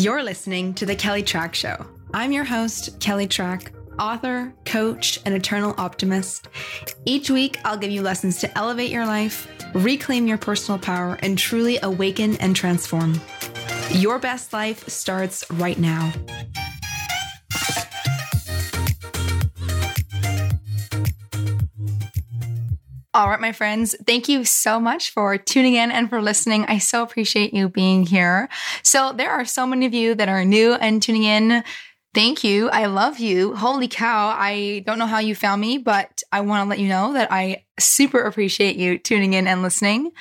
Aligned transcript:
You're 0.00 0.22
listening 0.22 0.72
to 0.76 0.86
The 0.86 0.96
Kelly 0.96 1.22
Trach 1.22 1.52
Show. 1.52 1.84
I'm 2.14 2.32
your 2.32 2.44
host, 2.44 2.98
Kelly 3.00 3.28
Trach, 3.28 3.68
author, 3.98 4.54
coach, 4.64 5.20
and 5.26 5.34
eternal 5.34 5.74
optimist. 5.76 6.48
Each 7.04 7.28
week, 7.28 7.58
I'll 7.66 7.76
give 7.76 7.90
you 7.90 8.00
lessons 8.00 8.40
to 8.40 8.58
elevate 8.58 8.90
your 8.90 9.04
life, 9.04 9.46
reclaim 9.74 10.26
your 10.26 10.38
personal 10.38 10.78
power, 10.78 11.18
and 11.20 11.36
truly 11.36 11.78
awaken 11.82 12.36
and 12.36 12.56
transform. 12.56 13.20
Your 13.90 14.18
best 14.18 14.54
life 14.54 14.88
starts 14.88 15.44
right 15.50 15.78
now. 15.78 16.10
All 23.20 23.28
right, 23.28 23.38
my 23.38 23.52
friends, 23.52 23.94
thank 24.06 24.30
you 24.30 24.46
so 24.46 24.80
much 24.80 25.10
for 25.10 25.36
tuning 25.36 25.74
in 25.74 25.90
and 25.90 26.08
for 26.08 26.22
listening. 26.22 26.64
I 26.68 26.78
so 26.78 27.02
appreciate 27.02 27.52
you 27.52 27.68
being 27.68 28.06
here. 28.06 28.48
So, 28.82 29.12
there 29.12 29.30
are 29.30 29.44
so 29.44 29.66
many 29.66 29.84
of 29.84 29.92
you 29.92 30.14
that 30.14 30.30
are 30.30 30.42
new 30.42 30.72
and 30.72 31.02
tuning 31.02 31.24
in. 31.24 31.62
Thank 32.14 32.44
you. 32.44 32.70
I 32.70 32.86
love 32.86 33.18
you. 33.18 33.54
Holy 33.54 33.88
cow. 33.88 34.28
I 34.28 34.84
don't 34.86 34.98
know 34.98 35.04
how 35.04 35.18
you 35.18 35.34
found 35.34 35.60
me, 35.60 35.76
but 35.76 36.22
I 36.32 36.40
want 36.40 36.64
to 36.64 36.70
let 36.70 36.78
you 36.78 36.88
know 36.88 37.12
that 37.12 37.30
I 37.30 37.66
super 37.78 38.22
appreciate 38.22 38.76
you 38.76 38.96
tuning 38.96 39.34
in 39.34 39.46
and 39.46 39.60
listening. 39.60 40.12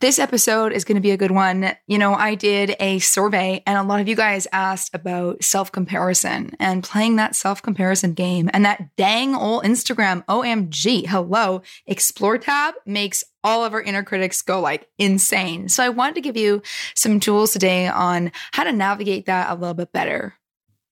This 0.00 0.18
episode 0.18 0.72
is 0.72 0.84
going 0.84 0.96
to 0.96 1.00
be 1.00 1.12
a 1.12 1.16
good 1.16 1.30
one. 1.30 1.72
You 1.86 1.98
know, 1.98 2.14
I 2.14 2.34
did 2.34 2.74
a 2.80 2.98
survey 2.98 3.62
and 3.66 3.78
a 3.78 3.82
lot 3.82 4.00
of 4.00 4.08
you 4.08 4.16
guys 4.16 4.46
asked 4.52 4.94
about 4.94 5.42
self 5.44 5.70
comparison 5.70 6.50
and 6.58 6.82
playing 6.82 7.16
that 7.16 7.36
self 7.36 7.62
comparison 7.62 8.12
game. 8.12 8.50
And 8.52 8.64
that 8.64 8.96
dang 8.96 9.34
old 9.34 9.64
Instagram 9.64 10.24
OMG, 10.26 11.06
hello, 11.06 11.62
explore 11.86 12.38
tab 12.38 12.74
makes 12.86 13.24
all 13.42 13.64
of 13.64 13.72
our 13.72 13.82
inner 13.82 14.02
critics 14.02 14.42
go 14.42 14.60
like 14.60 14.88
insane. 14.98 15.68
So 15.68 15.84
I 15.84 15.90
wanted 15.90 16.16
to 16.16 16.22
give 16.22 16.36
you 16.36 16.62
some 16.94 17.20
tools 17.20 17.52
today 17.52 17.86
on 17.86 18.32
how 18.52 18.64
to 18.64 18.72
navigate 18.72 19.26
that 19.26 19.50
a 19.50 19.54
little 19.54 19.74
bit 19.74 19.92
better. 19.92 20.34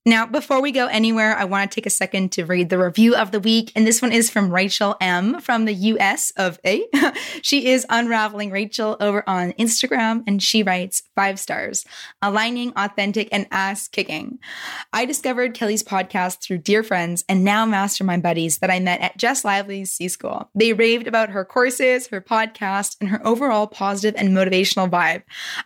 Now, 0.05 0.27
before 0.27 0.61
we 0.61 0.73
go 0.73 0.89
anywhere, 0.89 1.37
I 1.37 1.45
want 1.45 1.71
to 1.71 1.75
take 1.77 1.87
a 1.87 1.91
second 1.91 2.33
to 2.33 2.45
read 2.45 2.71
the 2.71 2.79
review 2.79 3.15
of 3.15 3.31
the 3.31 3.39
week. 3.39 3.71
And 3.77 3.87
this 3.87 4.03
one 4.03 4.11
is 4.11 4.31
from 4.31 4.53
Rachel 4.53 4.97
M 5.01 5.41
from 5.41 5.65
the 5.65 5.75
US 5.75 6.33
of 6.33 6.59
A. 6.67 6.85
she 7.43 7.69
is 7.69 7.87
unraveling 7.89 8.51
Rachel 8.51 8.97
over 8.99 9.23
on 9.29 9.53
Instagram 9.53 10.25
and 10.27 10.43
she 10.43 10.65
writes 10.65 11.05
five 11.15 11.39
stars, 11.39 11.85
aligning, 12.21 12.73
authentic, 12.75 13.29
and 13.31 13.47
ass 13.53 13.87
kicking. 13.87 14.41
I 14.93 15.05
discovered 15.05 15.55
Kelly's 15.55 15.85
podcast 15.85 16.43
through 16.43 16.59
dear 16.59 16.83
friends 16.83 17.25
and 17.29 17.45
now 17.45 17.65
mastermind 17.65 18.25
buddies 18.25 18.59
that 18.59 18.73
I 18.73 18.81
met 18.81 19.01
at 19.03 19.19
Jess 19.19 19.45
Lively's 19.45 19.93
C 19.93 20.09
School. 20.09 20.51
They 20.53 20.73
raved 20.73 21.07
about 21.07 21.31
her 21.31 21.45
courses, 21.45 22.09
her 22.09 22.21
podcast, 22.21 22.97
and 23.01 23.09
her 23.09 23.25
overall 23.25 23.69
positive 23.69 24.21
and 24.21 24.31
motivational 24.31 24.91
vibe. 24.91 25.23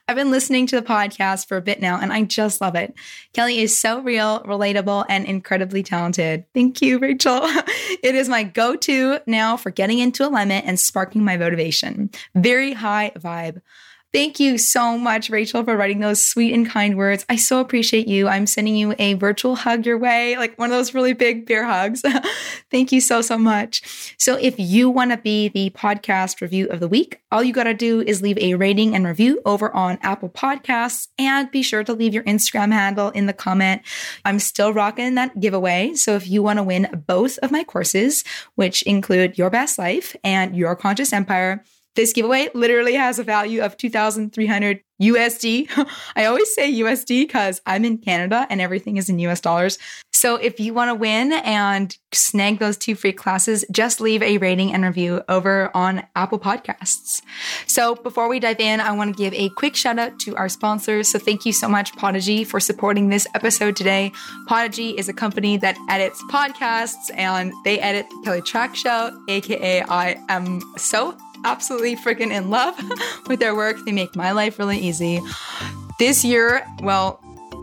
I've 0.07 0.17
been 0.17 0.31
listening 0.31 0.67
to 0.67 0.77
the 0.77 0.87
podcast 0.87 1.48
for 1.48 1.57
a 1.57 1.62
bit 1.62 1.81
now 1.81 1.98
and 1.98 2.12
I 2.12 2.25
just 2.25 2.61
love 2.61 2.75
it. 2.75 2.95
Kelly 3.33 3.61
is 3.61 3.79
so 3.79 4.03
real 4.03 4.25
real, 4.27 4.58
relatable, 4.58 5.05
and 5.08 5.24
incredibly 5.24 5.82
talented. 5.82 6.44
Thank 6.55 6.82
you, 6.82 6.98
Rachel. 6.98 7.41
it 7.44 8.14
is 8.14 8.28
my 8.28 8.42
go 8.42 8.77
to 8.77 9.18
now 9.27 9.56
for 9.56 9.70
getting 9.70 9.98
into 9.98 10.27
alignment 10.27 10.66
and 10.66 10.78
sparking 10.78 11.24
my 11.24 11.36
motivation. 11.36 12.10
Very 12.34 12.72
high 12.72 13.12
vibe. 13.16 13.60
Thank 14.17 14.41
you 14.41 14.56
so 14.56 14.97
much, 14.97 15.28
Rachel, 15.28 15.62
for 15.62 15.77
writing 15.77 16.00
those 16.00 16.27
sweet 16.27 16.55
and 16.55 16.67
kind 16.67 16.97
words. 16.97 17.27
I 17.28 17.36
so 17.36 17.61
appreciate 17.61 18.09
you. 18.09 18.28
I'm 18.28 18.47
sending 18.47 18.75
you 18.75 18.95
a 18.98 19.12
virtual 19.12 19.56
hug 19.56 19.84
your 19.84 19.98
way, 19.98 20.39
like 20.39 20.58
one 20.58 20.73
of 20.73 20.78
those 20.78 20.95
really 20.95 21.12
big 21.12 21.45
bear 21.45 21.67
hugs. 21.67 22.03
Thank 22.70 22.92
you 22.92 23.03
so, 23.03 23.20
so 23.20 23.36
much. 23.36 24.14
So, 24.19 24.36
if 24.36 24.55
you 24.58 24.89
want 24.89 25.11
to 25.11 25.19
be 25.19 25.48
the 25.48 25.69
podcast 25.69 26.41
review 26.41 26.67
of 26.69 26.81
the 26.81 26.89
week, 26.89 27.20
all 27.31 27.45
you 27.45 27.53
got 27.53 27.64
to 27.64 27.75
do 27.75 28.00
is 28.00 28.23
leave 28.23 28.39
a 28.39 28.55
rating 28.55 28.95
and 28.95 29.05
review 29.05 29.42
over 29.45 29.70
on 29.77 29.98
Apple 30.00 30.30
Podcasts 30.30 31.08
and 31.19 31.51
be 31.51 31.61
sure 31.61 31.84
to 31.84 31.92
leave 31.92 32.14
your 32.14 32.25
Instagram 32.25 32.73
handle 32.73 33.11
in 33.11 33.27
the 33.27 33.34
comment. 33.34 33.83
I'm 34.25 34.39
still 34.39 34.73
rocking 34.73 35.14
that 35.17 35.39
giveaway. 35.41 35.92
So, 35.92 36.14
if 36.14 36.27
you 36.27 36.42
want 36.42 36.58
to 36.58 36.62
win 36.62 37.05
both 37.06 37.36
of 37.41 37.51
my 37.51 37.64
courses, 37.64 38.24
which 38.55 38.80
include 38.85 39.36
Your 39.36 39.51
Best 39.51 39.79
Life 39.79 40.17
and 40.24 40.57
Your 40.57 40.74
Conscious 40.74 41.13
Empire, 41.13 41.63
this 41.96 42.12
giveaway 42.12 42.48
literally 42.55 42.95
has 42.95 43.18
a 43.18 43.24
value 43.24 43.62
of 43.62 43.77
2,300 43.77 44.80
USD. 45.02 45.68
I 46.17 46.24
always 46.24 46.55
say 46.55 46.73
USD 46.73 47.27
because 47.27 47.61
I'm 47.67 47.84
in 47.84 47.98
Canada 47.98 48.46
and 48.48 48.61
everything 48.61 48.96
is 48.96 49.08
in 49.08 49.18
US 49.20 49.40
dollars. 49.40 49.79
So 50.12 50.36
if 50.36 50.58
you 50.58 50.73
want 50.73 50.89
to 50.89 50.95
win 50.95 51.33
and 51.33 51.96
snag 52.12 52.58
those 52.58 52.79
two 52.79 52.95
free 52.95 53.12
classes, 53.12 53.67
just 53.70 54.01
leave 54.01 54.23
a 54.23 54.39
rating 54.39 54.73
and 54.73 54.84
review 54.84 55.23
over 55.29 55.70
on 55.74 56.07
Apple 56.17 56.39
Podcasts. 56.39 57.20
So 57.67 57.95
before 57.95 58.28
we 58.28 58.40
dive 58.40 58.61
in, 58.61 58.80
I 58.80 58.92
want 58.92 59.14
to 59.14 59.23
give 59.23 59.34
a 59.34 59.51
quick 59.51 59.77
shout 59.77 59.98
out 59.98 60.18
to 60.20 60.34
our 60.36 60.48
sponsors. 60.48 61.11
So 61.11 61.18
thank 61.18 61.45
you 61.45 61.52
so 61.52 61.68
much, 61.68 61.95
Podigy, 61.96 62.45
for 62.45 62.61
supporting 62.61 63.11
this 63.11 63.27
episode 63.34 63.77
today. 63.77 64.13
Podigy 64.46 64.90
is 64.96 65.11
a 65.11 65.13
company 65.13 65.58
that 65.58 65.77
edits 65.90 66.23
podcasts 66.30 67.11
and 67.14 67.52
they 67.64 67.78
edit 67.80 68.08
the 68.08 68.23
Kelly 68.24 68.40
Trach 68.40 68.74
Show, 68.74 69.11
aka 69.28 69.83
I 69.83 70.17
am 70.30 70.63
so 70.78 71.17
absolutely 71.46 71.96
freaking 71.96 72.33
in 72.33 72.51
love 72.51 72.77
with 73.29 73.40
their 73.40 73.55
work. 73.55 73.77
They 73.86 73.92
make 73.92 74.17
my 74.17 74.33
life 74.33 74.58
really 74.58 74.79
easy. 74.79 75.20
This 75.98 76.24
year, 76.24 76.67
well, 76.83 77.20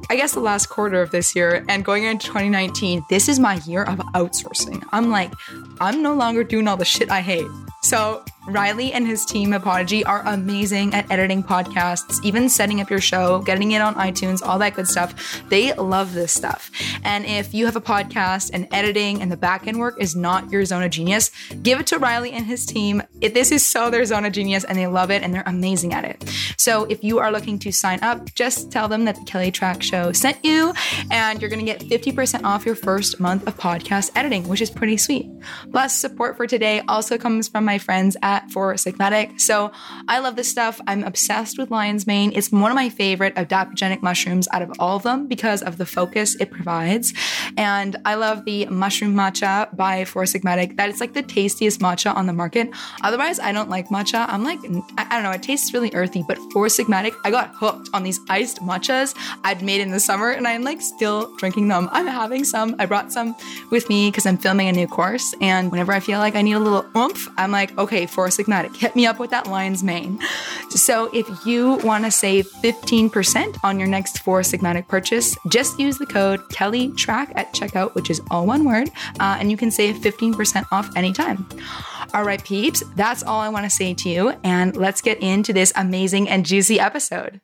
I 0.10 0.16
guess 0.16 0.34
the 0.34 0.40
last 0.40 0.68
quarter 0.68 1.02
of 1.02 1.12
this 1.12 1.36
year 1.36 1.66
and 1.70 1.84
going 1.84 2.04
into 2.04 2.28
2019, 2.28 3.06
this 3.10 3.30
is 3.30 3.40
my 3.40 3.56
year 3.66 3.84
of 3.84 4.00
outsourcing. 4.16 4.84
I'm 4.92 5.10
like, 5.10 5.32
I'm 5.80 6.02
no 6.02 6.14
longer 6.14 6.44
doing 6.44 6.68
all 6.68 6.78
the 6.78 6.86
shit 6.86 7.12
I 7.12 7.22
hate. 7.22 7.48
So 7.82 8.24
Riley 8.48 8.92
and 8.92 9.08
his 9.08 9.26
team 9.26 9.54
at 9.54 9.64
Podigy 9.64 10.04
are 10.04 10.22
amazing 10.26 10.94
at 10.94 11.10
editing 11.10 11.44
podcasts, 11.44 12.24
even 12.24 12.50
setting 12.50 12.82
up 12.82 12.90
your 12.90 13.00
show, 13.00 13.40
getting 13.40 13.72
it 13.72 13.82
on 13.82 13.96
iTunes, 13.96 14.46
all 14.46 14.60
that 14.60 14.76
good 14.76 14.88
stuff. 14.88 15.42
They 15.50 15.74
love 15.74 16.14
this 16.14 16.34
stuff. 16.34 16.70
And 17.04 17.26
if 17.26 17.54
you 17.54 17.66
have 17.66 17.78
a 17.78 17.82
podcast 17.82 18.52
and 18.54 18.68
editing 18.72 19.22
and 19.22 19.32
the 19.32 19.38
back 19.38 19.66
end 19.66 19.80
work 19.80 20.02
is 20.02 20.16
not 20.16 20.52
your 20.52 20.66
zone 20.66 20.84
of 20.84 20.92
genius, 20.92 21.32
give 21.62 21.80
it 21.80 21.88
to 21.88 22.00
Riley 22.00 22.32
and 22.32 22.46
his 22.46 22.66
team. 22.66 23.02
If 23.22 23.34
this 23.34 23.52
is 23.52 23.66
so 23.66 23.90
their 23.90 24.04
zone 24.06 24.26
of 24.26 24.34
genius 24.34 24.66
and 24.66 24.78
they 24.78 24.88
love 24.88 25.10
it 25.10 25.24
and 25.24 25.34
they're 25.34 25.44
amazing 25.46 25.94
at 25.94 26.04
it. 26.04 26.30
So 26.58 26.84
if 26.86 27.04
you 27.04 27.20
are 27.20 27.32
looking 27.32 27.60
to 27.60 27.72
sign 27.72 28.00
up, 28.02 28.34
just 28.36 28.72
tell 28.72 28.88
them 28.90 29.06
that 29.06 29.16
the 29.16 29.24
Kelly 29.24 29.52
Trach 29.52 29.82
Show 29.82 30.12
sent 30.12 30.44
you 30.44 30.74
and 31.12 31.40
you're 31.40 31.50
going 31.50 31.66
to 31.66 31.72
get 31.72 31.80
50% 31.82 32.44
off 32.44 32.66
your 32.66 32.76
first 32.76 33.20
month 33.20 33.48
of 33.48 33.58
podcast 33.58 34.12
editing, 34.16 34.48
which 34.50 34.62
is 34.62 34.70
pretty 34.70 34.98
sweet. 34.98 35.30
Plus, 35.72 35.96
support 35.96 36.36
for 36.36 36.46
today 36.46 36.82
also 36.88 37.18
comes 37.18 37.48
from 37.48 37.64
my 37.64 37.78
friends 37.78 38.18
at 38.22 38.33
at 38.34 38.52
Four 38.52 38.74
Sigmatic. 38.74 39.40
So 39.40 39.72
I 40.08 40.20
love 40.20 40.36
this 40.36 40.50
stuff. 40.50 40.82
I'm 40.88 41.04
obsessed 41.04 41.60
with 41.60 41.70
lion's 41.70 42.08
mane. 42.08 42.32
It's 42.34 42.52
one 42.52 42.72
of 42.72 42.76
my 42.76 42.90
favorite 42.90 43.36
adaptogenic 43.36 44.02
mushrooms 44.02 44.48
out 44.52 44.64
of 44.64 44.72
all 44.80 44.98
of 44.98 45.04
them 45.04 45.28
because 45.28 45.62
of 45.62 45.78
the 45.78 45.86
focus 45.86 46.36
it 46.40 46.50
provides. 46.50 47.14
And 47.58 47.96
I 48.06 48.16
love 48.16 48.46
the 48.46 48.66
mushroom 48.66 49.14
matcha 49.14 49.54
by 49.76 50.06
Four 50.06 50.24
Sigmatic. 50.24 50.78
That 50.78 50.90
is 50.90 51.00
like 51.00 51.14
the 51.14 51.22
tastiest 51.22 51.80
matcha 51.80 52.16
on 52.16 52.26
the 52.26 52.34
market. 52.34 52.70
Otherwise, 53.04 53.40
I 53.40 53.52
don't 53.52 53.70
like 53.70 53.90
matcha. 53.90 54.26
I'm 54.28 54.44
like, 54.44 54.60
I 54.98 55.16
don't 55.16 55.24
know, 55.24 55.32
it 55.32 55.44
tastes 55.44 55.74
really 55.74 55.92
earthy, 55.94 56.24
but 56.28 56.38
Four 56.52 56.68
Sigmatic, 56.68 57.14
I 57.24 57.30
got 57.30 57.54
hooked 57.54 57.90
on 57.94 58.02
these 58.04 58.20
iced 58.30 58.60
matchas 58.62 59.16
I'd 59.44 59.62
made 59.62 59.82
in 59.82 59.92
the 59.92 60.00
summer 60.00 60.32
and 60.32 60.48
I'm 60.48 60.64
like 60.64 60.82
still 60.82 61.36
drinking 61.38 61.68
them. 61.68 61.88
I'm 61.92 62.08
having 62.08 62.44
some. 62.44 62.76
I 62.80 62.86
brought 62.88 63.12
some 63.12 63.36
with 63.70 63.90
me 63.90 64.10
because 64.10 64.26
I'm 64.26 64.38
filming 64.38 64.68
a 64.70 64.72
new 64.72 64.88
course. 64.88 65.36
And 65.40 65.72
whenever 65.72 65.92
I 65.92 66.00
feel 66.00 66.20
like 66.20 66.36
I 66.36 66.42
need 66.42 66.54
a 66.54 66.60
little 66.60 66.86
oomph, 66.96 67.30
I'm 67.38 67.52
like, 67.52 67.78
okay, 67.78 68.06
Four 68.06 68.23
Sigmatic. 68.28 68.76
Hit 68.76 68.96
me 68.96 69.06
up 69.06 69.20
with 69.20 69.30
that 69.32 69.48
lion's 69.48 69.84
mane. 69.84 70.20
So 70.70 71.10
if 71.14 71.46
you 71.46 71.76
want 71.84 72.06
to 72.06 72.12
save 72.12 72.52
15% 72.52 73.58
on 73.64 73.80
your 73.80 73.88
next 73.88 74.20
Four 74.20 74.42
Sigmatic 74.42 74.88
purchase, 74.88 75.38
just 75.50 75.80
use 75.80 75.98
the 75.98 76.06
code 76.06 76.50
Kelly 76.50 76.90
Trach 76.90 77.32
at 77.36 77.54
checkout, 77.54 77.96
which 77.96 78.10
is 78.10 78.22
all 78.32 78.46
one 78.46 78.64
word, 78.66 78.90
uh, 79.20 79.38
and 79.40 79.52
you 79.52 79.58
can 79.58 79.72
save 79.72 79.98
15% 79.98 80.66
off 80.72 80.96
anytime. 80.96 81.48
All 82.14 82.24
right, 82.24 82.44
peeps, 82.44 82.84
that's 82.96 83.24
all 83.24 83.40
I 83.40 83.50
want 83.50 83.66
to 83.66 83.70
say 83.70 83.94
to 83.94 84.10
you. 84.10 84.34
And 84.44 84.76
let's 84.76 85.02
get 85.02 85.22
into 85.22 85.54
this 85.54 85.74
amazing 85.76 86.30
and 86.30 86.46
juicy 86.46 86.80
episode. 86.80 87.42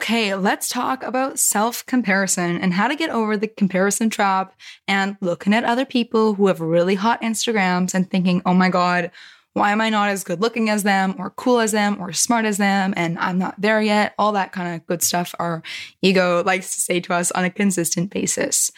Okay, 0.00 0.34
let's 0.34 0.70
talk 0.70 1.02
about 1.02 1.38
self 1.38 1.84
comparison 1.84 2.56
and 2.56 2.72
how 2.72 2.88
to 2.88 2.96
get 2.96 3.10
over 3.10 3.36
the 3.36 3.46
comparison 3.46 4.08
trap 4.08 4.54
and 4.88 5.18
looking 5.20 5.52
at 5.52 5.62
other 5.62 5.84
people 5.84 6.32
who 6.32 6.46
have 6.46 6.58
really 6.58 6.94
hot 6.94 7.20
Instagrams 7.20 7.92
and 7.92 8.10
thinking, 8.10 8.40
oh 8.46 8.54
my 8.54 8.70
God, 8.70 9.10
why 9.52 9.72
am 9.72 9.82
I 9.82 9.90
not 9.90 10.08
as 10.08 10.24
good 10.24 10.40
looking 10.40 10.70
as 10.70 10.84
them 10.84 11.16
or 11.18 11.28
cool 11.28 11.60
as 11.60 11.72
them 11.72 12.00
or 12.00 12.14
smart 12.14 12.46
as 12.46 12.56
them? 12.56 12.94
And 12.96 13.18
I'm 13.18 13.36
not 13.36 13.60
there 13.60 13.82
yet. 13.82 14.14
All 14.18 14.32
that 14.32 14.52
kind 14.52 14.74
of 14.74 14.86
good 14.86 15.02
stuff 15.02 15.34
our 15.38 15.62
ego 16.00 16.42
likes 16.46 16.72
to 16.72 16.80
say 16.80 17.00
to 17.00 17.12
us 17.12 17.30
on 17.32 17.44
a 17.44 17.50
consistent 17.50 18.10
basis. 18.10 18.72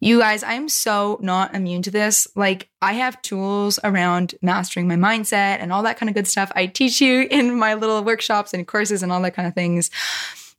You 0.00 0.20
guys, 0.20 0.42
I'm 0.42 0.70
so 0.70 1.18
not 1.20 1.54
immune 1.54 1.82
to 1.82 1.90
this. 1.90 2.26
Like, 2.34 2.70
I 2.80 2.94
have 2.94 3.20
tools 3.20 3.78
around 3.84 4.36
mastering 4.40 4.88
my 4.88 4.96
mindset 4.96 5.58
and 5.60 5.70
all 5.70 5.82
that 5.82 5.98
kind 5.98 6.08
of 6.08 6.14
good 6.14 6.26
stuff. 6.26 6.50
I 6.56 6.64
teach 6.64 7.02
you 7.02 7.28
in 7.30 7.58
my 7.58 7.74
little 7.74 8.02
workshops 8.02 8.54
and 8.54 8.66
courses 8.66 9.02
and 9.02 9.12
all 9.12 9.20
that 9.20 9.34
kind 9.34 9.46
of 9.46 9.54
things. 9.54 9.90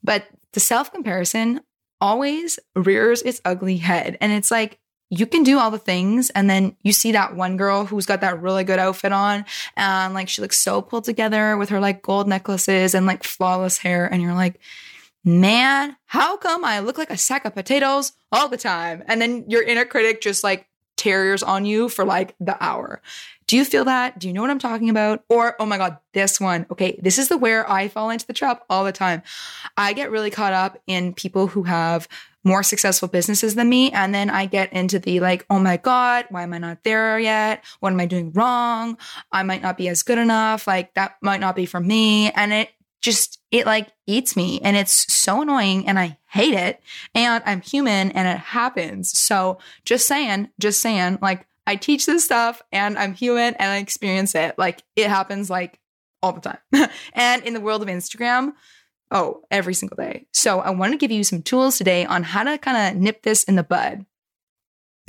But 0.04 0.26
the 0.54 0.60
self 0.60 0.92
comparison 0.92 1.62
always 2.02 2.60
rears 2.76 3.22
its 3.22 3.42
ugly 3.46 3.78
head. 3.78 4.18
And 4.20 4.32
it's 4.32 4.52
like, 4.52 4.80
you 5.10 5.28
can 5.28 5.44
do 5.44 5.60
all 5.60 5.70
the 5.70 5.78
things 5.78 6.32
and 6.32 6.50
then 6.50 6.76
you 6.82 6.92
see 6.92 7.12
that 7.12 7.36
one 7.36 7.56
girl 7.56 7.86
who's 7.86 8.08
got 8.08 8.22
that 8.22 8.42
really 8.42 8.64
good 8.64 8.80
outfit 8.80 9.12
on 9.12 9.46
and 9.78 10.14
like 10.16 10.28
she 10.28 10.42
looks 10.42 10.58
so 10.58 10.82
pulled 10.82 11.04
together 11.04 11.56
with 11.56 11.70
her 11.70 11.80
like 11.80 12.02
gold 12.02 12.28
necklaces 12.28 12.96
and 12.96 13.06
like 13.06 13.24
flawless 13.24 13.78
hair 13.78 14.12
and 14.12 14.24
you're 14.24 14.34
like 14.34 14.60
man 15.24 15.96
how 16.06 16.36
come 16.38 16.66
i 16.66 16.80
look 16.80 16.98
like 16.98 17.12
a 17.12 17.18
sack 17.18 17.46
of 17.46 17.54
potatoes 17.54 18.14
all 18.32 18.48
the 18.48 18.58
time 18.58 19.04
and 19.08 19.22
then 19.22 19.46
your 19.48 19.62
inner 19.62 19.86
critic 19.86 20.20
just 20.20 20.44
like 20.44 20.68
terriers 20.98 21.44
on 21.44 21.64
you 21.64 21.90
for 21.90 22.06
like 22.06 22.36
the 22.40 22.62
hour 22.64 23.00
do 23.54 23.58
you 23.58 23.66
feel 23.66 23.86
that? 23.86 24.18
Do 24.18 24.28
you 24.28 24.34
know 24.34 24.42
what 24.42 24.50
I'm 24.50 24.58
talking 24.58 24.90
about? 24.90 25.24
Or, 25.30 25.56
oh 25.60 25.68
my 25.68 25.78
God, 25.78 26.00
this 26.14 26.40
one. 26.40 26.66
Okay, 26.72 27.00
this 27.00 27.20
is 27.20 27.28
the 27.28 27.38
where 27.38 27.70
I 27.70 27.88
fall 27.88 28.10
into 28.10 28.26
the 28.26 28.34
trap 28.34 28.64
all 28.68 28.84
the 28.84 28.92
time. 28.92 29.22
I 29.78 29.94
get 29.94 30.10
really 30.10 30.32
caught 30.32 30.54
up 30.54 30.80
in 30.88 31.14
people 31.14 31.46
who 31.46 31.62
have 31.62 32.08
more 32.44 32.64
successful 32.64 33.08
businesses 33.08 33.54
than 33.54 33.70
me. 33.70 33.92
And 33.92 34.12
then 34.12 34.32
I 34.32 34.48
get 34.48 34.74
into 34.74 34.98
the 34.98 35.20
like, 35.20 35.46
oh 35.52 35.60
my 35.60 35.78
God, 35.78 36.26
why 36.32 36.42
am 36.42 36.54
I 36.54 36.58
not 36.58 36.84
there 36.84 37.20
yet? 37.20 37.64
What 37.80 37.94
am 37.94 38.00
I 38.00 38.08
doing 38.08 38.32
wrong? 38.32 38.98
I 39.32 39.44
might 39.44 39.62
not 39.62 39.78
be 39.78 39.88
as 39.88 40.02
good 40.02 40.18
enough. 40.18 40.66
Like, 40.66 40.96
that 40.96 41.18
might 41.22 41.40
not 41.40 41.56
be 41.56 41.68
for 41.68 41.80
me. 41.80 42.32
And 42.32 42.52
it 42.52 42.72
just, 43.02 43.40
it 43.52 43.68
like 43.68 43.90
eats 44.08 44.36
me 44.36 44.62
and 44.64 44.76
it's 44.76 45.14
so 45.14 45.44
annoying 45.44 45.88
and 45.88 46.00
I 46.00 46.18
hate 46.28 46.56
it. 46.56 46.82
And 47.14 47.44
I'm 47.46 47.62
human 47.62 48.10
and 48.14 48.28
it 48.28 48.40
happens. 48.40 49.16
So 49.16 49.60
just 49.86 50.08
saying, 50.08 50.50
just 50.58 50.82
saying, 50.82 51.20
like, 51.22 51.46
I 51.66 51.76
teach 51.76 52.06
this 52.06 52.26
stuff 52.26 52.62
and 52.72 52.98
I'm 52.98 53.14
human 53.14 53.54
and 53.56 53.72
I 53.72 53.78
experience 53.78 54.36
it. 54.36 54.58
Like 54.58 54.84
it 54.96 55.08
happens 55.08 55.50
like 55.50 55.80
all 56.22 56.34
the 56.34 56.42
time. 56.42 56.90
and 57.14 57.44
in 57.44 57.54
the 57.54 57.62
world 57.62 57.82
of 57.82 57.88
Instagram, 57.88 58.54
oh, 59.12 59.42
every 59.52 59.74
single 59.74 59.98
day. 59.98 60.26
So 60.34 60.60
I 60.60 60.72
want 60.72 60.92
to 60.92 60.98
give 60.98 61.12
you 61.12 61.24
some 61.24 61.42
tools 61.42 61.78
today 61.78 62.06
on 62.06 62.24
how 62.24 62.44
to 62.44 62.58
kind 62.58 62.96
of 62.98 63.02
nip 63.02 63.24
this 63.24 63.44
in 63.44 63.56
the 63.56 63.64
bud. 63.64 64.06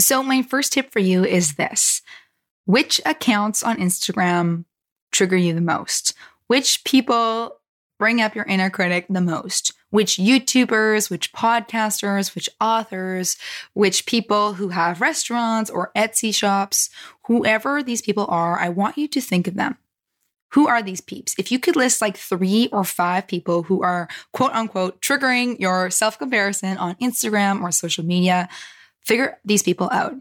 So 0.01 0.23
my 0.23 0.43
first 0.43 0.73
tip 0.73 0.93
for 0.93 1.01
you 1.01 1.25
is 1.25 1.55
this. 1.55 2.03
Which 2.67 3.01
accounts 3.05 3.63
on 3.63 3.77
Instagram 3.77 4.65
trigger 5.13 5.37
you 5.37 5.55
the 5.55 5.61
most? 5.61 6.15
Which 6.47 6.85
people 6.85 7.61
bring 7.99 8.21
up 8.21 8.35
your 8.35 8.45
inner 8.45 8.71
critic 8.71 9.07
the 9.09 9.21
most? 9.21 9.73
Which 9.95 10.17
YouTubers, 10.17 11.09
which 11.09 11.33
podcasters, 11.33 12.35
which 12.35 12.51
authors, 12.61 13.37
which 13.75 14.07
people 14.07 14.55
who 14.55 14.71
have 14.71 15.01
restaurants 15.01 15.71
or 15.71 15.93
Etsy 15.95 16.35
shops, 16.35 16.91
whoever 17.29 17.81
these 17.81 18.03
people 18.03 18.27
are, 18.29 18.59
I 18.59 18.71
want 18.71 18.99
you 18.99 19.07
to 19.07 19.21
think 19.21 19.47
of 19.47 19.55
them. 19.55 19.79
Who 20.55 20.67
are 20.67 20.83
these 20.83 21.01
peeps? 21.01 21.37
If 21.39 21.53
you 21.53 21.61
could 21.61 21.77
list 21.77 22.03
like 22.03 22.17
three 22.17 22.69
or 22.73 22.83
five 22.83 23.29
people 23.29 23.63
who 23.63 23.85
are 23.85 24.09
quote 24.33 24.51
unquote 24.51 25.01
triggering 25.01 25.61
your 25.61 25.91
self 25.91 26.19
comparison 26.19 26.77
on 26.77 26.97
Instagram 26.97 27.63
or 27.63 27.71
social 27.71 28.05
media, 28.05 28.49
figure 29.05 29.39
these 29.45 29.63
people 29.63 29.89
out. 29.93 30.17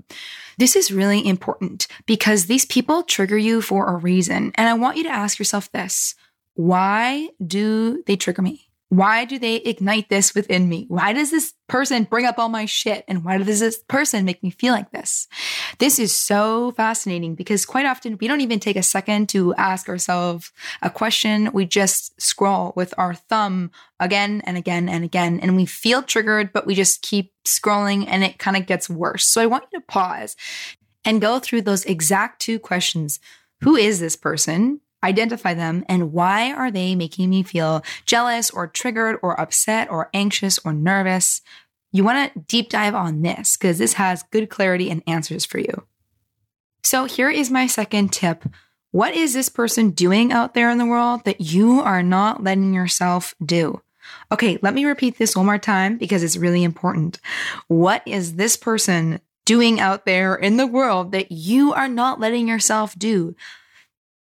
This 0.60 0.76
is 0.76 0.92
really 0.92 1.28
important 1.28 1.88
because 2.06 2.46
these 2.46 2.66
people 2.66 3.02
trigger 3.02 3.40
you 3.40 3.60
for 3.60 3.88
a 3.88 3.98
reason. 3.98 4.52
And 4.54 4.70
I 4.70 4.76
want 4.76 4.98
you 4.98 5.04
to 5.06 5.10
ask 5.10 5.40
yourself 5.40 5.72
this 5.72 6.14
why 6.54 7.30
do 7.44 8.04
they 8.06 8.16
trigger 8.16 8.44
me? 8.44 8.70
Why 8.94 9.26
do 9.26 9.40
they 9.40 9.56
ignite 9.56 10.10
this 10.10 10.36
within 10.36 10.70
me? 10.70 10.86
Why 10.88 11.14
does 11.14 11.32
this 11.32 11.54
person 11.68 12.04
bring 12.04 12.26
up 12.26 12.38
all 12.38 12.48
my 12.48 12.66
shit? 12.66 13.04
And 13.08 13.26
why 13.26 13.40
does 13.40 13.60
this 13.60 13.80
person 13.88 14.24
make 14.24 14.44
me 14.44 14.52
feel 14.52 14.72
like 14.72 14.92
this? 14.92 15.28
This 15.80 15.98
is 15.98 16.16
so 16.16 16.74
fascinating 16.74 17.34
because 17.34 17.66
quite 17.66 17.88
often 17.88 18.20
we 18.22 18.28
don't 18.28 18.42
even 18.42 18.60
take 18.60 18.76
a 18.76 18.84
second 18.84 19.30
to 19.30 19.56
ask 19.56 19.90
ourselves 19.90 20.52
a 20.84 20.92
question. 20.92 21.50
We 21.54 21.66
just 21.66 22.22
scroll 22.22 22.72
with 22.76 22.94
our 23.00 23.16
thumb 23.16 23.72
again 24.00 24.44
and 24.46 24.58
again 24.58 24.88
and 24.88 25.04
again. 25.04 25.40
And 25.40 25.56
we 25.56 25.66
feel 25.66 26.04
triggered, 26.04 26.54
but 26.54 26.68
we 26.68 26.76
just 26.76 27.02
keep 27.02 27.34
scrolling 27.46 28.06
and 28.08 28.24
it 28.24 28.38
kind 28.38 28.56
of 28.56 28.68
gets 28.68 28.92
worse. 28.92 29.26
So 29.26 29.42
I 29.42 29.48
want 29.48 29.64
you 29.74 29.80
to 29.80 29.86
pause 29.88 30.36
and 31.04 31.20
go 31.20 31.40
through 31.40 31.64
those 31.64 31.84
exact 31.86 32.44
two 32.44 32.60
questions. 32.60 33.20
Who 33.62 33.76
is 33.76 34.00
this 34.00 34.16
person? 34.16 34.82
Identify 35.04 35.54
them, 35.54 35.86
and 35.88 36.14
why 36.14 36.54
are 36.54 36.72
they 36.72 36.96
making 36.96 37.30
me 37.30 37.44
feel 37.44 37.84
jealous 38.06 38.50
or 38.50 38.68
triggered 38.68 39.20
or 39.22 39.40
upset 39.40 39.90
or 39.92 40.10
anxious 40.14 40.60
or 40.64 40.74
nervous? 40.74 41.42
You 41.92 42.04
want 42.04 42.34
to 42.34 42.40
deep 42.40 42.70
dive 42.70 42.96
on 42.96 43.22
this 43.22 43.56
because 43.56 43.78
this 43.78 43.94
has 43.94 44.24
good 44.24 44.50
clarity 44.50 44.90
and 44.90 45.04
answers 45.06 45.46
for 45.46 45.60
you. 45.60 45.86
So, 46.84 47.06
here 47.06 47.30
is 47.30 47.52
my 47.52 47.68
second 47.68 48.12
tip. 48.12 48.46
What 48.92 49.16
is 49.16 49.34
this 49.34 49.50
person 49.50 49.92
doing 49.92 50.32
out 50.32 50.54
there 50.54 50.70
in 50.70 50.78
the 50.78 50.86
world 50.86 51.26
that 51.26 51.42
you 51.42 51.80
are 51.80 52.04
not 52.04 52.44
letting 52.44 52.74
yourself 52.74 53.34
do? 53.44 53.82
Okay, 54.32 54.60
let 54.62 54.74
me 54.74 54.86
repeat 54.86 55.18
this 55.18 55.36
one 55.36 55.46
more 55.46 55.58
time 55.58 55.98
because 55.98 56.24
it's 56.24 56.38
really 56.38 56.64
important. 56.64 57.20
What 57.68 58.04
is 58.06 58.36
this 58.36 58.58
person 58.58 59.20
doing 59.46 59.80
out 59.80 60.06
there 60.06 60.36
in 60.36 60.58
the 60.58 60.68
world 60.68 61.12
that 61.12 61.32
you 61.32 61.74
are 61.74 61.88
not 61.88 62.20
letting 62.20 62.48
yourself 62.48 62.98
do? 62.98 63.36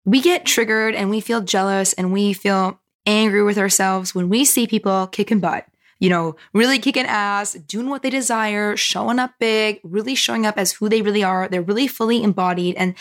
We 0.09 0.21
get 0.21 0.43
triggered 0.43 0.95
and 0.95 1.11
we 1.11 1.21
feel 1.21 1.39
jealous 1.39 1.93
and 1.93 2.11
we 2.11 2.33
feel 2.33 2.79
angry 3.05 3.43
with 3.43 3.59
ourselves 3.59 4.15
when 4.15 4.27
we 4.27 4.43
see 4.43 4.65
people 4.65 5.05
kicking 5.05 5.39
butt, 5.39 5.67
you 5.99 6.09
know, 6.09 6.35
really 6.51 6.79
kicking 6.79 7.05
ass, 7.05 7.53
doing 7.53 7.89
what 7.89 8.01
they 8.01 8.09
desire, 8.09 8.75
showing 8.75 9.19
up 9.19 9.33
big, 9.39 9.79
really 9.83 10.15
showing 10.15 10.47
up 10.47 10.57
as 10.57 10.71
who 10.71 10.89
they 10.89 11.03
really 11.03 11.23
are. 11.23 11.47
They're 11.47 11.61
really 11.61 11.85
fully 11.85 12.23
embodied. 12.23 12.75
And 12.75 12.95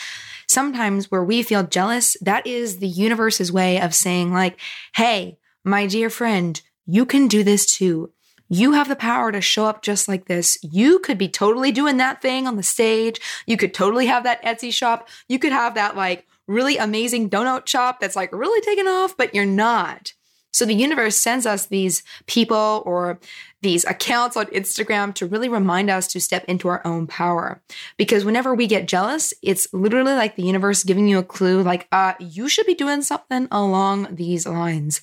sometimes 0.46 1.10
where 1.10 1.24
we 1.24 1.42
feel 1.42 1.62
jealous, 1.62 2.14
that 2.20 2.46
is 2.46 2.76
the 2.76 2.86
universe's 2.86 3.50
way 3.50 3.80
of 3.80 3.94
saying, 3.94 4.34
like, 4.34 4.60
hey, 4.94 5.38
my 5.64 5.86
dear 5.86 6.10
friend, 6.10 6.60
you 6.84 7.06
can 7.06 7.26
do 7.26 7.42
this 7.42 7.64
too. 7.64 8.12
You 8.50 8.72
have 8.72 8.88
the 8.88 8.96
power 8.96 9.32
to 9.32 9.40
show 9.40 9.64
up 9.64 9.80
just 9.80 10.08
like 10.08 10.26
this. 10.26 10.58
You 10.62 10.98
could 10.98 11.16
be 11.16 11.28
totally 11.28 11.72
doing 11.72 11.96
that 11.96 12.20
thing 12.20 12.46
on 12.46 12.56
the 12.56 12.62
stage. 12.62 13.18
You 13.46 13.56
could 13.56 13.72
totally 13.72 14.06
have 14.08 14.24
that 14.24 14.42
Etsy 14.42 14.70
shop. 14.70 15.08
You 15.26 15.38
could 15.38 15.52
have 15.52 15.74
that 15.74 15.96
like 15.96 16.26
really 16.48 16.76
amazing 16.78 17.30
donut 17.30 17.66
shop 17.66 18.00
that's 18.00 18.16
like 18.16 18.32
really 18.32 18.60
taken 18.62 18.88
off, 18.88 19.16
but 19.16 19.34
you're 19.34 19.46
not. 19.46 20.12
So 20.52 20.64
the 20.64 20.74
universe 20.74 21.16
sends 21.16 21.46
us 21.46 21.66
these 21.66 22.02
people 22.26 22.82
or 22.86 23.20
these 23.60 23.84
accounts 23.84 24.36
on 24.36 24.46
Instagram 24.46 25.14
to 25.14 25.26
really 25.26 25.48
remind 25.48 25.90
us 25.90 26.08
to 26.08 26.20
step 26.20 26.44
into 26.46 26.68
our 26.68 26.84
own 26.86 27.06
power. 27.06 27.62
Because 27.96 28.24
whenever 28.24 28.54
we 28.54 28.66
get 28.66 28.88
jealous, 28.88 29.34
it's 29.42 29.72
literally 29.72 30.14
like 30.14 30.36
the 30.36 30.42
universe 30.42 30.84
giving 30.84 31.06
you 31.06 31.18
a 31.18 31.22
clue 31.22 31.62
like, 31.62 31.86
uh, 31.92 32.14
you 32.18 32.48
should 32.48 32.66
be 32.66 32.74
doing 32.74 33.02
something 33.02 33.46
along 33.50 34.14
these 34.14 34.46
lines. 34.46 35.02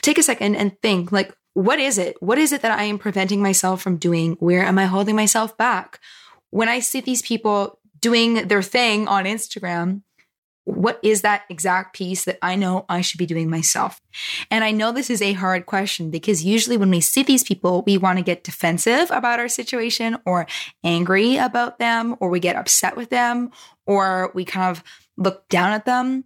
Take 0.00 0.18
a 0.18 0.22
second 0.22 0.54
and 0.54 0.80
think 0.80 1.10
like, 1.10 1.34
what 1.54 1.78
is 1.78 1.98
it? 1.98 2.20
What 2.22 2.38
is 2.38 2.52
it 2.52 2.62
that 2.62 2.78
I 2.78 2.84
am 2.84 2.98
preventing 2.98 3.42
myself 3.42 3.82
from 3.82 3.96
doing? 3.96 4.36
Where 4.40 4.64
am 4.64 4.78
I 4.78 4.86
holding 4.86 5.16
myself 5.16 5.56
back? 5.56 6.00
When 6.50 6.68
I 6.68 6.80
see 6.80 7.00
these 7.00 7.22
people 7.22 7.78
doing 8.00 8.48
their 8.48 8.62
thing 8.62 9.08
on 9.08 9.24
Instagram, 9.24 10.02
what 10.64 10.98
is 11.02 11.22
that 11.22 11.44
exact 11.50 11.94
piece 11.94 12.24
that 12.24 12.38
I 12.40 12.56
know 12.56 12.86
I 12.88 13.02
should 13.02 13.18
be 13.18 13.26
doing 13.26 13.50
myself? 13.50 14.00
And 14.50 14.64
I 14.64 14.70
know 14.70 14.92
this 14.92 15.10
is 15.10 15.20
a 15.20 15.34
hard 15.34 15.66
question 15.66 16.10
because 16.10 16.44
usually 16.44 16.76
when 16.76 16.90
we 16.90 17.00
see 17.00 17.22
these 17.22 17.44
people, 17.44 17.82
we 17.86 17.98
want 17.98 18.18
to 18.18 18.24
get 18.24 18.44
defensive 18.44 19.10
about 19.10 19.38
our 19.38 19.48
situation 19.48 20.16
or 20.24 20.46
angry 20.82 21.36
about 21.36 21.78
them, 21.78 22.16
or 22.18 22.30
we 22.30 22.40
get 22.40 22.56
upset 22.56 22.96
with 22.96 23.10
them, 23.10 23.50
or 23.86 24.32
we 24.34 24.44
kind 24.44 24.70
of 24.70 24.82
look 25.16 25.48
down 25.48 25.72
at 25.72 25.84
them. 25.84 26.24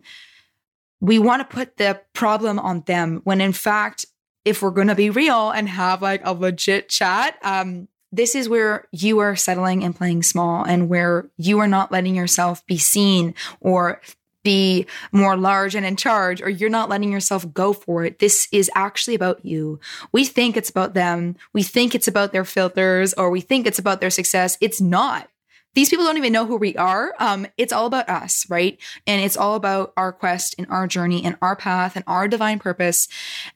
We 1.00 1.18
want 1.18 1.48
to 1.48 1.56
put 1.56 1.76
the 1.76 2.00
problem 2.12 2.58
on 2.58 2.82
them 2.82 3.20
when 3.24 3.40
in 3.40 3.52
fact, 3.52 4.06
if 4.44 4.62
we're 4.62 4.70
going 4.70 4.88
to 4.88 4.94
be 4.94 5.10
real 5.10 5.50
and 5.50 5.68
have 5.68 6.00
like 6.00 6.22
a 6.24 6.32
legit 6.32 6.88
chat, 6.88 7.36
um, 7.42 7.88
this 8.10 8.34
is 8.34 8.48
where 8.48 8.88
you 8.92 9.18
are 9.18 9.36
settling 9.36 9.84
and 9.84 9.94
playing 9.94 10.22
small 10.22 10.64
and 10.64 10.88
where 10.88 11.28
you 11.36 11.58
are 11.58 11.68
not 11.68 11.92
letting 11.92 12.14
yourself 12.14 12.64
be 12.66 12.78
seen 12.78 13.34
or 13.60 14.00
be 14.44 14.86
more 15.12 15.36
large 15.36 15.74
and 15.74 15.84
in 15.84 15.96
charge, 15.96 16.40
or 16.40 16.48
you're 16.48 16.70
not 16.70 16.88
letting 16.88 17.12
yourself 17.12 17.52
go 17.52 17.72
for 17.72 18.04
it. 18.04 18.18
This 18.18 18.48
is 18.52 18.70
actually 18.74 19.14
about 19.14 19.44
you. 19.44 19.80
We 20.12 20.24
think 20.24 20.56
it's 20.56 20.70
about 20.70 20.94
them. 20.94 21.36
We 21.52 21.62
think 21.62 21.94
it's 21.94 22.08
about 22.08 22.32
their 22.32 22.44
filters, 22.44 23.14
or 23.14 23.30
we 23.30 23.40
think 23.40 23.66
it's 23.66 23.78
about 23.78 24.00
their 24.00 24.10
success. 24.10 24.56
It's 24.60 24.80
not. 24.80 25.28
These 25.74 25.90
people 25.90 26.04
don't 26.04 26.16
even 26.16 26.32
know 26.32 26.46
who 26.46 26.56
we 26.56 26.74
are. 26.76 27.14
Um, 27.18 27.46
it's 27.56 27.72
all 27.72 27.86
about 27.86 28.08
us, 28.08 28.48
right? 28.48 28.80
And 29.06 29.22
it's 29.22 29.36
all 29.36 29.54
about 29.54 29.92
our 29.96 30.12
quest 30.12 30.54
and 30.58 30.66
our 30.70 30.86
journey 30.86 31.22
and 31.24 31.36
our 31.42 31.54
path 31.54 31.94
and 31.94 32.04
our 32.06 32.26
divine 32.26 32.58
purpose. 32.58 33.06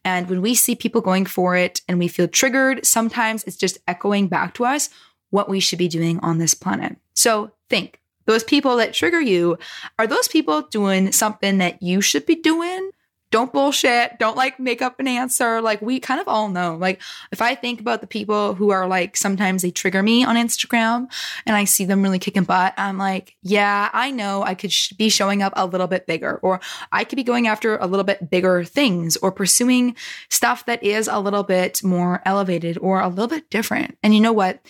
And 0.05 0.29
when 0.29 0.43
we 0.43 0.55
see 0.55 0.75
people 0.75 1.01
going 1.01 1.27
for 1.27 1.57
it 1.57 1.81
and 1.89 1.99
we 1.99 2.09
feel 2.09 2.29
triggered, 2.29 2.87
sometimes 2.87 3.45
it's 3.45 3.57
just 3.57 3.79
echoing 3.89 4.29
back 4.29 4.55
to 4.55 4.67
us 4.67 4.91
what 5.31 5.49
we 5.49 5.59
should 5.59 5.79
be 5.79 5.89
doing 5.89 6.21
on 6.21 6.39
this 6.39 6.55
planet. 6.55 6.97
So 7.15 7.53
think 7.71 8.02
those 8.27 8.45
people 8.45 8.77
that 8.77 8.95
trigger 8.95 9.21
you, 9.21 9.59
are 9.99 10.07
those 10.07 10.29
people 10.29 10.63
doing 10.63 11.13
something 11.13 11.59
that 11.59 11.83
you 11.83 12.01
should 12.01 12.27
be 12.27 12.37
doing? 12.37 12.91
don't 13.33 13.53
bullshit. 13.53 14.19
Don't 14.19 14.37
like 14.37 14.61
make 14.61 14.83
up 14.83 15.01
an 15.01 15.09
answer. 15.09 15.61
Like 15.61 15.83
we 15.83 15.99
kind 15.99 16.21
of 16.21 16.29
all 16.29 16.49
know. 16.49 16.77
Like 16.77 17.01
if 17.33 17.43
I 17.43 17.55
think 17.57 17.81
about 17.81 18.03
the 18.03 18.07
people 18.07 18.55
who 18.55 18.71
are 18.71 18.87
like 18.87 19.17
sometimes 19.17 19.63
they 19.63 19.71
trigger 19.73 20.03
me 20.03 20.23
on 20.23 20.37
Instagram 20.37 21.11
and 21.47 21.57
I 21.57 21.65
see 21.65 21.87
them 21.87 22.03
really 22.03 22.19
kicking 22.19 22.45
butt, 22.45 22.75
I'm 22.77 22.99
like, 22.99 23.35
yeah, 23.43 23.89
I 23.93 24.11
know 24.11 24.43
I 24.43 24.55
could 24.55 24.71
sh- 24.71 24.93
be 24.93 25.09
showing 25.09 25.43
up 25.43 25.55
a 25.57 25.67
little 25.67 25.89
bit 25.89 26.07
bigger 26.07 26.39
or 26.43 26.61
I 26.93 27.05
could 27.05 27.17
be 27.17 27.25
going 27.25 27.49
after 27.49 27.79
a 27.79 27.87
little 27.87 28.05
bit 28.05 28.31
bigger 28.31 28.63
things 28.65 29.17
or 29.17 29.33
pursuing 29.33 29.97
stuff 30.29 30.67
that 30.67 30.83
is 30.83 31.09
a 31.09 31.19
little 31.19 31.43
bit 31.43 31.83
more 31.83 32.21
elevated 32.27 32.77
or 32.79 33.01
a 33.01 33.09
little 33.09 33.29
bit 33.29 33.49
different. 33.49 33.97
And 34.03 34.15
you 34.15 34.21
know 34.21 34.33
what? 34.35 34.61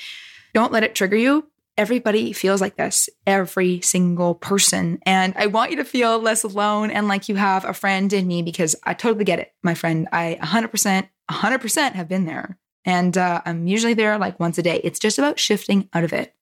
Don't 0.54 0.72
let 0.72 0.84
it 0.84 0.94
trigger 0.94 1.16
you 1.16 1.48
everybody 1.82 2.32
feels 2.32 2.60
like 2.60 2.76
this, 2.76 3.08
every 3.26 3.80
single 3.80 4.36
person. 4.36 5.00
And 5.04 5.34
I 5.36 5.46
want 5.46 5.72
you 5.72 5.78
to 5.78 5.84
feel 5.84 6.20
less 6.20 6.44
alone 6.44 6.92
and 6.92 7.08
like 7.08 7.28
you 7.28 7.34
have 7.34 7.64
a 7.64 7.74
friend 7.74 8.12
in 8.12 8.28
me 8.28 8.42
because 8.42 8.76
I 8.84 8.94
totally 8.94 9.24
get 9.24 9.40
it, 9.40 9.52
my 9.64 9.74
friend. 9.74 10.06
I 10.12 10.38
100%, 10.40 11.08
100% 11.28 11.92
have 11.94 12.08
been 12.08 12.24
there. 12.24 12.56
And 12.84 13.18
uh, 13.18 13.42
I'm 13.44 13.66
usually 13.66 13.94
there 13.94 14.16
like 14.16 14.38
once 14.38 14.58
a 14.58 14.62
day. 14.62 14.80
It's 14.84 15.00
just 15.00 15.18
about 15.18 15.40
shifting 15.40 15.88
out 15.92 16.04
of 16.04 16.12
it. 16.12 16.36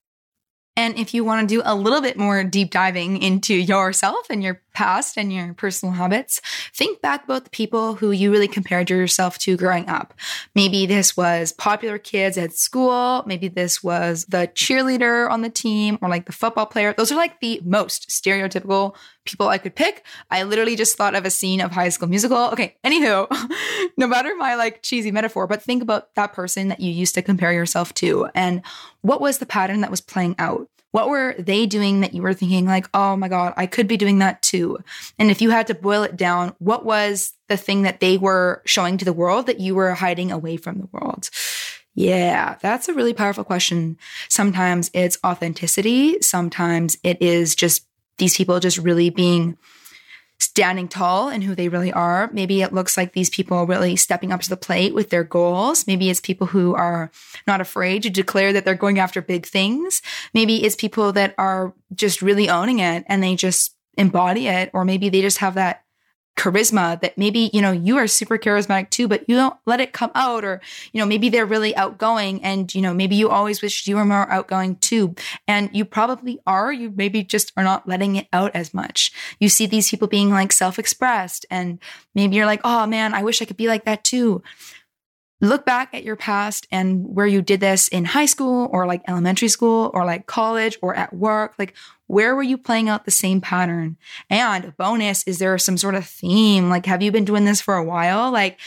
And 0.76 0.98
if 0.98 1.14
you 1.14 1.24
want 1.24 1.48
to 1.48 1.54
do 1.54 1.62
a 1.64 1.74
little 1.74 2.02
bit 2.02 2.18
more 2.18 2.44
deep 2.44 2.70
diving 2.70 3.22
into 3.22 3.54
yourself 3.54 4.26
and 4.28 4.42
your 4.42 4.60
past 4.72 5.16
and 5.16 5.32
your 5.32 5.54
personal 5.54 5.94
habits, 5.94 6.40
think 6.74 7.00
back 7.00 7.24
about 7.24 7.44
the 7.44 7.50
people 7.50 7.94
who 7.94 8.10
you 8.10 8.30
really 8.30 8.48
compared 8.48 8.90
yourself 8.90 9.38
to 9.38 9.56
growing 9.56 9.88
up. 9.88 10.14
Maybe 10.54 10.86
this 10.86 11.16
was 11.16 11.52
popular 11.52 11.98
kids 11.98 12.38
at 12.38 12.52
school. 12.52 13.22
Maybe 13.26 13.48
this 13.48 13.82
was 13.82 14.24
the 14.26 14.50
cheerleader 14.54 15.30
on 15.30 15.42
the 15.42 15.50
team 15.50 15.98
or 16.00 16.08
like 16.08 16.26
the 16.26 16.32
football 16.32 16.66
player. 16.66 16.94
Those 16.96 17.12
are 17.12 17.16
like 17.16 17.40
the 17.40 17.60
most 17.64 18.08
stereotypical 18.08 18.94
people 19.24 19.48
I 19.48 19.58
could 19.58 19.74
pick. 19.74 20.04
I 20.30 20.42
literally 20.42 20.76
just 20.76 20.96
thought 20.96 21.14
of 21.14 21.24
a 21.24 21.30
scene 21.30 21.60
of 21.60 21.70
High 21.70 21.90
School 21.90 22.08
Musical. 22.08 22.50
Okay, 22.50 22.76
anywho, 22.84 23.26
no 23.96 24.06
matter 24.06 24.34
my 24.36 24.54
like 24.54 24.82
cheesy 24.82 25.10
metaphor, 25.10 25.46
but 25.46 25.62
think 25.62 25.82
about 25.82 26.14
that 26.14 26.32
person 26.32 26.68
that 26.68 26.80
you 26.80 26.90
used 26.90 27.14
to 27.14 27.22
compare 27.22 27.52
yourself 27.52 27.92
to 27.94 28.28
and 28.34 28.62
what 29.02 29.20
was 29.20 29.38
the 29.38 29.46
pattern 29.46 29.80
that 29.80 29.90
was 29.90 30.00
playing 30.00 30.34
out? 30.38 30.68
What 30.92 31.08
were 31.08 31.34
they 31.38 31.66
doing 31.66 32.00
that 32.00 32.14
you 32.14 32.22
were 32.22 32.34
thinking, 32.34 32.66
like, 32.66 32.88
oh 32.94 33.16
my 33.16 33.28
God, 33.28 33.54
I 33.56 33.66
could 33.66 33.86
be 33.86 33.96
doing 33.96 34.18
that 34.18 34.42
too? 34.42 34.78
And 35.18 35.30
if 35.30 35.40
you 35.40 35.50
had 35.50 35.68
to 35.68 35.74
boil 35.74 36.02
it 36.02 36.16
down, 36.16 36.54
what 36.58 36.84
was 36.84 37.32
the 37.48 37.56
thing 37.56 37.82
that 37.82 38.00
they 38.00 38.18
were 38.18 38.62
showing 38.64 38.98
to 38.98 39.04
the 39.04 39.12
world 39.12 39.46
that 39.46 39.60
you 39.60 39.74
were 39.74 39.94
hiding 39.94 40.32
away 40.32 40.56
from 40.56 40.78
the 40.78 40.88
world? 40.92 41.30
Yeah, 41.94 42.56
that's 42.60 42.88
a 42.88 42.94
really 42.94 43.14
powerful 43.14 43.44
question. 43.44 43.98
Sometimes 44.28 44.90
it's 44.94 45.18
authenticity. 45.24 46.20
Sometimes 46.22 46.96
it 47.02 47.20
is 47.20 47.54
just 47.54 47.86
these 48.18 48.36
people 48.36 48.60
just 48.60 48.78
really 48.78 49.10
being 49.10 49.58
standing 50.40 50.88
tall 50.88 51.28
and 51.28 51.44
who 51.44 51.54
they 51.54 51.68
really 51.68 51.92
are. 51.92 52.30
Maybe 52.32 52.62
it 52.62 52.72
looks 52.72 52.96
like 52.96 53.12
these 53.12 53.30
people 53.30 53.66
really 53.66 53.94
stepping 53.94 54.32
up 54.32 54.40
to 54.40 54.48
the 54.48 54.56
plate 54.56 54.94
with 54.94 55.10
their 55.10 55.24
goals. 55.24 55.86
Maybe 55.86 56.08
it's 56.10 56.20
people 56.20 56.46
who 56.48 56.74
are 56.74 57.10
not 57.46 57.60
afraid 57.60 58.02
to 58.02 58.10
declare 58.10 58.52
that 58.52 58.64
they're 58.64 58.74
going 58.74 58.98
after 58.98 59.20
big 59.20 59.46
things. 59.46 60.00
Maybe 60.32 60.64
it's 60.64 60.74
people 60.76 61.12
that 61.12 61.34
are 61.36 61.74
just 61.94 62.22
really 62.22 62.48
owning 62.48 62.78
it 62.78 63.04
and 63.06 63.22
they 63.22 63.36
just 63.36 63.76
embody 63.98 64.48
it. 64.48 64.70
Or 64.72 64.84
maybe 64.84 65.10
they 65.10 65.20
just 65.20 65.38
have 65.38 65.54
that 65.54 65.84
charisma 66.36 67.00
that 67.02 67.18
maybe, 67.18 67.50
you 67.52 67.60
know, 67.60 67.72
you 67.72 67.98
are 67.98 68.06
super 68.06 68.38
charismatic 68.38 68.90
too, 68.90 69.06
but 69.06 69.28
you 69.28 69.36
don't 69.36 69.56
let 69.66 69.80
it 69.80 69.92
come 69.92 70.10
out. 70.14 70.44
Or, 70.44 70.60
you 70.92 71.00
know, 71.00 71.06
maybe 71.06 71.28
they're 71.28 71.46
really 71.46 71.76
outgoing 71.76 72.42
and, 72.42 72.74
you 72.74 72.80
know, 72.80 72.94
maybe 72.94 73.14
you 73.14 73.28
always 73.28 73.60
wished 73.60 73.86
you 73.86 73.96
were 73.96 74.04
more 74.04 74.30
outgoing 74.30 74.76
too. 74.76 75.14
And 75.46 75.68
you 75.72 75.84
probably 75.84 76.40
are. 76.46 76.72
You 76.72 76.92
maybe 76.94 77.22
just 77.22 77.52
are 77.56 77.64
not 77.64 77.86
letting 77.86 78.16
it 78.16 78.26
out 78.32 78.52
as 78.54 78.72
much. 78.72 79.12
You 79.38 79.48
see 79.48 79.66
these 79.66 79.90
people 79.90 80.08
being 80.08 80.30
like 80.30 80.52
self 80.52 80.78
expressed 80.78 81.44
and 81.50 81.78
maybe 82.14 82.36
you're 82.36 82.46
like, 82.46 82.62
oh 82.64 82.86
man, 82.86 83.12
I 83.12 83.22
wish 83.22 83.42
I 83.42 83.44
could 83.44 83.58
be 83.58 83.68
like 83.68 83.84
that 83.84 84.04
too 84.04 84.42
look 85.40 85.64
back 85.64 85.94
at 85.94 86.04
your 86.04 86.16
past 86.16 86.66
and 86.70 87.04
where 87.14 87.26
you 87.26 87.42
did 87.42 87.60
this 87.60 87.88
in 87.88 88.04
high 88.04 88.26
school 88.26 88.68
or 88.72 88.86
like 88.86 89.02
elementary 89.08 89.48
school 89.48 89.90
or 89.94 90.04
like 90.04 90.26
college 90.26 90.78
or 90.82 90.94
at 90.94 91.12
work. 91.12 91.54
Like, 91.58 91.74
where 92.06 92.34
were 92.34 92.42
you 92.42 92.58
playing 92.58 92.88
out 92.88 93.04
the 93.04 93.10
same 93.10 93.40
pattern? 93.40 93.96
And 94.28 94.76
bonus, 94.76 95.22
is 95.24 95.38
there 95.38 95.56
some 95.58 95.76
sort 95.76 95.94
of 95.94 96.04
theme? 96.04 96.68
Like, 96.68 96.86
have 96.86 97.02
you 97.02 97.12
been 97.12 97.24
doing 97.24 97.44
this 97.44 97.60
for 97.60 97.76
a 97.76 97.84
while? 97.84 98.30
Like, 98.30 98.58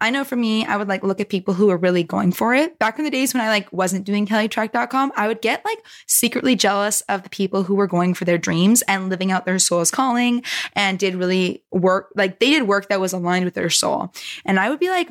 I 0.00 0.10
know 0.10 0.22
for 0.22 0.36
me, 0.36 0.64
I 0.64 0.76
would 0.76 0.86
like 0.86 1.02
look 1.02 1.20
at 1.20 1.28
people 1.28 1.54
who 1.54 1.70
are 1.70 1.76
really 1.76 2.04
going 2.04 2.30
for 2.30 2.54
it. 2.54 2.78
Back 2.78 2.98
in 2.98 3.04
the 3.04 3.10
days 3.10 3.34
when 3.34 3.40
I 3.40 3.48
like 3.48 3.72
wasn't 3.72 4.04
doing 4.04 4.26
kellytrach.com, 4.26 5.12
I 5.16 5.26
would 5.26 5.40
get 5.40 5.64
like 5.64 5.78
secretly 6.06 6.54
jealous 6.54 7.00
of 7.02 7.24
the 7.24 7.30
people 7.30 7.64
who 7.64 7.74
were 7.74 7.88
going 7.88 8.14
for 8.14 8.24
their 8.24 8.38
dreams 8.38 8.82
and 8.82 9.08
living 9.08 9.32
out 9.32 9.44
their 9.44 9.58
soul's 9.58 9.90
calling 9.90 10.44
and 10.74 11.00
did 11.00 11.16
really 11.16 11.64
work. 11.72 12.12
Like 12.14 12.38
they 12.38 12.50
did 12.50 12.68
work 12.68 12.88
that 12.90 13.00
was 13.00 13.12
aligned 13.12 13.44
with 13.44 13.54
their 13.54 13.70
soul. 13.70 14.12
And 14.44 14.60
I 14.60 14.70
would 14.70 14.78
be 14.78 14.88
like, 14.88 15.10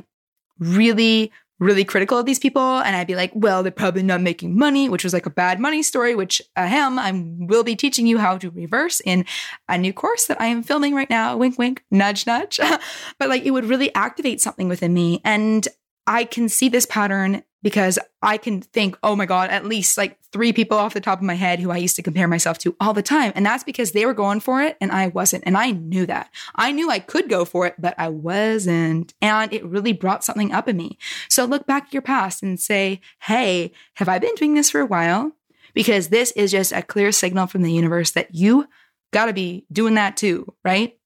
really 0.59 1.31
really 1.59 1.83
critical 1.83 2.19
of 2.19 2.25
these 2.25 2.39
people 2.39 2.79
and 2.79 2.95
I'd 2.95 3.07
be 3.07 3.15
like, 3.15 3.31
well, 3.33 3.63
they're 3.63 3.71
probably 3.71 4.03
not 4.03 4.21
making 4.21 4.57
money, 4.57 4.89
which 4.89 5.03
was 5.03 5.13
like 5.13 5.25
a 5.25 5.31
bad 5.31 5.59
money 5.59 5.81
story, 5.81 6.13
which 6.13 6.41
ahem, 6.55 6.99
I 6.99 7.11
will 7.13 7.63
be 7.63 7.75
teaching 7.75 8.05
you 8.05 8.19
how 8.19 8.37
to 8.37 8.51
reverse 8.51 9.01
in 9.03 9.25
a 9.67 9.77
new 9.77 9.91
course 9.91 10.27
that 10.27 10.39
I 10.39 10.47
am 10.47 10.61
filming 10.61 10.93
right 10.93 11.09
now. 11.09 11.35
Wink, 11.35 11.57
wink, 11.57 11.83
nudge, 11.89 12.27
nudge. 12.27 12.59
but 13.19 13.29
like 13.29 13.43
it 13.43 13.51
would 13.51 13.65
really 13.65 13.93
activate 13.95 14.39
something 14.39 14.67
within 14.67 14.93
me. 14.93 15.21
And 15.23 15.67
I 16.05 16.25
can 16.25 16.47
see 16.47 16.69
this 16.69 16.85
pattern 16.85 17.43
because 17.63 17.97
I 18.21 18.37
can 18.37 18.61
think, 18.61 18.97
oh 19.03 19.15
my 19.15 19.25
God, 19.25 19.49
at 19.49 19.65
least 19.65 19.97
like 19.97 20.17
three 20.31 20.53
people 20.53 20.77
off 20.77 20.93
the 20.93 21.01
top 21.01 21.19
of 21.19 21.25
my 21.25 21.33
head 21.33 21.59
who 21.59 21.71
I 21.71 21.77
used 21.77 21.95
to 21.95 22.03
compare 22.03 22.27
myself 22.27 22.57
to 22.59 22.75
all 22.79 22.93
the 22.93 23.01
time. 23.01 23.31
And 23.35 23.45
that's 23.45 23.63
because 23.63 23.91
they 23.91 24.05
were 24.05 24.13
going 24.13 24.39
for 24.39 24.61
it 24.61 24.77
and 24.79 24.91
I 24.91 25.07
wasn't. 25.07 25.43
And 25.45 25.57
I 25.57 25.71
knew 25.71 26.05
that. 26.05 26.29
I 26.55 26.71
knew 26.71 26.89
I 26.89 26.99
could 26.99 27.29
go 27.29 27.45
for 27.45 27.65
it, 27.65 27.75
but 27.79 27.95
I 27.97 28.09
wasn't. 28.09 29.13
And 29.21 29.51
it 29.51 29.65
really 29.65 29.93
brought 29.93 30.23
something 30.23 30.51
up 30.51 30.67
in 30.67 30.77
me. 30.77 30.97
So 31.29 31.45
look 31.45 31.65
back 31.65 31.87
at 31.87 31.93
your 31.93 32.01
past 32.01 32.43
and 32.43 32.59
say, 32.59 33.01
hey, 33.21 33.71
have 33.95 34.09
I 34.09 34.19
been 34.19 34.35
doing 34.35 34.53
this 34.53 34.69
for 34.69 34.81
a 34.81 34.85
while? 34.85 35.31
Because 35.73 36.09
this 36.09 36.31
is 36.31 36.51
just 36.51 36.71
a 36.71 36.81
clear 36.81 37.11
signal 37.11 37.47
from 37.47 37.61
the 37.61 37.71
universe 37.71 38.11
that 38.11 38.33
you 38.33 38.67
got 39.11 39.25
to 39.25 39.33
be 39.33 39.65
doing 39.71 39.95
that 39.95 40.17
too, 40.17 40.53
right? 40.63 40.96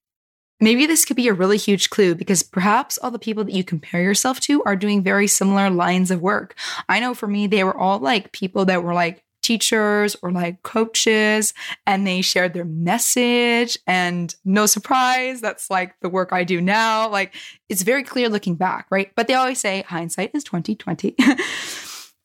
Maybe 0.62 0.86
this 0.86 1.06
could 1.06 1.16
be 1.16 1.28
a 1.28 1.34
really 1.34 1.58
huge 1.58 1.90
clue 1.90 2.14
because 2.14 2.44
perhaps 2.44 3.00
all 3.00 3.10
the 3.10 3.20
people 3.20 3.44
that 3.44 3.54
you 3.54 3.64
compare 3.64 4.04
yourself 4.04 4.40
to 4.42 4.64
are 4.64 4.76
doing 4.76 5.02
very 5.02 5.28
similar 5.28 5.72
lines 5.72 6.12
of 6.12 6.22
work. 6.22 6.56
I 6.88 7.00
know 7.00 7.16
for 7.16 7.28
me, 7.28 7.48
they 7.48 7.64
were 7.64 7.76
all 7.76 7.98
like 7.98 8.32
people 8.32 8.66
that 8.66 8.84
were 8.84 8.94
like 8.94 9.24
teachers 9.42 10.16
or 10.22 10.32
like 10.32 10.62
coaches 10.62 11.54
and 11.88 12.06
they 12.06 12.22
shared 12.22 12.54
their 12.54 12.66
message 12.66 13.78
and 13.88 14.36
no 14.46 14.66
surprise 14.68 15.42
that's 15.42 15.70
like 15.70 16.00
the 16.02 16.10
work 16.10 16.32
I 16.32 16.44
do 16.44 16.62
now. 16.62 17.10
Like 17.10 17.34
it's 17.68 17.82
very 17.82 18.04
clear 18.04 18.30
looking 18.30 18.56
back 18.56 18.86
right? 18.92 19.12
But 19.16 19.28
they 19.28 19.34
always 19.34 19.60
say 19.60 19.82
hindsight 19.82 20.32
is 20.34 20.44
2020 20.44 21.16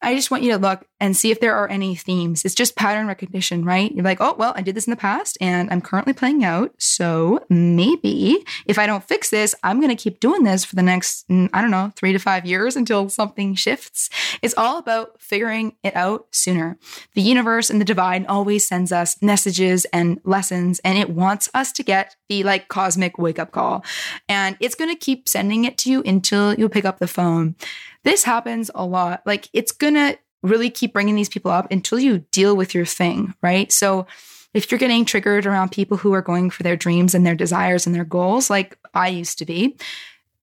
I 0.03 0.15
just 0.15 0.31
want 0.31 0.43
you 0.43 0.53
to 0.53 0.59
look 0.59 0.87
and 1.01 1.17
see 1.17 1.31
if 1.31 1.41
there 1.41 1.55
are 1.55 1.69
any 1.69 1.95
themes. 1.95 2.45
It's 2.45 2.55
just 2.55 2.77
pattern 2.77 3.07
recognition, 3.07 3.65
right? 3.65 3.93
You're 3.93 4.05
like, 4.05 4.21
oh, 4.21 4.35
well, 4.39 4.53
I 4.55 4.63
did 4.63 4.75
this 4.75 4.87
in 4.87 4.91
the 4.91 4.97
past 4.97 5.37
and 5.41 5.71
I'm 5.71 5.81
currently 5.81 6.13
playing 6.13 6.45
out. 6.45 6.75
So 6.79 7.45
maybe 7.49 8.45
if 8.67 8.79
I 8.79 8.87
don't 8.87 9.05
fix 9.05 9.31
this, 9.31 9.55
I'm 9.63 9.81
going 9.81 9.95
to 9.95 10.03
keep 10.03 10.21
doing 10.21 10.45
this 10.45 10.65
for 10.65 10.77
the 10.77 10.83
next, 10.83 11.29
mm, 11.29 11.49
I 11.53 11.61
don't 11.61 11.71
know, 11.71 11.93
three 11.97 12.13
to 12.13 12.19
five 12.19 12.47
years 12.47 12.77
until 12.77 13.09
something 13.09 13.55
shifts. 13.55 14.11
It's 14.43 14.55
all 14.57 14.79
about 14.79 15.21
figuring 15.21 15.77
it 15.83 15.97
out 15.97 16.27
sooner. 16.31 16.79
The 17.15 17.23
universe 17.23 17.71
and 17.71 17.81
the 17.81 17.85
divine 17.85 18.27
always 18.27 18.67
sends 18.67 18.93
us 18.93 19.21
messages 19.23 19.87
and 19.87 20.21
lessons, 20.25 20.79
and 20.81 20.99
it 20.99 21.11
wants 21.11 21.49
us 21.55 21.73
to 21.73 21.83
get 21.83 22.17
the 22.29 22.43
like 22.43 22.69
cosmic 22.69 23.19
wake 23.19 23.39
up 23.39 23.51
call. 23.51 23.85
And 24.29 24.57
it's 24.61 24.75
going 24.75 24.91
to 24.91 24.97
keep 24.97 25.29
sending 25.29 25.65
it 25.65 25.79
to 25.79 25.91
you 25.91 26.03
until 26.05 26.55
you 26.55 26.69
pick 26.69 26.85
up 26.85 26.99
the 26.99 27.09
phone. 27.09 27.57
This 28.07 28.23
happens 28.23 28.71
a 28.73 28.87
lot. 28.87 29.23
Like 29.27 29.49
it's 29.53 29.73
going 29.73 29.95
to 29.95 30.17
really 30.45 30.71
keep 30.71 30.93
bringing 30.93 31.17
these 31.17 31.29
people 31.29 31.51
up 31.51 31.73
until 31.73 31.99
you 31.99 32.21
deal 32.31 32.57
with 32.57 32.73
your 32.73 32.85
thing, 32.85 33.35
right? 33.43 33.73
So 33.73 34.07
if 34.55 34.71
you're 34.71 34.79
getting 34.79 35.05
triggered 35.05 35.45
around 35.45 35.73
people 35.73 35.97
who 35.97 36.13
are 36.13 36.23
going 36.23 36.51
for 36.51 36.63
their 36.63 36.77
dreams 36.77 37.17
and 37.17 37.27
their 37.27 37.35
desires 37.35 37.85
and 37.85 37.93
their 37.93 38.05
goals, 38.05 38.49
like 38.49 38.79
I 38.95 39.09
used 39.09 39.39
to 39.39 39.45
be, 39.45 39.77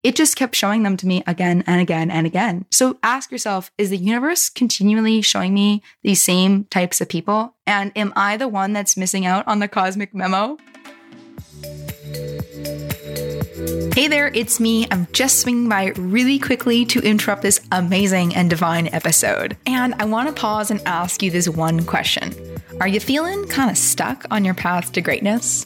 it 0.03 0.17
just 0.17 0.35
kept 0.35 0.57
showing 0.57 0.83
them 0.83 0.97
to 0.97 1.07
me 1.07 1.23
again 1.25 1.63
and 1.65 1.79
again 1.79 2.11
and 2.11 2.27
again. 2.27 2.65
So 2.69 2.99
ask 3.01 3.31
yourself, 3.31 3.71
is 3.77 3.91
the 3.91 3.97
universe 3.97 4.49
continually 4.49 5.21
showing 5.21 5.53
me 5.53 5.81
these 6.01 6.21
same 6.21 6.65
types 6.65 6.99
of 6.99 7.07
people? 7.07 7.55
And 7.65 7.93
am 7.95 8.11
I 8.17 8.35
the 8.35 8.49
one 8.49 8.73
that's 8.73 8.97
missing 8.97 9.25
out 9.25 9.47
on 9.47 9.59
the 9.59 9.69
cosmic 9.69 10.13
memo? 10.13 10.57
Hey 13.93 14.07
there, 14.07 14.29
it's 14.29 14.59
me. 14.59 14.87
I'm 14.89 15.07
just 15.11 15.41
swinging 15.41 15.69
by 15.69 15.93
really 15.95 16.39
quickly 16.39 16.83
to 16.85 16.99
interrupt 17.01 17.43
this 17.43 17.59
amazing 17.71 18.33
and 18.33 18.49
divine 18.49 18.87
episode. 18.87 19.55
And 19.67 19.93
I 19.99 20.05
want 20.05 20.29
to 20.29 20.33
pause 20.33 20.71
and 20.71 20.81
ask 20.87 21.21
you 21.21 21.29
this 21.29 21.47
one 21.47 21.85
question 21.85 22.33
Are 22.81 22.87
you 22.87 22.99
feeling 22.99 23.47
kind 23.47 23.69
of 23.69 23.77
stuck 23.77 24.25
on 24.31 24.43
your 24.43 24.53
path 24.53 24.91
to 24.93 25.01
greatness? 25.01 25.65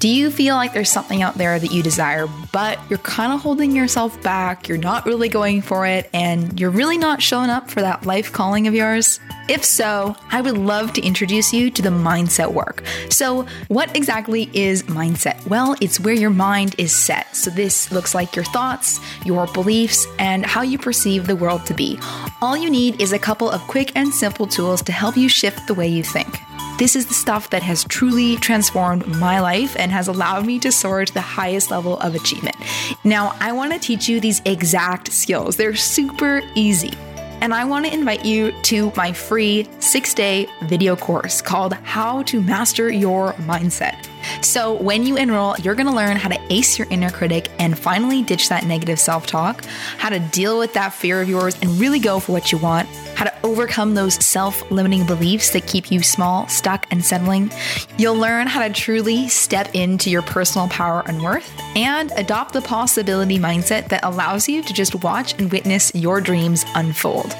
Do 0.00 0.08
you 0.08 0.30
feel 0.30 0.56
like 0.56 0.72
there's 0.72 0.90
something 0.90 1.22
out 1.22 1.36
there 1.36 1.58
that 1.58 1.70
you 1.72 1.82
desire, 1.82 2.26
but 2.52 2.78
you're 2.88 2.98
kind 3.00 3.32
of 3.32 3.40
holding 3.40 3.76
yourself 3.76 4.20
back? 4.22 4.66
You're 4.66 4.78
not 4.78 5.04
really 5.04 5.28
going 5.28 5.60
for 5.60 5.86
it, 5.86 6.08
and 6.14 6.58
you're 6.58 6.70
really 6.70 6.96
not 6.96 7.22
showing 7.22 7.50
up 7.50 7.70
for 7.70 7.82
that 7.82 8.06
life 8.06 8.32
calling 8.32 8.66
of 8.66 8.74
yours? 8.74 9.20
If 9.48 9.64
so, 9.64 10.16
I 10.30 10.40
would 10.40 10.56
love 10.56 10.92
to 10.94 11.02
introduce 11.02 11.52
you 11.52 11.70
to 11.72 11.82
the 11.82 11.90
mindset 11.90 12.52
work. 12.52 12.82
So, 13.10 13.46
what 13.68 13.94
exactly 13.96 14.48
is 14.54 14.84
mindset? 14.84 15.46
Well, 15.48 15.76
it's 15.80 16.00
where 16.00 16.14
your 16.14 16.30
mind 16.30 16.76
is 16.78 16.94
set. 16.94 17.36
So, 17.36 17.50
this 17.50 17.92
looks 17.92 18.14
like 18.14 18.34
your 18.34 18.44
thoughts, 18.46 19.00
your 19.24 19.46
beliefs, 19.48 20.06
and 20.18 20.46
how 20.46 20.62
you 20.62 20.78
perceive 20.78 21.26
the 21.26 21.36
world 21.36 21.66
to 21.66 21.74
be. 21.74 21.98
All 22.40 22.56
you 22.56 22.70
need 22.70 23.02
is 23.02 23.12
a 23.12 23.18
couple 23.18 23.50
of 23.50 23.60
quick 23.62 23.92
and 23.94 24.14
simple 24.14 24.46
tools 24.46 24.82
to 24.82 24.92
help 24.92 25.16
you 25.16 25.28
shift 25.28 25.66
the 25.66 25.74
way 25.74 25.88
you 25.88 26.02
think. 26.02 26.40
This 26.80 26.96
is 26.96 27.04
the 27.04 27.12
stuff 27.12 27.50
that 27.50 27.62
has 27.62 27.84
truly 27.84 28.36
transformed 28.36 29.06
my 29.06 29.38
life 29.38 29.76
and 29.78 29.92
has 29.92 30.08
allowed 30.08 30.46
me 30.46 30.58
to 30.60 30.72
soar 30.72 31.04
to 31.04 31.12
the 31.12 31.20
highest 31.20 31.70
level 31.70 31.98
of 31.98 32.14
achievement. 32.14 32.56
Now, 33.04 33.36
I 33.38 33.52
want 33.52 33.74
to 33.74 33.78
teach 33.78 34.08
you 34.08 34.18
these 34.18 34.40
exact 34.46 35.12
skills. 35.12 35.56
They're 35.56 35.76
super 35.76 36.40
easy. 36.54 36.94
And 37.42 37.52
I 37.52 37.66
want 37.66 37.84
to 37.84 37.92
invite 37.92 38.24
you 38.24 38.52
to 38.62 38.90
my 38.96 39.12
free 39.12 39.68
six 39.78 40.14
day 40.14 40.48
video 40.62 40.96
course 40.96 41.42
called 41.42 41.74
How 41.74 42.22
to 42.22 42.40
Master 42.40 42.90
Your 42.90 43.34
Mindset. 43.34 44.08
So, 44.42 44.74
when 44.74 45.06
you 45.06 45.16
enroll, 45.16 45.56
you're 45.58 45.74
going 45.74 45.86
to 45.86 45.94
learn 45.94 46.16
how 46.16 46.28
to 46.28 46.40
ace 46.50 46.78
your 46.78 46.88
inner 46.90 47.10
critic 47.10 47.48
and 47.58 47.78
finally 47.78 48.22
ditch 48.22 48.48
that 48.48 48.64
negative 48.64 48.98
self 48.98 49.26
talk, 49.26 49.64
how 49.98 50.08
to 50.08 50.18
deal 50.18 50.58
with 50.58 50.72
that 50.74 50.92
fear 50.92 51.20
of 51.20 51.28
yours 51.28 51.56
and 51.60 51.70
really 51.80 51.98
go 51.98 52.20
for 52.20 52.32
what 52.32 52.52
you 52.52 52.58
want, 52.58 52.88
how 53.14 53.24
to 53.24 53.34
overcome 53.44 53.94
those 53.94 54.14
self 54.24 54.70
limiting 54.70 55.06
beliefs 55.06 55.50
that 55.50 55.66
keep 55.66 55.90
you 55.90 56.02
small, 56.02 56.48
stuck, 56.48 56.86
and 56.90 57.04
settling. 57.04 57.50
You'll 57.98 58.16
learn 58.16 58.46
how 58.46 58.66
to 58.66 58.72
truly 58.72 59.28
step 59.28 59.74
into 59.74 60.10
your 60.10 60.22
personal 60.22 60.68
power 60.68 61.02
and 61.06 61.22
worth 61.22 61.50
and 61.76 62.10
adopt 62.16 62.52
the 62.52 62.62
possibility 62.62 63.38
mindset 63.38 63.88
that 63.88 64.04
allows 64.04 64.48
you 64.48 64.62
to 64.62 64.72
just 64.72 65.02
watch 65.02 65.38
and 65.38 65.50
witness 65.52 65.94
your 65.94 66.20
dreams 66.20 66.64
unfold. 66.74 67.34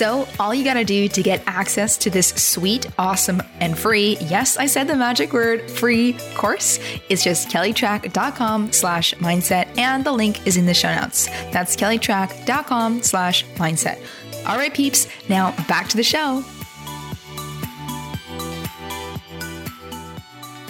So, 0.00 0.26
all 0.38 0.54
you 0.54 0.64
gotta 0.64 0.82
do 0.82 1.08
to 1.08 1.22
get 1.22 1.42
access 1.46 1.98
to 1.98 2.08
this 2.08 2.28
sweet, 2.28 2.86
awesome, 2.98 3.42
and 3.60 3.78
free, 3.78 4.16
yes, 4.18 4.56
I 4.56 4.64
said 4.64 4.88
the 4.88 4.96
magic 4.96 5.34
word, 5.34 5.70
free 5.70 6.14
course, 6.34 6.80
is 7.10 7.22
just 7.22 7.50
kellytrach.com 7.50 8.72
slash 8.72 9.12
mindset, 9.16 9.76
and 9.76 10.02
the 10.02 10.12
link 10.12 10.46
is 10.46 10.56
in 10.56 10.64
the 10.64 10.72
show 10.72 10.94
notes. 10.94 11.26
That's 11.52 11.76
kellytrach.com 11.76 13.02
slash 13.02 13.44
mindset. 13.56 14.02
All 14.46 14.56
right, 14.56 14.72
peeps, 14.72 15.06
now 15.28 15.50
back 15.68 15.88
to 15.88 15.98
the 15.98 16.02
show. 16.02 16.42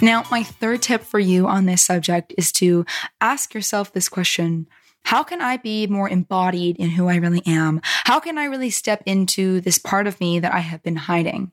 Now, 0.01 0.25
my 0.29 0.43
third 0.43 0.81
tip 0.81 1.03
for 1.03 1.19
you 1.19 1.47
on 1.47 1.67
this 1.67 1.81
subject 1.81 2.33
is 2.37 2.51
to 2.53 2.85
ask 3.21 3.53
yourself 3.53 3.93
this 3.93 4.09
question 4.09 4.67
how 5.03 5.23
can 5.23 5.41
I 5.41 5.57
be 5.57 5.87
more 5.87 6.09
embodied 6.09 6.77
in 6.77 6.91
who 6.91 7.07
I 7.07 7.15
really 7.15 7.41
am? 7.45 7.81
How 7.83 8.19
can 8.19 8.37
I 8.37 8.45
really 8.45 8.69
step 8.69 9.03
into 9.05 9.61
this 9.61 9.77
part 9.77 10.07
of 10.07 10.19
me 10.19 10.39
that 10.39 10.53
I 10.53 10.59
have 10.59 10.83
been 10.83 10.95
hiding? 10.95 11.51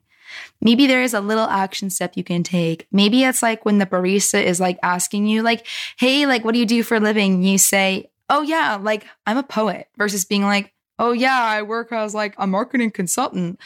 Maybe 0.61 0.87
there 0.87 1.01
is 1.01 1.13
a 1.13 1.21
little 1.21 1.45
action 1.45 1.89
step 1.89 2.15
you 2.15 2.23
can 2.23 2.43
take. 2.43 2.87
Maybe 2.91 3.23
it's 3.23 3.41
like 3.41 3.65
when 3.65 3.79
the 3.79 3.85
barista 3.85 4.41
is 4.41 4.59
like 4.59 4.77
asking 4.83 5.25
you, 5.25 5.41
like, 5.41 5.65
hey, 5.97 6.25
like, 6.25 6.45
what 6.45 6.53
do 6.53 6.59
you 6.59 6.65
do 6.65 6.83
for 6.83 6.95
a 6.95 6.99
living? 6.99 7.43
You 7.43 7.57
say, 7.57 8.09
oh, 8.29 8.41
yeah, 8.41 8.77
like, 8.79 9.05
I'm 9.25 9.37
a 9.37 9.43
poet, 9.43 9.87
versus 9.97 10.25
being 10.25 10.43
like, 10.43 10.71
oh, 10.99 11.13
yeah, 11.13 11.41
I 11.41 11.63
work 11.63 11.91
as 11.91 12.13
like 12.13 12.35
a 12.37 12.45
marketing 12.45 12.91
consultant 12.91 13.59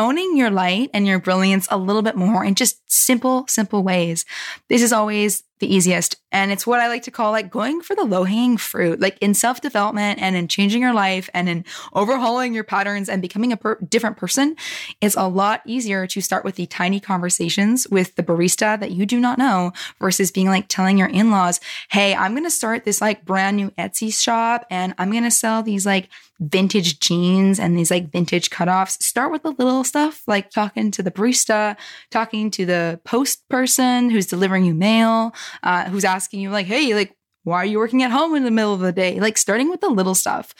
owning 0.00 0.36
your 0.36 0.50
light 0.50 0.90
and 0.94 1.06
your 1.06 1.20
brilliance 1.20 1.68
a 1.70 1.76
little 1.76 2.02
bit 2.02 2.16
more 2.16 2.42
in 2.42 2.54
just 2.54 2.80
simple, 2.90 3.44
simple 3.48 3.82
ways. 3.82 4.24
This 4.68 4.82
is 4.82 4.92
always 4.92 5.44
the 5.60 5.72
easiest. 5.72 6.16
And 6.32 6.50
it's 6.50 6.66
what 6.66 6.80
I 6.80 6.88
like 6.88 7.02
to 7.04 7.10
call 7.10 7.32
like 7.32 7.50
going 7.50 7.80
for 7.80 7.94
the 7.94 8.04
low 8.04 8.24
hanging 8.24 8.56
fruit, 8.56 9.00
like 9.00 9.18
in 9.20 9.34
self 9.34 9.60
development 9.60 10.20
and 10.20 10.36
in 10.36 10.48
changing 10.48 10.82
your 10.82 10.94
life 10.94 11.30
and 11.32 11.48
in 11.48 11.64
overhauling 11.92 12.54
your 12.54 12.64
patterns 12.64 13.08
and 13.08 13.22
becoming 13.22 13.52
a 13.52 13.56
per- 13.56 13.78
different 13.88 14.16
person. 14.16 14.56
It's 15.00 15.16
a 15.16 15.28
lot 15.28 15.62
easier 15.64 16.06
to 16.06 16.20
start 16.20 16.44
with 16.44 16.56
the 16.56 16.66
tiny 16.66 17.00
conversations 17.00 17.86
with 17.90 18.16
the 18.16 18.22
barista 18.22 18.78
that 18.80 18.90
you 18.90 19.06
do 19.06 19.20
not 19.20 19.38
know 19.38 19.72
versus 20.00 20.30
being 20.30 20.48
like 20.48 20.66
telling 20.68 20.98
your 20.98 21.08
in 21.08 21.30
laws, 21.30 21.60
Hey, 21.90 22.14
I'm 22.14 22.32
going 22.32 22.44
to 22.44 22.50
start 22.50 22.84
this 22.84 23.00
like 23.00 23.24
brand 23.24 23.56
new 23.56 23.70
Etsy 23.72 24.12
shop 24.12 24.66
and 24.70 24.94
I'm 24.98 25.10
going 25.10 25.24
to 25.24 25.30
sell 25.30 25.62
these 25.62 25.86
like 25.86 26.08
vintage 26.40 27.00
jeans 27.00 27.60
and 27.60 27.76
these 27.76 27.90
like 27.90 28.10
vintage 28.10 28.50
cutoffs. 28.50 29.00
Start 29.02 29.30
with 29.30 29.42
the 29.42 29.50
little 29.52 29.84
stuff, 29.84 30.22
like 30.26 30.50
talking 30.50 30.90
to 30.90 31.02
the 31.02 31.10
barista, 31.10 31.76
talking 32.10 32.50
to 32.50 32.66
the 32.66 33.00
post 33.04 33.46
person 33.48 34.10
who's 34.10 34.26
delivering 34.26 34.64
you 34.64 34.74
mail, 34.74 35.34
uh, 35.62 35.84
who's 35.90 36.04
asking 36.04 36.40
you 36.40 36.50
like, 36.50 36.66
hey, 36.66 36.94
like, 36.94 37.14
why 37.44 37.56
are 37.58 37.66
you 37.66 37.78
working 37.78 38.02
at 38.02 38.10
home 38.10 38.34
in 38.34 38.44
the 38.44 38.50
middle 38.50 38.74
of 38.74 38.80
the 38.80 38.92
day? 38.92 39.20
Like 39.20 39.38
starting 39.38 39.70
with 39.70 39.80
the 39.80 39.88
little 39.88 40.14
stuff. 40.14 40.54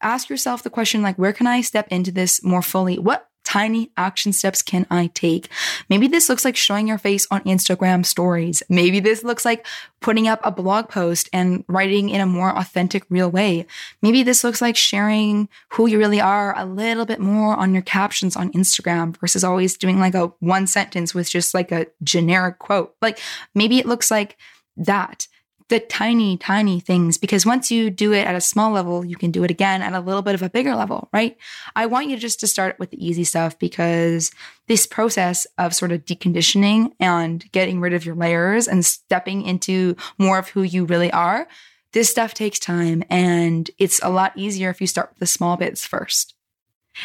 Ask 0.00 0.28
yourself 0.28 0.62
the 0.62 0.70
question, 0.70 1.02
like, 1.02 1.18
where 1.18 1.32
can 1.32 1.48
I 1.48 1.60
step 1.60 1.88
into 1.90 2.12
this 2.12 2.42
more 2.44 2.62
fully? 2.62 2.98
What 2.98 3.27
tiny 3.48 3.90
action 3.96 4.30
steps 4.30 4.60
can 4.60 4.86
I 4.90 5.06
take? 5.14 5.48
Maybe 5.88 6.06
this 6.06 6.28
looks 6.28 6.44
like 6.44 6.54
showing 6.54 6.86
your 6.86 6.98
face 6.98 7.26
on 7.30 7.40
Instagram 7.44 8.04
stories. 8.04 8.62
Maybe 8.68 9.00
this 9.00 9.24
looks 9.24 9.46
like 9.46 9.66
putting 10.02 10.28
up 10.28 10.40
a 10.44 10.50
blog 10.50 10.90
post 10.90 11.30
and 11.32 11.64
writing 11.66 12.10
in 12.10 12.20
a 12.20 12.26
more 12.26 12.54
authentic, 12.54 13.04
real 13.08 13.30
way. 13.30 13.66
Maybe 14.02 14.22
this 14.22 14.44
looks 14.44 14.60
like 14.60 14.76
sharing 14.76 15.48
who 15.70 15.86
you 15.86 15.96
really 15.96 16.20
are 16.20 16.54
a 16.58 16.66
little 16.66 17.06
bit 17.06 17.20
more 17.20 17.56
on 17.56 17.72
your 17.72 17.82
captions 17.82 18.36
on 18.36 18.52
Instagram 18.52 19.16
versus 19.16 19.42
always 19.42 19.78
doing 19.78 19.98
like 19.98 20.14
a 20.14 20.26
one 20.40 20.66
sentence 20.66 21.14
with 21.14 21.30
just 21.30 21.54
like 21.54 21.72
a 21.72 21.86
generic 22.02 22.58
quote. 22.58 22.94
Like 23.00 23.18
maybe 23.54 23.78
it 23.78 23.86
looks 23.86 24.10
like 24.10 24.36
that 24.76 25.26
the 25.68 25.80
tiny, 25.80 26.36
tiny 26.36 26.80
things, 26.80 27.18
because 27.18 27.44
once 27.44 27.70
you 27.70 27.90
do 27.90 28.12
it 28.12 28.26
at 28.26 28.34
a 28.34 28.40
small 28.40 28.70
level, 28.70 29.04
you 29.04 29.16
can 29.16 29.30
do 29.30 29.44
it 29.44 29.50
again 29.50 29.82
at 29.82 29.92
a 29.92 30.00
little 30.00 30.22
bit 30.22 30.34
of 30.34 30.42
a 30.42 30.48
bigger 30.48 30.74
level, 30.74 31.08
right? 31.12 31.36
I 31.76 31.86
want 31.86 32.08
you 32.08 32.16
just 32.16 32.40
to 32.40 32.46
start 32.46 32.78
with 32.78 32.90
the 32.90 33.06
easy 33.06 33.24
stuff 33.24 33.58
because 33.58 34.30
this 34.66 34.86
process 34.86 35.46
of 35.58 35.74
sort 35.74 35.92
of 35.92 36.04
deconditioning 36.06 36.92
and 36.98 37.50
getting 37.52 37.80
rid 37.80 37.92
of 37.92 38.06
your 38.06 38.14
layers 38.14 38.66
and 38.66 38.84
stepping 38.84 39.42
into 39.42 39.94
more 40.16 40.38
of 40.38 40.48
who 40.48 40.62
you 40.62 40.86
really 40.86 41.12
are, 41.12 41.46
this 41.92 42.10
stuff 42.10 42.34
takes 42.34 42.58
time 42.58 43.02
and 43.10 43.70
it's 43.78 44.00
a 44.02 44.10
lot 44.10 44.32
easier 44.36 44.70
if 44.70 44.80
you 44.80 44.86
start 44.86 45.10
with 45.10 45.18
the 45.18 45.26
small 45.26 45.56
bits 45.56 45.86
first. 45.86 46.34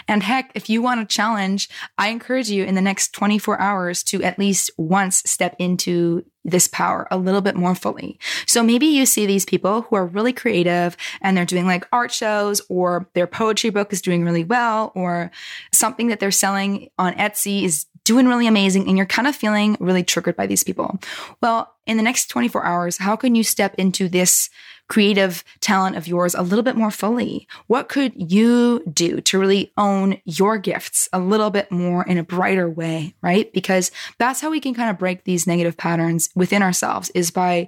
And 0.07 0.23
heck, 0.23 0.51
if 0.55 0.69
you 0.69 0.81
want 0.81 1.01
a 1.01 1.05
challenge, 1.05 1.69
I 1.97 2.09
encourage 2.09 2.49
you 2.49 2.63
in 2.63 2.75
the 2.75 2.81
next 2.81 3.13
24 3.13 3.59
hours 3.59 4.03
to 4.03 4.23
at 4.23 4.39
least 4.39 4.71
once 4.77 5.23
step 5.25 5.55
into 5.59 6.25
this 6.45 6.67
power 6.67 7.07
a 7.09 7.17
little 7.17 7.41
bit 7.41 7.55
more 7.55 7.73
fully. 7.73 8.19
So 8.45 8.63
maybe 8.63 8.85
you 8.85 9.05
see 9.05 9.25
these 9.25 9.45
people 9.45 9.83
who 9.83 9.95
are 9.95 10.05
really 10.05 10.33
creative 10.33 10.97
and 11.21 11.37
they're 11.37 11.45
doing 11.45 11.65
like 11.65 11.87
art 11.91 12.11
shows 12.11 12.61
or 12.69 13.09
their 13.13 13.27
poetry 13.27 13.69
book 13.69 13.93
is 13.93 14.01
doing 14.01 14.25
really 14.25 14.43
well 14.43 14.91
or 14.95 15.31
something 15.71 16.07
that 16.07 16.19
they're 16.19 16.31
selling 16.31 16.89
on 16.97 17.13
Etsy 17.13 17.63
is 17.63 17.85
doing 18.03 18.27
really 18.27 18.47
amazing 18.47 18.87
and 18.87 18.97
you're 18.97 19.05
kind 19.05 19.27
of 19.27 19.35
feeling 19.35 19.77
really 19.79 20.03
triggered 20.03 20.35
by 20.35 20.45
these 20.45 20.63
people. 20.63 20.99
Well, 21.41 21.73
in 21.85 21.97
the 21.97 22.03
next 22.03 22.27
24 22.27 22.65
hours, 22.65 22.97
how 22.97 23.15
can 23.15 23.35
you 23.35 23.43
step 23.43 23.75
into 23.77 24.09
this 24.09 24.49
creative 24.89 25.43
talent 25.59 25.95
of 25.95 26.07
yours 26.07 26.35
a 26.35 26.41
little 26.41 26.63
bit 26.63 26.75
more 26.75 26.91
fully? 26.91 27.47
What 27.67 27.89
could 27.89 28.13
you 28.15 28.83
do 28.91 29.21
to 29.21 29.39
really 29.39 29.71
own 29.77 30.21
your 30.25 30.57
gifts 30.57 31.09
a 31.13 31.19
little 31.19 31.49
bit 31.49 31.71
more 31.71 32.03
in 32.03 32.17
a 32.17 32.23
brighter 32.23 32.69
way, 32.69 33.15
right? 33.21 33.51
Because 33.53 33.91
that's 34.19 34.41
how 34.41 34.51
we 34.51 34.59
can 34.59 34.73
kind 34.73 34.89
of 34.89 34.99
break 34.99 35.23
these 35.23 35.47
negative 35.47 35.77
patterns 35.77 36.29
within 36.35 36.61
ourselves 36.61 37.09
is 37.11 37.31
by 37.31 37.67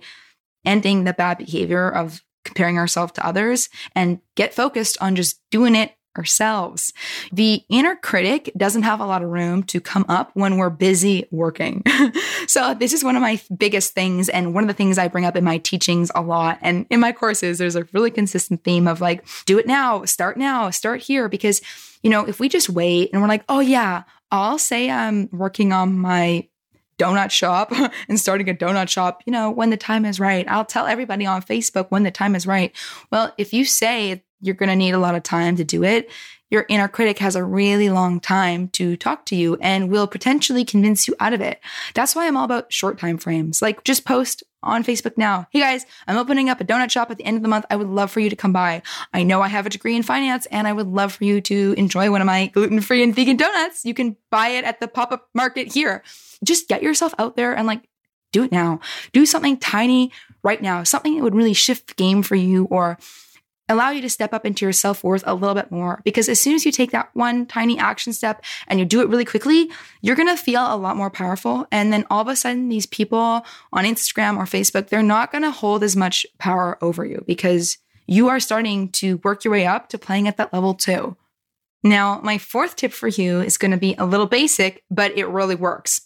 ending 0.65 1.03
the 1.03 1.13
bad 1.13 1.37
behavior 1.37 1.89
of 1.89 2.21
comparing 2.43 2.77
ourselves 2.77 3.11
to 3.13 3.25
others 3.25 3.69
and 3.95 4.19
get 4.35 4.53
focused 4.53 4.97
on 5.01 5.15
just 5.15 5.41
doing 5.49 5.75
it 5.75 5.93
ourselves. 6.17 6.93
The 7.31 7.63
inner 7.69 7.95
critic 7.95 8.51
doesn't 8.57 8.83
have 8.83 8.99
a 8.99 9.05
lot 9.05 9.23
of 9.23 9.29
room 9.29 9.63
to 9.63 9.81
come 9.81 10.05
up 10.07 10.31
when 10.33 10.57
we're 10.57 10.69
busy 10.69 11.27
working. 11.31 11.83
so 12.47 12.73
this 12.73 12.93
is 12.93 13.03
one 13.03 13.15
of 13.15 13.21
my 13.21 13.39
biggest 13.55 13.93
things 13.93 14.29
and 14.29 14.53
one 14.53 14.63
of 14.63 14.67
the 14.67 14.73
things 14.73 14.97
I 14.97 15.07
bring 15.07 15.25
up 15.25 15.35
in 15.35 15.43
my 15.43 15.57
teachings 15.57 16.11
a 16.15 16.21
lot 16.21 16.59
and 16.61 16.85
in 16.89 16.99
my 16.99 17.11
courses 17.11 17.57
there's 17.57 17.75
a 17.75 17.87
really 17.93 18.11
consistent 18.11 18.63
theme 18.63 18.87
of 18.87 19.01
like 19.01 19.25
do 19.45 19.59
it 19.59 19.67
now, 19.67 20.05
start 20.05 20.37
now, 20.37 20.69
start 20.69 21.01
here 21.01 21.29
because 21.29 21.61
you 22.03 22.11
know, 22.11 22.23
if 22.27 22.39
we 22.39 22.49
just 22.49 22.69
wait 22.69 23.09
and 23.11 23.21
we're 23.21 23.27
like, 23.27 23.43
"Oh 23.49 23.61
yeah, 23.61 24.03
I'll 24.29 24.59
say 24.59 24.91
I'm 24.91 25.27
working 25.31 25.71
on 25.71 25.97
my 25.97 26.47
donut 26.97 27.31
shop 27.31 27.71
and 28.09 28.19
starting 28.19 28.49
a 28.49 28.53
donut 28.53 28.89
shop, 28.89 29.23
you 29.25 29.31
know, 29.31 29.49
when 29.51 29.69
the 29.69 29.77
time 29.77 30.05
is 30.05 30.19
right. 30.19 30.47
I'll 30.47 30.65
tell 30.65 30.85
everybody 30.85 31.25
on 31.25 31.41
Facebook 31.41 31.87
when 31.89 32.03
the 32.03 32.11
time 32.11 32.35
is 32.35 32.47
right. 32.47 32.73
Well, 33.11 33.33
if 33.37 33.53
you 33.53 33.65
say 33.65 34.23
you're 34.41 34.55
going 34.55 34.69
to 34.69 34.75
need 34.75 34.93
a 34.93 34.99
lot 34.99 35.15
of 35.15 35.23
time 35.23 35.55
to 35.55 35.63
do 35.63 35.83
it, 35.83 36.09
your 36.51 36.65
inner 36.69 36.87
critic 36.87 37.17
has 37.19 37.35
a 37.35 37.43
really 37.43 37.89
long 37.89 38.19
time 38.19 38.69
to 38.69 38.95
talk 38.95 39.25
to 39.25 39.35
you 39.35 39.57
and 39.61 39.89
will 39.89 40.07
potentially 40.07 40.63
convince 40.63 41.07
you 41.07 41.15
out 41.19 41.33
of 41.33 41.41
it. 41.41 41.59
That's 41.95 42.15
why 42.15 42.27
I'm 42.27 42.37
all 42.37 42.45
about 42.45 42.71
short 42.71 42.99
time 42.99 43.17
frames. 43.17 43.61
Like 43.61 43.83
just 43.83 44.05
post 44.05 44.43
on 44.61 44.83
Facebook 44.83 45.17
now. 45.17 45.47
Hey 45.51 45.59
guys, 45.59 45.85
I'm 46.07 46.17
opening 46.17 46.49
up 46.49 46.61
a 46.61 46.63
donut 46.63 46.91
shop 46.91 47.09
at 47.11 47.17
the 47.17 47.25
end 47.25 47.37
of 47.37 47.43
the 47.43 47.49
month. 47.49 47.65
I 47.69 47.75
would 47.75 47.87
love 47.87 48.11
for 48.11 48.19
you 48.19 48.29
to 48.29 48.35
come 48.35 48.53
by. 48.53 48.83
I 49.13 49.23
know 49.23 49.41
I 49.41 49.47
have 49.47 49.65
a 49.65 49.69
degree 49.69 49.95
in 49.95 50.03
finance 50.03 50.45
and 50.47 50.67
I 50.67 50.73
would 50.73 50.87
love 50.87 51.13
for 51.13 51.23
you 51.23 51.41
to 51.41 51.73
enjoy 51.77 52.11
one 52.11 52.21
of 52.21 52.27
my 52.27 52.47
gluten-free 52.47 53.03
and 53.03 53.15
vegan 53.15 53.37
donuts. 53.37 53.83
You 53.83 53.93
can 53.93 54.15
buy 54.31 54.49
it 54.49 54.65
at 54.65 54.79
the 54.79 54.87
pop-up 54.87 55.29
market 55.33 55.73
here. 55.73 56.03
Just 56.43 56.67
get 56.67 56.83
yourself 56.83 57.13
out 57.17 57.35
there 57.35 57.55
and 57.55 57.67
like 57.67 57.81
do 58.31 58.43
it 58.43 58.51
now. 58.51 58.79
Do 59.13 59.25
something 59.25 59.57
tiny 59.57 60.11
right 60.43 60.61
now, 60.61 60.83
something 60.83 61.15
that 61.15 61.23
would 61.23 61.35
really 61.35 61.53
shift 61.53 61.87
the 61.87 61.93
game 61.95 62.21
for 62.21 62.35
you 62.35 62.65
or 62.65 62.97
allow 63.67 63.89
you 63.89 64.01
to 64.01 64.09
step 64.09 64.33
up 64.33 64.45
into 64.45 64.65
your 64.65 64.73
self 64.73 65.03
worth 65.03 65.23
a 65.25 65.33
little 65.33 65.55
bit 65.55 65.71
more. 65.71 66.01
Because 66.03 66.29
as 66.29 66.39
soon 66.39 66.55
as 66.55 66.65
you 66.65 66.71
take 66.71 66.91
that 66.91 67.09
one 67.13 67.45
tiny 67.45 67.77
action 67.79 68.13
step 68.13 68.43
and 68.67 68.79
you 68.79 68.85
do 68.85 69.01
it 69.01 69.09
really 69.09 69.25
quickly, 69.25 69.69
you're 70.01 70.15
going 70.15 70.29
to 70.29 70.41
feel 70.41 70.61
a 70.61 70.77
lot 70.77 70.97
more 70.97 71.09
powerful. 71.09 71.67
And 71.71 71.91
then 71.91 72.05
all 72.09 72.21
of 72.21 72.27
a 72.27 72.35
sudden, 72.35 72.69
these 72.69 72.85
people 72.85 73.45
on 73.73 73.85
Instagram 73.85 74.37
or 74.37 74.45
Facebook, 74.45 74.89
they're 74.89 75.03
not 75.03 75.31
going 75.31 75.43
to 75.43 75.51
hold 75.51 75.83
as 75.83 75.95
much 75.95 76.25
power 76.37 76.77
over 76.81 77.05
you 77.05 77.23
because 77.27 77.77
you 78.07 78.27
are 78.27 78.39
starting 78.39 78.89
to 78.89 79.17
work 79.17 79.43
your 79.43 79.51
way 79.51 79.65
up 79.65 79.89
to 79.89 79.97
playing 79.97 80.27
at 80.27 80.37
that 80.37 80.53
level 80.53 80.73
too. 80.73 81.17
Now, 81.85 82.19
my 82.23 82.39
fourth 82.39 82.75
tip 82.75 82.91
for 82.91 83.07
you 83.07 83.41
is 83.41 83.59
going 83.59 83.69
to 83.69 83.77
be 83.77 83.93
a 83.99 84.05
little 84.07 84.25
basic, 84.25 84.83
but 84.89 85.15
it 85.15 85.27
really 85.27 85.53
works. 85.53 86.01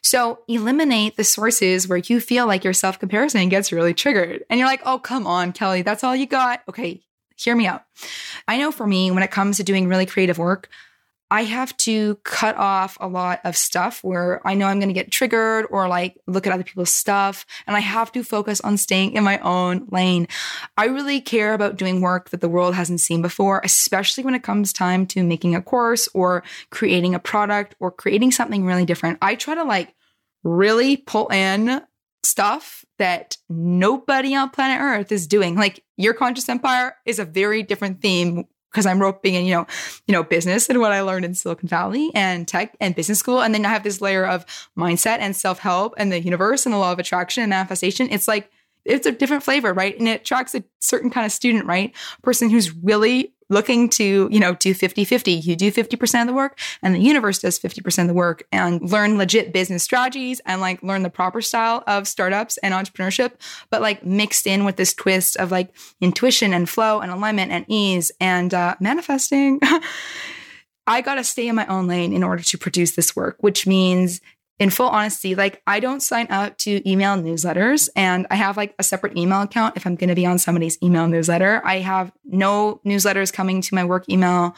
So 0.00 0.38
eliminate 0.46 1.16
the 1.16 1.24
sources 1.24 1.88
where 1.88 1.98
you 1.98 2.20
feel 2.20 2.46
like 2.46 2.62
your 2.62 2.72
self 2.72 3.00
comparison 3.00 3.48
gets 3.48 3.72
really 3.72 3.92
triggered. 3.92 4.44
And 4.48 4.60
you're 4.60 4.68
like, 4.68 4.82
oh, 4.86 5.00
come 5.00 5.26
on, 5.26 5.52
Kelly, 5.52 5.82
that's 5.82 6.04
all 6.04 6.14
you 6.14 6.26
got. 6.26 6.62
Okay, 6.68 7.02
hear 7.36 7.56
me 7.56 7.66
out. 7.66 7.82
I 8.46 8.56
know 8.56 8.70
for 8.70 8.86
me, 8.86 9.10
when 9.10 9.24
it 9.24 9.32
comes 9.32 9.56
to 9.56 9.64
doing 9.64 9.88
really 9.88 10.06
creative 10.06 10.38
work, 10.38 10.68
I 11.30 11.42
have 11.42 11.76
to 11.78 12.16
cut 12.22 12.56
off 12.56 12.96
a 13.00 13.08
lot 13.08 13.40
of 13.44 13.56
stuff 13.56 14.04
where 14.04 14.40
I 14.46 14.54
know 14.54 14.66
I'm 14.66 14.78
going 14.78 14.88
to 14.88 14.94
get 14.94 15.10
triggered 15.10 15.66
or 15.70 15.88
like 15.88 16.16
look 16.26 16.46
at 16.46 16.52
other 16.52 16.62
people's 16.62 16.92
stuff. 16.92 17.44
And 17.66 17.76
I 17.76 17.80
have 17.80 18.12
to 18.12 18.22
focus 18.22 18.60
on 18.60 18.76
staying 18.76 19.14
in 19.14 19.24
my 19.24 19.38
own 19.40 19.88
lane. 19.90 20.28
I 20.76 20.86
really 20.86 21.20
care 21.20 21.52
about 21.54 21.76
doing 21.76 22.00
work 22.00 22.30
that 22.30 22.40
the 22.40 22.48
world 22.48 22.74
hasn't 22.74 23.00
seen 23.00 23.22
before, 23.22 23.60
especially 23.64 24.22
when 24.24 24.34
it 24.34 24.44
comes 24.44 24.72
time 24.72 25.06
to 25.08 25.24
making 25.24 25.56
a 25.56 25.62
course 25.62 26.08
or 26.14 26.44
creating 26.70 27.14
a 27.14 27.20
product 27.20 27.74
or 27.80 27.90
creating 27.90 28.30
something 28.30 28.64
really 28.64 28.84
different. 28.84 29.18
I 29.20 29.34
try 29.34 29.56
to 29.56 29.64
like 29.64 29.94
really 30.44 30.96
pull 30.96 31.28
in 31.28 31.82
stuff 32.22 32.84
that 32.98 33.36
nobody 33.48 34.34
on 34.34 34.50
planet 34.50 34.80
Earth 34.80 35.12
is 35.12 35.26
doing. 35.26 35.56
Like 35.56 35.82
your 35.96 36.14
conscious 36.14 36.48
empire 36.48 36.96
is 37.04 37.18
a 37.18 37.24
very 37.24 37.62
different 37.62 38.00
theme 38.00 38.44
because 38.76 38.84
I'm 38.84 39.00
roping 39.00 39.32
in, 39.32 39.46
you 39.46 39.54
know, 39.54 39.66
you 40.06 40.12
know, 40.12 40.22
business 40.22 40.68
and 40.68 40.80
what 40.80 40.92
I 40.92 41.00
learned 41.00 41.24
in 41.24 41.34
Silicon 41.34 41.66
Valley 41.66 42.10
and 42.14 42.46
tech 42.46 42.76
and 42.78 42.94
business 42.94 43.18
school. 43.18 43.40
And 43.40 43.54
then 43.54 43.64
I 43.64 43.70
have 43.70 43.84
this 43.84 44.02
layer 44.02 44.26
of 44.26 44.44
mindset 44.76 45.16
and 45.20 45.34
self-help 45.34 45.94
and 45.96 46.12
the 46.12 46.20
universe 46.20 46.66
and 46.66 46.74
the 46.74 46.78
law 46.78 46.92
of 46.92 46.98
attraction 46.98 47.42
and 47.42 47.48
manifestation. 47.48 48.08
It's 48.10 48.28
like 48.28 48.50
it's 48.84 49.06
a 49.06 49.12
different 49.12 49.44
flavor, 49.44 49.72
right? 49.72 49.98
And 49.98 50.06
it 50.06 50.20
attracts 50.20 50.54
a 50.54 50.62
certain 50.78 51.08
kind 51.08 51.24
of 51.24 51.32
student, 51.32 51.64
right? 51.64 51.94
Person 52.22 52.50
who's 52.50 52.70
really 52.76 53.32
looking 53.48 53.88
to, 53.90 54.28
you 54.30 54.40
know, 54.40 54.54
do 54.54 54.74
50 54.74 55.04
50. 55.04 55.32
You 55.32 55.56
do 55.56 55.70
50% 55.70 56.20
of 56.20 56.26
the 56.26 56.32
work 56.32 56.58
and 56.82 56.94
the 56.94 57.00
universe 57.00 57.38
does 57.38 57.58
50% 57.58 58.02
of 58.02 58.08
the 58.08 58.14
work 58.14 58.46
and 58.52 58.80
learn 58.90 59.18
legit 59.18 59.52
business 59.52 59.82
strategies 59.82 60.40
and 60.46 60.60
like 60.60 60.82
learn 60.82 61.02
the 61.02 61.10
proper 61.10 61.40
style 61.40 61.82
of 61.86 62.08
startups 62.08 62.58
and 62.58 62.74
entrepreneurship, 62.74 63.32
but 63.70 63.82
like 63.82 64.04
mixed 64.04 64.46
in 64.46 64.64
with 64.64 64.76
this 64.76 64.94
twist 64.94 65.36
of 65.36 65.50
like 65.50 65.70
intuition 66.00 66.52
and 66.52 66.68
flow 66.68 67.00
and 67.00 67.10
alignment 67.10 67.52
and 67.52 67.64
ease 67.68 68.10
and 68.20 68.52
uh, 68.52 68.74
manifesting. 68.80 69.60
I 70.88 71.00
got 71.00 71.16
to 71.16 71.24
stay 71.24 71.48
in 71.48 71.56
my 71.56 71.66
own 71.66 71.88
lane 71.88 72.12
in 72.12 72.22
order 72.22 72.44
to 72.44 72.58
produce 72.58 72.92
this 72.92 73.16
work, 73.16 73.38
which 73.40 73.66
means 73.66 74.20
in 74.58 74.70
full 74.70 74.88
honesty, 74.88 75.34
like 75.34 75.62
I 75.66 75.80
don't 75.80 76.00
sign 76.00 76.28
up 76.30 76.56
to 76.58 76.88
email 76.88 77.16
newsletters 77.16 77.88
and 77.94 78.26
I 78.30 78.36
have 78.36 78.56
like 78.56 78.74
a 78.78 78.82
separate 78.82 79.16
email 79.16 79.42
account 79.42 79.76
if 79.76 79.86
I'm 79.86 79.96
going 79.96 80.08
to 80.08 80.14
be 80.14 80.24
on 80.26 80.38
somebody's 80.38 80.78
email 80.82 81.06
newsletter. 81.06 81.60
I 81.64 81.80
have 81.80 82.10
no 82.24 82.80
newsletters 82.84 83.32
coming 83.32 83.60
to 83.60 83.74
my 83.74 83.84
work 83.84 84.08
email. 84.08 84.56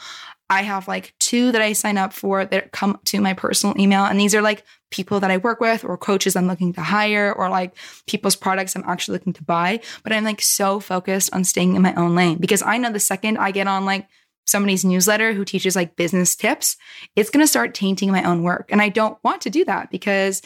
I 0.49 0.63
have 0.63 0.87
like 0.87 1.13
two 1.19 1.51
that 1.51 1.61
I 1.61 1.73
sign 1.73 1.97
up 1.97 2.13
for 2.13 2.45
that 2.45 2.71
come 2.71 2.99
to 3.05 3.21
my 3.21 3.33
personal 3.33 3.79
email. 3.79 4.05
And 4.05 4.19
these 4.19 4.33
are 4.33 4.41
like 4.41 4.63
people 4.89 5.19
that 5.19 5.29
I 5.29 5.37
work 5.37 5.59
with 5.59 5.83
or 5.83 5.97
coaches 5.97 6.35
I'm 6.35 6.47
looking 6.47 6.73
to 6.73 6.81
hire 6.81 7.31
or 7.31 7.49
like 7.49 7.75
people's 8.07 8.35
products 8.35 8.75
I'm 8.75 8.83
actually 8.87 9.17
looking 9.17 9.33
to 9.33 9.43
buy. 9.43 9.81
But 10.03 10.13
I'm 10.13 10.23
like 10.23 10.41
so 10.41 10.79
focused 10.79 11.33
on 11.33 11.43
staying 11.43 11.75
in 11.75 11.81
my 11.81 11.93
own 11.95 12.15
lane 12.15 12.37
because 12.37 12.63
I 12.63 12.77
know 12.77 12.91
the 12.91 12.99
second 12.99 13.37
I 13.37 13.51
get 13.51 13.67
on 13.67 13.85
like 13.85 14.07
somebody's 14.49 14.85
newsletter 14.85 15.33
who 15.33 15.45
teaches 15.45 15.75
like 15.75 15.95
business 15.95 16.35
tips, 16.35 16.77
it's 17.15 17.29
going 17.29 17.43
to 17.43 17.47
start 17.47 17.73
tainting 17.73 18.11
my 18.11 18.23
own 18.23 18.43
work. 18.43 18.69
And 18.71 18.81
I 18.81 18.89
don't 18.89 19.17
want 19.23 19.41
to 19.41 19.49
do 19.49 19.63
that 19.65 19.91
because 19.91 20.41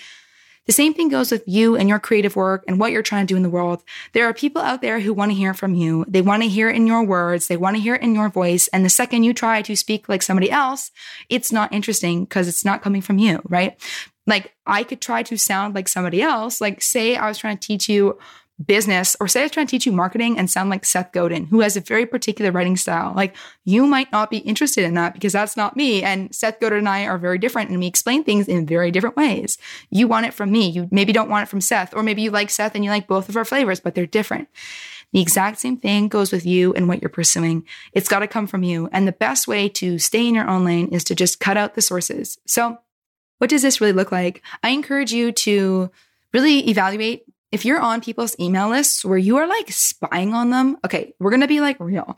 the 0.65 0.71
same 0.71 0.93
thing 0.93 1.09
goes 1.09 1.31
with 1.31 1.43
you 1.45 1.75
and 1.75 1.89
your 1.89 1.99
creative 1.99 2.35
work 2.35 2.63
and 2.67 2.79
what 2.79 2.91
you're 2.91 3.01
trying 3.01 3.27
to 3.27 3.33
do 3.33 3.37
in 3.37 3.43
the 3.43 3.49
world. 3.49 3.83
There 4.13 4.27
are 4.27 4.33
people 4.33 4.61
out 4.61 4.81
there 4.81 4.99
who 5.01 5.13
want 5.13 5.31
to 5.31 5.35
hear 5.35 5.53
from 5.53 5.75
you. 5.75 6.05
They 6.07 6.21
want 6.21 6.41
to 6.43 6.49
hear 6.49 6.69
it 6.69 6.75
in 6.75 6.87
your 6.87 7.03
words. 7.03 7.47
They 7.47 7.57
want 7.57 7.75
to 7.75 7.81
hear 7.81 7.95
it 7.95 8.01
in 8.01 8.15
your 8.15 8.29
voice. 8.29 8.69
And 8.69 8.85
the 8.85 8.89
second 8.89 9.23
you 9.23 9.33
try 9.33 9.61
to 9.61 9.75
speak 9.75 10.07
like 10.07 10.21
somebody 10.21 10.49
else, 10.49 10.91
it's 11.27 11.51
not 11.51 11.73
interesting 11.73 12.23
because 12.23 12.47
it's 12.47 12.63
not 12.63 12.81
coming 12.81 13.01
from 13.01 13.17
you, 13.17 13.41
right? 13.49 13.77
Like 14.25 14.53
I 14.65 14.83
could 14.83 15.01
try 15.01 15.23
to 15.23 15.37
sound 15.37 15.75
like 15.75 15.89
somebody 15.89 16.21
else. 16.21 16.61
Like 16.61 16.81
say 16.81 17.17
I 17.17 17.27
was 17.27 17.37
trying 17.37 17.57
to 17.57 17.67
teach 17.67 17.89
you 17.89 18.17
business, 18.65 19.15
or 19.19 19.27
say 19.27 19.43
I 19.43 19.47
trying 19.47 19.67
to 19.67 19.71
teach 19.71 19.85
you 19.85 19.91
marketing 19.91 20.37
and 20.37 20.49
sound 20.49 20.69
like 20.69 20.85
Seth 20.85 21.11
Godin, 21.11 21.45
who 21.45 21.61
has 21.61 21.75
a 21.75 21.81
very 21.81 22.05
particular 22.05 22.51
writing 22.51 22.77
style, 22.77 23.13
like 23.15 23.35
you 23.65 23.85
might 23.85 24.11
not 24.11 24.29
be 24.29 24.37
interested 24.37 24.83
in 24.83 24.93
that 24.95 25.13
because 25.13 25.33
that's 25.33 25.57
not 25.57 25.75
me. 25.75 26.03
And 26.03 26.33
Seth 26.33 26.59
Godin 26.59 26.79
and 26.79 26.89
I 26.89 27.05
are 27.05 27.17
very 27.17 27.37
different 27.37 27.69
and 27.69 27.79
we 27.79 27.87
explain 27.87 28.23
things 28.23 28.47
in 28.47 28.65
very 28.65 28.91
different 28.91 29.17
ways. 29.17 29.57
You 29.89 30.07
want 30.07 30.25
it 30.25 30.33
from 30.33 30.51
me. 30.51 30.69
You 30.69 30.87
maybe 30.91 31.13
don't 31.13 31.29
want 31.29 31.47
it 31.47 31.49
from 31.49 31.61
Seth, 31.61 31.93
or 31.95 32.03
maybe 32.03 32.21
you 32.21 32.31
like 32.31 32.49
Seth 32.49 32.75
and 32.75 32.83
you 32.83 32.89
like 32.89 33.07
both 33.07 33.29
of 33.29 33.37
our 33.37 33.45
flavors, 33.45 33.79
but 33.79 33.95
they're 33.95 34.05
different. 34.05 34.47
The 35.13 35.21
exact 35.21 35.59
same 35.59 35.77
thing 35.77 36.07
goes 36.07 36.31
with 36.31 36.45
you 36.45 36.73
and 36.73 36.87
what 36.87 37.01
you're 37.01 37.09
pursuing. 37.09 37.65
It's 37.93 38.09
got 38.09 38.19
to 38.19 38.27
come 38.27 38.47
from 38.47 38.63
you. 38.63 38.89
And 38.91 39.07
the 39.07 39.11
best 39.11 39.47
way 39.47 39.69
to 39.69 39.99
stay 39.99 40.27
in 40.27 40.33
your 40.33 40.49
own 40.49 40.65
lane 40.65 40.87
is 40.87 41.03
to 41.05 41.15
just 41.15 41.39
cut 41.39 41.55
out 41.55 41.75
the 41.75 41.81
sources. 41.81 42.39
So, 42.47 42.79
what 43.37 43.49
does 43.49 43.61
this 43.61 43.79
really 43.79 43.93
look 43.93 44.11
like? 44.11 44.41
I 44.63 44.69
encourage 44.69 45.11
you 45.11 45.31
to 45.31 45.91
really 46.33 46.67
evaluate 46.69 47.25
if 47.53 47.65
you're 47.65 47.79
on 47.79 48.01
people's 48.01 48.35
email 48.39 48.67
lists 48.67 49.05
where 49.05 49.17
you 49.17 49.37
are 49.37 49.45
like 49.45 49.71
spying 49.71 50.33
on 50.33 50.49
them, 50.49 50.75
okay, 50.83 51.13
we're 51.19 51.29
gonna 51.29 51.47
be 51.47 51.61
like 51.61 51.79
real. 51.79 52.17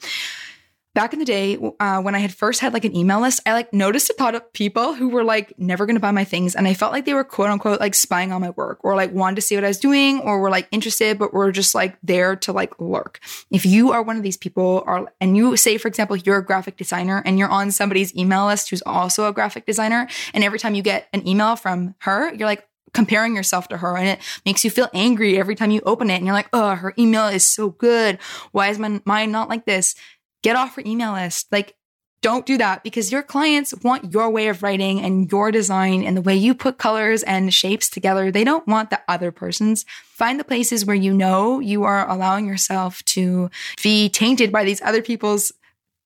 Back 0.94 1.12
in 1.12 1.20
the 1.20 1.26
day, 1.26 1.58
uh, 1.82 2.02
when 2.02 2.16
I 2.16 2.20
had 2.20 2.34
first 2.34 2.62
had 2.62 2.72
like 2.72 2.86
an 2.86 2.96
email 2.96 3.20
list, 3.20 3.42
I 3.46 3.52
like 3.52 3.74
noticed 3.74 4.10
a 4.18 4.24
lot 4.24 4.34
of 4.34 4.54
people 4.54 4.94
who 4.94 5.10
were 5.10 5.26
like 5.26 5.54
never 5.60 5.86
gonna 5.86 6.00
buy 6.00 6.12
my 6.12 6.24
things, 6.24 6.56
and 6.56 6.70
I 6.70 6.74
felt 6.74 6.94
like 6.94 7.04
they 7.04 7.14
were 7.14 7.26
quote 7.26 7.50
unquote 7.50 7.82
like 7.82 7.96
spying 7.96 8.32
on 8.32 8.40
my 8.40 8.52
work, 8.52 8.80
or 8.82 8.96
like 8.96 9.12
wanted 9.12 9.36
to 9.36 9.42
see 9.42 9.56
what 9.56 9.66
I 9.66 9.68
was 9.68 9.78
doing, 9.78 10.22
or 10.22 10.40
were 10.40 10.50
like 10.50 10.70
interested, 10.72 11.20
but 11.20 11.34
were 11.34 11.52
just 11.52 11.76
like 11.76 11.98
there 12.02 12.38
to 12.38 12.54
like 12.54 12.80
lurk. 12.80 13.20
If 13.52 13.66
you 13.66 13.92
are 13.92 14.02
one 14.02 14.16
of 14.16 14.24
these 14.24 14.38
people, 14.38 14.86
are 14.88 15.12
and 15.20 15.36
you 15.36 15.58
say, 15.58 15.78
for 15.78 15.90
example, 15.90 16.16
you're 16.16 16.38
a 16.38 16.46
graphic 16.46 16.78
designer 16.78 17.22
and 17.26 17.38
you're 17.38 17.50
on 17.50 17.72
somebody's 17.72 18.16
email 18.16 18.46
list 18.46 18.70
who's 18.70 18.84
also 18.86 19.28
a 19.28 19.34
graphic 19.34 19.66
designer, 19.66 20.08
and 20.34 20.46
every 20.46 20.60
time 20.60 20.76
you 20.76 20.82
get 20.82 21.10
an 21.12 21.28
email 21.28 21.58
from 21.58 21.94
her, 22.00 22.34
you're 22.34 22.48
like, 22.48 22.66
comparing 22.96 23.36
yourself 23.36 23.68
to 23.68 23.78
her 23.78 23.98
and 23.98 24.08
it 24.08 24.20
makes 24.46 24.64
you 24.64 24.72
feel 24.72 24.90
angry 24.94 25.38
every 25.38 25.54
time 25.54 25.70
you 25.70 25.82
open 25.86 26.10
it 26.10 26.16
and 26.16 26.26
you're 26.26 26.34
like, 26.34 26.50
oh, 26.54 26.74
her 26.76 26.94
email 26.98 27.28
is 27.28 27.46
so 27.46 27.70
good. 27.70 28.18
Why 28.52 28.70
is 28.70 28.80
my, 28.80 29.02
mine 29.06 29.32
not 29.32 29.50
like 29.50 29.66
this? 29.66 29.94
Get 30.42 30.56
off 30.56 30.76
her 30.76 30.84
email 30.86 31.14
list. 31.14 31.52
Like, 31.52 31.76
don't 32.22 32.46
do 32.46 32.58
that 32.58 32.84
because 32.84 33.12
your 33.12 33.22
clients 33.22 33.74
want 33.84 34.12
your 34.12 34.32
way 34.32 34.48
of 34.48 34.64
writing 34.64 35.00
and 35.00 35.32
your 35.32 35.52
design 35.52 36.04
and 36.04 36.18
the 36.18 36.22
way 36.22 36.36
you 36.36 36.56
put 36.56 36.80
colors 36.80 37.22
and 37.22 37.54
shapes 37.54 37.88
together. 37.88 38.32
They 38.32 38.44
don't 38.44 38.68
want 38.68 38.90
the 38.90 39.02
other 39.08 39.32
person's. 39.32 39.86
Find 40.08 40.40
the 40.40 40.44
places 40.44 40.86
where 40.86 40.96
you 40.96 41.14
know 41.14 41.60
you 41.60 41.84
are 41.84 42.10
allowing 42.10 42.48
yourself 42.48 43.04
to 43.06 43.52
be 43.84 44.10
tainted 44.10 44.52
by 44.52 44.64
these 44.64 44.82
other 44.82 45.04
people's 45.04 45.52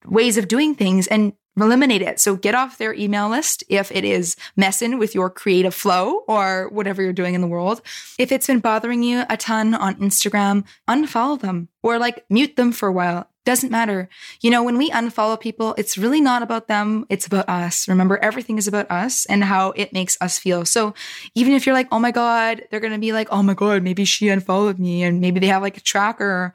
ways 0.04 0.36
of 0.36 0.48
doing 0.48 0.74
things 0.74 1.06
and 1.06 1.32
eliminate 1.56 2.02
it. 2.02 2.20
So 2.20 2.36
get 2.36 2.54
off 2.54 2.78
their 2.78 2.94
email 2.94 3.28
list 3.28 3.64
if 3.68 3.90
it 3.92 4.04
is 4.04 4.36
messing 4.56 4.98
with 4.98 5.14
your 5.14 5.30
creative 5.30 5.74
flow 5.74 6.24
or 6.28 6.68
whatever 6.70 7.02
you're 7.02 7.12
doing 7.12 7.34
in 7.34 7.40
the 7.40 7.46
world. 7.46 7.82
If 8.18 8.32
it's 8.32 8.46
been 8.46 8.60
bothering 8.60 9.02
you 9.02 9.24
a 9.28 9.36
ton 9.36 9.74
on 9.74 9.96
Instagram, 9.96 10.64
unfollow 10.88 11.40
them 11.40 11.68
or 11.82 11.98
like 11.98 12.24
mute 12.30 12.56
them 12.56 12.72
for 12.72 12.88
a 12.88 12.92
while. 12.92 13.28
Doesn't 13.46 13.70
matter. 13.70 14.10
You 14.42 14.50
know, 14.50 14.62
when 14.62 14.76
we 14.76 14.90
unfollow 14.90 15.40
people, 15.40 15.74
it's 15.78 15.96
really 15.96 16.20
not 16.20 16.42
about 16.42 16.68
them. 16.68 17.06
It's 17.08 17.26
about 17.26 17.48
us. 17.48 17.88
Remember, 17.88 18.18
everything 18.18 18.58
is 18.58 18.68
about 18.68 18.90
us 18.90 19.24
and 19.26 19.42
how 19.42 19.70
it 19.70 19.94
makes 19.94 20.18
us 20.20 20.38
feel. 20.38 20.66
So 20.66 20.94
even 21.34 21.54
if 21.54 21.64
you're 21.64 21.74
like, 21.74 21.88
oh 21.90 21.98
my 21.98 22.10
God, 22.10 22.62
they're 22.70 22.80
going 22.80 22.92
to 22.92 22.98
be 22.98 23.12
like, 23.12 23.28
oh 23.30 23.42
my 23.42 23.54
God, 23.54 23.82
maybe 23.82 24.04
she 24.04 24.28
unfollowed 24.28 24.78
me 24.78 25.02
and 25.02 25.22
maybe 25.22 25.40
they 25.40 25.46
have 25.46 25.62
like 25.62 25.78
a 25.78 25.80
tracker 25.80 26.52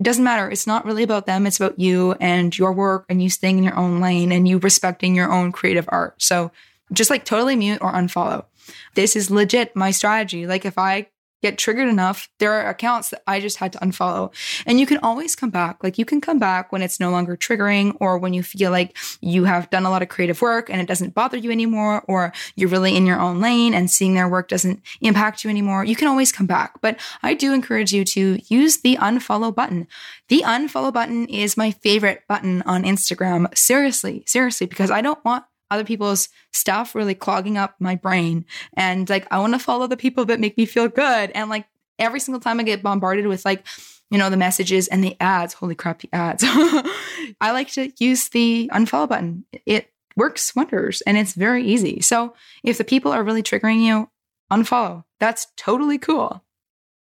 it 0.00 0.04
doesn't 0.04 0.24
matter. 0.24 0.50
It's 0.50 0.66
not 0.66 0.86
really 0.86 1.02
about 1.02 1.26
them. 1.26 1.46
It's 1.46 1.60
about 1.60 1.78
you 1.78 2.12
and 2.20 2.56
your 2.56 2.72
work 2.72 3.04
and 3.10 3.22
you 3.22 3.28
staying 3.28 3.58
in 3.58 3.64
your 3.64 3.76
own 3.76 4.00
lane 4.00 4.32
and 4.32 4.48
you 4.48 4.56
respecting 4.56 5.14
your 5.14 5.30
own 5.30 5.52
creative 5.52 5.84
art. 5.90 6.20
So 6.22 6.50
just 6.90 7.10
like 7.10 7.26
totally 7.26 7.54
mute 7.54 7.82
or 7.82 7.92
unfollow. 7.92 8.46
This 8.94 9.14
is 9.14 9.30
legit 9.30 9.76
my 9.76 9.90
strategy. 9.90 10.46
Like 10.46 10.64
if 10.64 10.78
I 10.78 11.08
get 11.42 11.58
triggered 11.58 11.88
enough, 11.88 12.28
there 12.38 12.52
are 12.52 12.68
accounts 12.68 13.10
that 13.10 13.22
I 13.26 13.40
just 13.40 13.56
had 13.58 13.72
to 13.72 13.78
unfollow. 13.78 14.32
And 14.66 14.78
you 14.78 14.86
can 14.86 14.98
always 14.98 15.34
come 15.34 15.50
back. 15.50 15.82
Like 15.82 15.98
you 15.98 16.04
can 16.04 16.20
come 16.20 16.38
back 16.38 16.72
when 16.72 16.82
it's 16.82 17.00
no 17.00 17.10
longer 17.10 17.36
triggering 17.36 17.96
or 18.00 18.18
when 18.18 18.34
you 18.34 18.42
feel 18.42 18.70
like 18.70 18.96
you 19.20 19.44
have 19.44 19.70
done 19.70 19.84
a 19.84 19.90
lot 19.90 20.02
of 20.02 20.08
creative 20.08 20.40
work 20.42 20.70
and 20.70 20.80
it 20.80 20.86
doesn't 20.86 21.14
bother 21.14 21.36
you 21.36 21.50
anymore, 21.50 22.04
or 22.08 22.32
you're 22.56 22.68
really 22.68 22.96
in 22.96 23.06
your 23.06 23.20
own 23.20 23.40
lane 23.40 23.74
and 23.74 23.90
seeing 23.90 24.14
their 24.14 24.28
work 24.28 24.48
doesn't 24.48 24.82
impact 25.00 25.44
you 25.44 25.50
anymore. 25.50 25.84
You 25.84 25.96
can 25.96 26.08
always 26.08 26.32
come 26.32 26.46
back. 26.46 26.80
But 26.80 26.98
I 27.22 27.34
do 27.34 27.52
encourage 27.52 27.92
you 27.92 28.04
to 28.04 28.38
use 28.48 28.78
the 28.78 28.96
unfollow 28.96 29.54
button. 29.54 29.86
The 30.28 30.42
unfollow 30.46 30.92
button 30.92 31.26
is 31.26 31.56
my 31.56 31.70
favorite 31.70 32.22
button 32.28 32.62
on 32.62 32.84
Instagram. 32.84 33.56
Seriously, 33.56 34.24
seriously, 34.26 34.66
because 34.66 34.90
I 34.90 35.00
don't 35.00 35.24
want 35.24 35.44
other 35.70 35.84
people's 35.84 36.28
stuff 36.52 36.94
really 36.94 37.14
clogging 37.14 37.56
up 37.56 37.76
my 37.78 37.96
brain. 37.96 38.44
And 38.74 39.08
like, 39.08 39.26
I 39.30 39.38
want 39.38 39.54
to 39.54 39.58
follow 39.58 39.86
the 39.86 39.96
people 39.96 40.24
that 40.26 40.40
make 40.40 40.56
me 40.56 40.66
feel 40.66 40.88
good. 40.88 41.30
And 41.34 41.48
like, 41.50 41.66
every 41.98 42.20
single 42.20 42.40
time 42.40 42.58
I 42.58 42.62
get 42.64 42.82
bombarded 42.82 43.26
with 43.26 43.44
like, 43.44 43.66
you 44.10 44.18
know, 44.18 44.30
the 44.30 44.36
messages 44.36 44.88
and 44.88 45.04
the 45.04 45.16
ads, 45.20 45.54
holy 45.54 45.74
crap, 45.74 46.00
the 46.00 46.08
ads. 46.12 46.42
I 47.40 47.52
like 47.52 47.70
to 47.72 47.92
use 47.98 48.28
the 48.30 48.68
unfollow 48.72 49.08
button. 49.08 49.44
It 49.66 49.92
works 50.16 50.56
wonders 50.56 51.00
and 51.02 51.16
it's 51.16 51.34
very 51.34 51.64
easy. 51.64 52.00
So 52.00 52.34
if 52.64 52.78
the 52.78 52.84
people 52.84 53.12
are 53.12 53.22
really 53.22 53.42
triggering 53.42 53.82
you, 53.82 54.10
unfollow. 54.50 55.04
That's 55.20 55.46
totally 55.56 55.98
cool. 55.98 56.42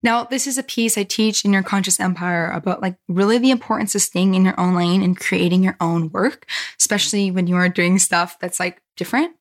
Now, 0.03 0.23
this 0.23 0.47
is 0.47 0.57
a 0.57 0.63
piece 0.63 0.97
I 0.97 1.03
teach 1.03 1.43
in 1.43 1.53
your 1.53 1.63
conscious 1.63 1.99
empire 1.99 2.49
about 2.51 2.81
like 2.81 2.97
really 3.07 3.37
the 3.37 3.51
importance 3.51 3.95
of 3.95 4.01
staying 4.01 4.35
in 4.35 4.45
your 4.45 4.59
own 4.59 4.75
lane 4.75 5.01
and 5.01 5.19
creating 5.19 5.63
your 5.63 5.75
own 5.81 6.09
work, 6.11 6.47
especially 6.79 7.31
when 7.31 7.47
you 7.47 7.55
are 7.55 7.69
doing 7.69 7.97
stuff 7.99 8.37
that's 8.39 8.59
like 8.59 8.81
different. 8.95 9.35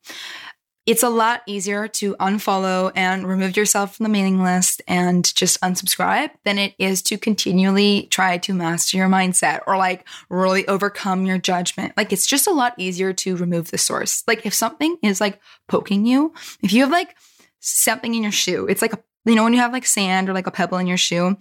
It's 0.87 1.03
a 1.03 1.09
lot 1.09 1.41
easier 1.45 1.89
to 1.89 2.15
unfollow 2.15 2.93
and 2.95 3.27
remove 3.27 3.57
yourself 3.57 3.97
from 3.97 4.05
the 4.05 4.09
mailing 4.09 4.41
list 4.41 4.81
and 4.87 5.35
just 5.35 5.59
unsubscribe 5.59 6.29
than 6.45 6.57
it 6.57 6.75
is 6.79 7.01
to 7.03 7.17
continually 7.17 8.07
try 8.09 8.37
to 8.37 8.53
master 8.53 8.95
your 8.95 9.09
mindset 9.09 9.59
or 9.67 9.75
like 9.75 10.07
really 10.29 10.65
overcome 10.69 11.25
your 11.25 11.39
judgment. 11.39 11.91
Like 11.97 12.13
it's 12.13 12.25
just 12.25 12.47
a 12.47 12.53
lot 12.53 12.73
easier 12.77 13.11
to 13.11 13.35
remove 13.35 13.69
the 13.69 13.77
source. 13.77 14.23
Like 14.27 14.45
if 14.45 14.53
something 14.53 14.95
is 15.03 15.19
like 15.19 15.41
poking 15.67 16.05
you, 16.05 16.33
if 16.63 16.71
you 16.71 16.83
have 16.83 16.91
like 16.91 17.17
something 17.59 18.15
in 18.15 18.23
your 18.23 18.31
shoe, 18.31 18.65
it's 18.67 18.81
like 18.81 18.93
a, 18.93 19.03
you 19.29 19.35
know, 19.35 19.43
when 19.43 19.53
you 19.53 19.59
have 19.59 19.73
like 19.73 19.85
sand 19.85 20.29
or 20.29 20.33
like 20.33 20.47
a 20.47 20.51
pebble 20.51 20.77
in 20.77 20.87
your 20.87 20.97
shoe, 20.97 21.37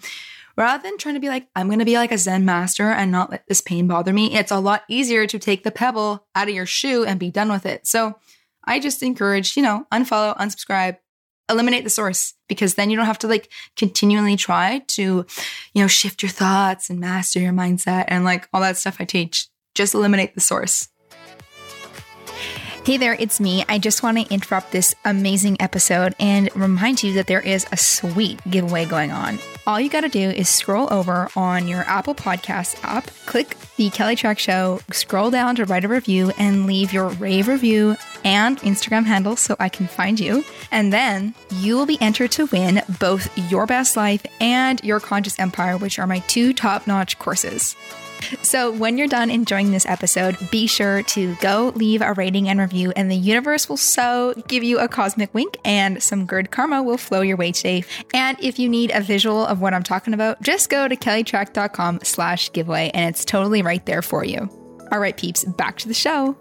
rather 0.57 0.83
than 0.83 0.99
trying 0.99 1.15
to 1.15 1.21
be 1.21 1.29
like, 1.29 1.47
I'm 1.55 1.69
going 1.69 1.79
to 1.79 1.85
be 1.85 1.97
like 1.97 2.13
a 2.13 2.19
Zen 2.19 2.45
master 2.45 2.91
and 2.91 3.13
not 3.13 3.31
let 3.31 3.47
this 3.47 3.61
pain 3.61 3.87
bother 3.87 4.13
me, 4.13 4.35
it's 4.35 4.53
a 4.53 4.59
lot 4.59 4.85
easier 4.89 5.27
to 5.27 5.39
take 5.39 5.65
the 5.65 5.71
pebble 5.71 6.27
out 6.35 6.49
of 6.49 6.55
your 6.55 6.67
shoe 6.67 7.05
and 7.05 7.21
be 7.21 7.31
done 7.31 7.51
with 7.51 7.67
it. 7.67 7.87
So 7.87 8.19
I 8.65 8.81
just 8.81 9.03
encourage, 9.03 9.57
you 9.57 9.63
know, 9.63 9.87
unfollow, 9.93 10.37
unsubscribe, 10.39 10.99
eliminate 11.49 11.85
the 11.85 11.91
source 11.91 12.35
because 12.49 12.75
then 12.75 12.91
you 12.91 12.97
don't 12.97 13.07
have 13.07 13.21
to 13.21 13.29
like 13.29 13.51
continually 13.77 14.37
try 14.37 14.81
to, 14.89 15.25
you 15.75 15.83
know, 15.83 15.87
shift 15.87 16.23
your 16.23 16.31
thoughts 16.31 16.91
and 16.91 16.99
master 16.99 17.39
your 17.39 17.53
mindset 17.53 18.07
and 18.09 18.25
like 18.25 18.49
all 18.53 18.61
that 18.61 18.77
stuff 18.77 18.97
I 18.99 19.05
teach. 19.05 19.49
Just 19.75 19.95
eliminate 19.95 20.35
the 20.35 20.41
source. 20.41 20.89
Hey 22.87 22.99
there, 22.99 23.17
it's 23.19 23.41
me. 23.41 23.65
I 23.69 23.81
just 23.81 24.05
want 24.05 24.17
to 24.17 24.33
interrupt 24.33 24.71
this 24.71 24.95
amazing 25.05 25.57
episode 25.59 26.15
and 26.21 26.55
remind 26.55 27.03
you 27.03 27.15
that 27.15 27.27
there 27.27 27.41
is 27.41 27.67
a 27.73 27.77
sweet 27.77 28.39
giveaway 28.49 28.85
going 28.85 29.11
on. 29.11 29.41
All 29.67 29.81
you 29.81 29.91
got 29.91 30.03
to 30.03 30.09
do 30.09 30.31
is 30.31 30.49
scroll 30.49 30.87
over 30.93 31.29
on 31.35 31.67
your 31.67 31.81
Apple 31.81 32.15
Podcast 32.15 32.79
app, 32.85 33.09
click 33.27 33.57
the 33.75 33.91
Kelly 33.91 34.15
Trach 34.15 34.39
Show, 34.39 34.79
scroll 34.93 35.33
down 35.33 35.57
to 35.57 35.65
write 35.65 35.85
a 35.85 35.89
review, 35.89 36.31
and 36.39 36.65
leave 36.67 36.93
your 36.93 37.09
rave 37.09 37.49
review 37.49 37.97
and 38.25 38.57
Instagram 38.61 39.05
handle 39.05 39.35
so 39.35 39.57
I 39.59 39.69
can 39.69 39.89
find 39.89 40.21
you. 40.21 40.45
And 40.71 40.93
then 40.93 41.35
you 41.51 41.77
will 41.77 41.87
be 41.87 42.01
entered 42.01 42.31
to 42.33 42.47
win 42.47 42.83
both 43.01 43.37
Your 43.51 43.67
Best 43.67 43.97
Life 43.97 44.25
and 44.41 44.81
Your 44.85 45.01
Conscious 45.01 45.41
Empire, 45.41 45.77
which 45.77 45.99
are 45.99 46.07
my 46.07 46.21
two 46.21 46.53
top 46.53 46.87
notch 46.87 47.19
courses. 47.19 47.75
So, 48.43 48.71
when 48.71 48.99
you're 48.99 49.09
done 49.09 49.31
enjoying 49.31 49.71
this 49.71 49.87
episode, 49.87 50.37
be 50.51 50.67
sure 50.67 51.03
to 51.03 51.35
go 51.37 51.73
leave 51.75 52.03
a 52.03 52.13
rating 52.13 52.49
and 52.49 52.59
review, 52.59 52.93
and 52.97 53.11
the 53.11 53.17
universe 53.17 53.69
will 53.69 53.77
so 53.77 54.35
give 54.49 54.63
you 54.63 54.79
a 54.79 54.89
cosmic 54.89 55.33
wink, 55.35 55.59
and 55.65 56.03
some 56.03 56.27
good 56.27 56.51
karma 56.51 56.83
will 56.83 56.99
flow 56.99 57.21
your 57.21 57.37
way 57.37 57.53
today. 57.53 57.85
And 58.15 58.37
if 58.43 58.59
you 58.59 58.69
need 58.69 58.91
a 58.93 59.01
visual 59.01 59.45
of 59.47 59.61
what 59.61 59.75
I'm 59.75 59.83
talking 59.83 60.15
about, 60.15 60.41
just 60.43 60.71
go 60.71 60.89
to 60.89 60.97
kellytrach.com 60.97 62.01
slash 62.03 62.53
giveaway, 62.53 62.91
and 62.95 63.15
it's 63.15 63.25
totally 63.25 63.63
right 63.63 63.85
there 63.87 64.03
for 64.03 64.25
you. 64.25 64.49
All 64.93 65.01
right, 65.01 65.17
peeps, 65.17 65.45
back 65.45 65.79
to 65.79 65.89
the 65.89 65.95
show. 65.95 66.37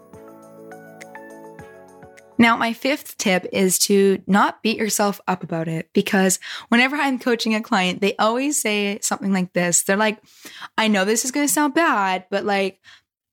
Now, 2.37 2.57
my 2.57 2.73
fifth 2.73 3.17
tip 3.17 3.45
is 3.53 3.79
to 3.79 4.21
not 4.27 4.61
beat 4.61 4.77
yourself 4.77 5.21
up 5.27 5.43
about 5.43 5.67
it 5.67 5.89
because 5.93 6.39
whenever 6.69 6.95
I'm 6.95 7.19
coaching 7.19 7.55
a 7.55 7.61
client, 7.61 8.01
they 8.01 8.15
always 8.17 8.59
say 8.59 8.99
something 9.01 9.31
like 9.31 9.53
this. 9.53 9.83
They're 9.83 9.95
like, 9.95 10.19
I 10.77 10.87
know 10.87 11.05
this 11.05 11.23
is 11.23 11.31
going 11.31 11.47
to 11.47 11.53
sound 11.53 11.73
bad, 11.73 12.25
but 12.29 12.43
like, 12.43 12.79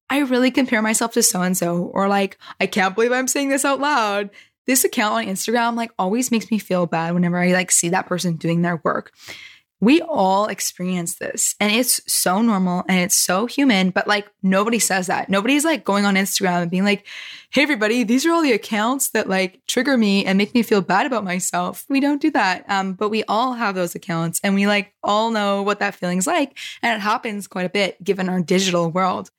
I 0.08 0.18
really 0.18 0.50
compare 0.50 0.82
myself 0.82 1.14
to 1.14 1.22
so 1.22 1.42
and 1.42 1.56
so, 1.56 1.84
or 1.84 2.06
like, 2.06 2.38
I 2.60 2.66
can't 2.66 2.94
believe 2.94 3.12
I'm 3.12 3.28
saying 3.28 3.48
this 3.48 3.64
out 3.64 3.80
loud. 3.80 4.30
This 4.66 4.84
account 4.84 5.14
on 5.14 5.32
Instagram 5.32 5.74
like 5.74 5.90
always 5.98 6.30
makes 6.30 6.50
me 6.50 6.58
feel 6.58 6.86
bad 6.86 7.14
whenever 7.14 7.38
I 7.38 7.52
like 7.52 7.72
see 7.72 7.88
that 7.88 8.06
person 8.06 8.36
doing 8.36 8.62
their 8.62 8.80
work. 8.84 9.12
We 9.82 10.00
all 10.00 10.46
experience 10.46 11.16
this 11.16 11.56
and 11.58 11.72
it's 11.72 12.00
so 12.10 12.40
normal 12.40 12.84
and 12.88 13.00
it's 13.00 13.16
so 13.16 13.46
human, 13.46 13.90
but 13.90 14.06
like 14.06 14.30
nobody 14.40 14.78
says 14.78 15.08
that. 15.08 15.28
Nobody's 15.28 15.64
like 15.64 15.84
going 15.84 16.04
on 16.04 16.14
Instagram 16.14 16.62
and 16.62 16.70
being 16.70 16.84
like, 16.84 17.04
hey, 17.50 17.62
everybody, 17.62 18.04
these 18.04 18.24
are 18.24 18.30
all 18.30 18.42
the 18.42 18.52
accounts 18.52 19.10
that 19.10 19.28
like 19.28 19.60
trigger 19.66 19.98
me 19.98 20.24
and 20.24 20.38
make 20.38 20.54
me 20.54 20.62
feel 20.62 20.82
bad 20.82 21.04
about 21.04 21.24
myself. 21.24 21.84
We 21.88 21.98
don't 21.98 22.22
do 22.22 22.30
that. 22.30 22.64
Um, 22.68 22.92
but 22.92 23.08
we 23.08 23.24
all 23.24 23.54
have 23.54 23.74
those 23.74 23.96
accounts 23.96 24.40
and 24.44 24.54
we 24.54 24.68
like 24.68 24.91
all 25.02 25.30
know 25.30 25.62
what 25.62 25.80
that 25.80 25.94
feeling's 25.94 26.26
like. 26.26 26.56
And 26.82 26.96
it 26.96 27.02
happens 27.02 27.46
quite 27.46 27.66
a 27.66 27.70
bit 27.70 28.02
given 28.02 28.28
our 28.28 28.40
digital 28.40 28.90
world. 28.90 29.30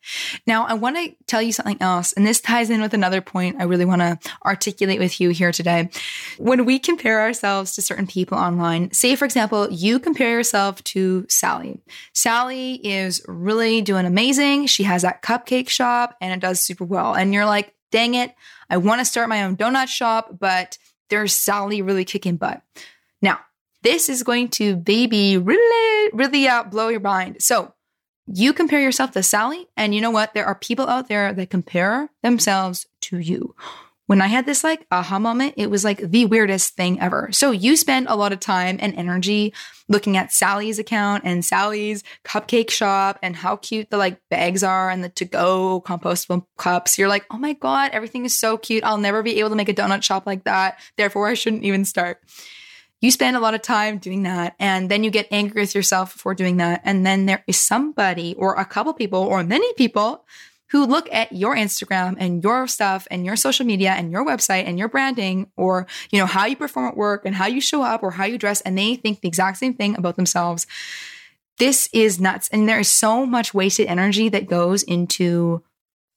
Now, 0.45 0.65
I 0.65 0.73
want 0.73 0.97
to 0.97 1.15
tell 1.27 1.41
you 1.41 1.51
something 1.51 1.81
else. 1.81 2.13
And 2.13 2.25
this 2.25 2.41
ties 2.41 2.69
in 2.69 2.81
with 2.81 2.93
another 2.93 3.21
point 3.21 3.57
I 3.59 3.63
really 3.63 3.85
want 3.85 4.01
to 4.01 4.19
articulate 4.45 4.99
with 4.99 5.19
you 5.19 5.29
here 5.29 5.51
today. 5.51 5.89
When 6.37 6.65
we 6.65 6.79
compare 6.79 7.21
ourselves 7.21 7.75
to 7.75 7.81
certain 7.81 8.07
people 8.07 8.37
online, 8.37 8.91
say, 8.91 9.15
for 9.15 9.25
example, 9.25 9.71
you 9.71 9.99
compare 9.99 10.29
yourself 10.29 10.83
to 10.85 11.25
Sally. 11.29 11.79
Sally 12.13 12.75
is 12.85 13.23
really 13.27 13.81
doing 13.81 14.05
amazing. 14.05 14.67
She 14.67 14.83
has 14.83 15.03
that 15.03 15.21
cupcake 15.21 15.69
shop 15.69 16.15
and 16.21 16.33
it 16.33 16.39
does 16.39 16.59
super 16.59 16.85
well. 16.85 17.13
And 17.13 17.33
you're 17.33 17.45
like, 17.45 17.73
dang 17.91 18.15
it, 18.15 18.33
I 18.69 18.77
want 18.77 18.99
to 18.99 19.05
start 19.05 19.29
my 19.29 19.43
own 19.43 19.55
donut 19.55 19.87
shop, 19.87 20.37
but 20.39 20.77
there's 21.09 21.33
Sally 21.33 21.81
really 21.81 22.05
kicking 22.05 22.37
butt. 22.37 22.61
Now, 23.21 23.39
this 23.83 24.09
is 24.09 24.23
going 24.23 24.49
to 24.49 24.75
baby 24.75 25.37
really, 25.37 26.11
really 26.13 26.47
out 26.47 26.71
blow 26.71 26.87
your 26.87 26.99
mind. 26.99 27.37
So 27.41 27.73
you 28.25 28.53
compare 28.53 28.79
yourself 28.79 29.11
to 29.11 29.23
Sally, 29.23 29.67
and 29.75 29.93
you 29.93 30.01
know 30.01 30.11
what? 30.11 30.33
There 30.33 30.45
are 30.45 30.55
people 30.55 30.87
out 30.87 31.09
there 31.09 31.33
that 31.33 31.49
compare 31.49 32.09
themselves 32.21 32.87
to 33.01 33.19
you 33.19 33.55
when 34.05 34.21
I 34.21 34.27
had 34.27 34.45
this 34.45 34.63
like 34.63 34.85
aha 34.91 35.17
moment, 35.17 35.53
it 35.57 35.69
was 35.69 35.83
like 35.83 35.99
the 35.99 36.25
weirdest 36.25 36.75
thing 36.75 36.99
ever. 36.99 37.29
So 37.31 37.51
you 37.51 37.77
spend 37.77 38.07
a 38.07 38.15
lot 38.15 38.33
of 38.33 38.39
time 38.39 38.77
and 38.79 38.93
energy 38.95 39.53
looking 39.87 40.17
at 40.17 40.33
Sally's 40.33 40.77
account 40.77 41.23
and 41.25 41.43
Sally's 41.43 42.03
cupcake 42.25 42.69
shop 42.69 43.17
and 43.23 43.35
how 43.35 43.55
cute 43.55 43.89
the 43.89 43.97
like 43.97 44.19
bags 44.29 44.63
are 44.63 44.89
and 44.89 45.03
the 45.03 45.09
to 45.09 45.25
go 45.25 45.81
compostable 45.81 46.45
cups. 46.57 46.97
You're 46.97 47.07
like, 47.07 47.25
oh 47.31 47.37
my 47.37 47.53
God, 47.53 47.91
everything 47.93 48.25
is 48.25 48.35
so 48.35 48.57
cute. 48.57 48.83
I'll 48.83 48.97
never 48.97 49.23
be 49.23 49.39
able 49.39 49.49
to 49.49 49.55
make 49.55 49.69
a 49.69 49.73
donut 49.73 50.03
shop 50.03 50.25
like 50.25 50.43
that. 50.43 50.79
Therefore, 50.97 51.27
I 51.27 51.33
shouldn't 51.33 51.63
even 51.63 51.85
start. 51.85 52.19
You 53.03 53.11
spend 53.11 53.35
a 53.35 53.41
lot 53.41 53.53
of 53.53 53.61
time 53.61 53.97
doing 53.97 54.23
that 54.23 54.55
and 54.61 54.89
then 54.89 55.03
you 55.03 55.11
get 55.11 55.27
angry 55.29 55.63
with 55.63 55.75
yourself 55.75 56.13
for 56.13 56.33
doing 56.33 56.55
that. 56.57 56.79
And 56.85 57.05
then 57.05 57.25
there 57.25 57.43
is 57.47 57.57
somebody 57.57 58.33
or 58.35 58.55
a 58.55 58.63
couple 58.63 58.93
people 58.93 59.19
or 59.19 59.43
many 59.43 59.73
people 59.73 60.23
who 60.69 60.85
look 60.85 61.11
at 61.11 61.33
your 61.33 61.53
Instagram 61.53 62.15
and 62.17 62.41
your 62.41 62.65
stuff 62.65 63.05
and 63.11 63.25
your 63.25 63.35
social 63.35 63.65
media 63.65 63.91
and 63.91 64.09
your 64.09 64.25
website 64.25 64.63
and 64.67 64.79
your 64.79 64.87
branding 64.87 65.51
or, 65.57 65.85
you 66.11 66.17
know, 66.17 66.25
how 66.25 66.45
you 66.45 66.55
perform 66.55 66.87
at 66.87 66.95
work 66.95 67.25
and 67.25 67.35
how 67.35 67.45
you 67.45 67.59
show 67.59 67.83
up 67.83 68.03
or 68.03 68.11
how 68.11 68.23
you 68.23 68.37
dress 68.37 68.61
and 68.61 68.77
they 68.77 68.95
think 68.95 69.19
the 69.19 69.27
exact 69.27 69.57
same 69.57 69.73
thing 69.73 69.97
about 69.97 70.15
themselves. 70.15 70.65
This 71.59 71.89
is 71.91 72.21
nuts. 72.21 72.47
And 72.53 72.69
there 72.69 72.79
is 72.79 72.87
so 72.87 73.25
much 73.25 73.53
wasted 73.53 73.87
energy 73.87 74.29
that 74.29 74.47
goes 74.47 74.81
into 74.81 75.61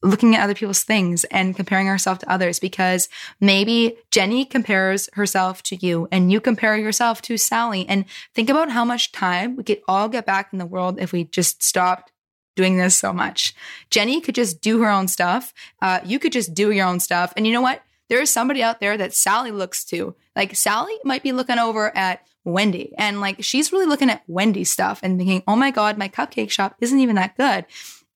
looking 0.06 0.34
at 0.34 0.42
other 0.42 0.54
people's 0.54 0.84
things 0.84 1.24
and 1.24 1.56
comparing 1.56 1.88
ourselves 1.88 2.20
to 2.20 2.30
others 2.30 2.58
because 2.58 3.08
maybe 3.40 3.96
Jenny 4.10 4.44
compares 4.44 5.08
herself 5.14 5.62
to 5.64 5.76
you 5.76 6.08
and 6.10 6.30
you 6.30 6.40
compare 6.40 6.76
yourself 6.76 7.20
to 7.22 7.36
Sally. 7.36 7.86
And 7.88 8.04
think 8.34 8.48
about 8.48 8.70
how 8.70 8.84
much 8.84 9.12
time 9.12 9.56
we 9.56 9.64
could 9.64 9.82
all 9.88 10.08
get 10.08 10.26
back 10.26 10.50
in 10.52 10.58
the 10.58 10.66
world 10.66 10.98
if 11.00 11.12
we 11.12 11.24
just 11.24 11.62
stopped 11.62 12.12
doing 12.54 12.78
this 12.78 12.96
so 12.96 13.12
much. 13.12 13.54
Jenny 13.90 14.20
could 14.20 14.34
just 14.34 14.60
do 14.60 14.80
her 14.80 14.90
own 14.90 15.08
stuff. 15.08 15.52
Uh, 15.82 16.00
you 16.04 16.18
could 16.18 16.32
just 16.32 16.54
do 16.54 16.70
your 16.70 16.86
own 16.86 17.00
stuff. 17.00 17.32
And 17.36 17.46
you 17.46 17.52
know 17.52 17.60
what? 17.60 17.82
There 18.08 18.20
is 18.20 18.30
somebody 18.30 18.62
out 18.62 18.80
there 18.80 18.96
that 18.96 19.12
Sally 19.12 19.50
looks 19.50 19.84
to. 19.86 20.14
Like 20.34 20.56
Sally 20.56 20.94
might 21.04 21.22
be 21.22 21.32
looking 21.32 21.58
over 21.58 21.94
at 21.96 22.26
Wendy 22.44 22.94
and 22.96 23.20
like 23.20 23.42
she's 23.42 23.72
really 23.72 23.86
looking 23.86 24.08
at 24.08 24.22
Wendy's 24.28 24.70
stuff 24.70 25.00
and 25.02 25.18
thinking, 25.18 25.42
oh 25.46 25.56
my 25.56 25.72
God, 25.72 25.98
my 25.98 26.08
cupcake 26.08 26.50
shop 26.50 26.76
isn't 26.80 27.00
even 27.00 27.16
that 27.16 27.36
good. 27.36 27.66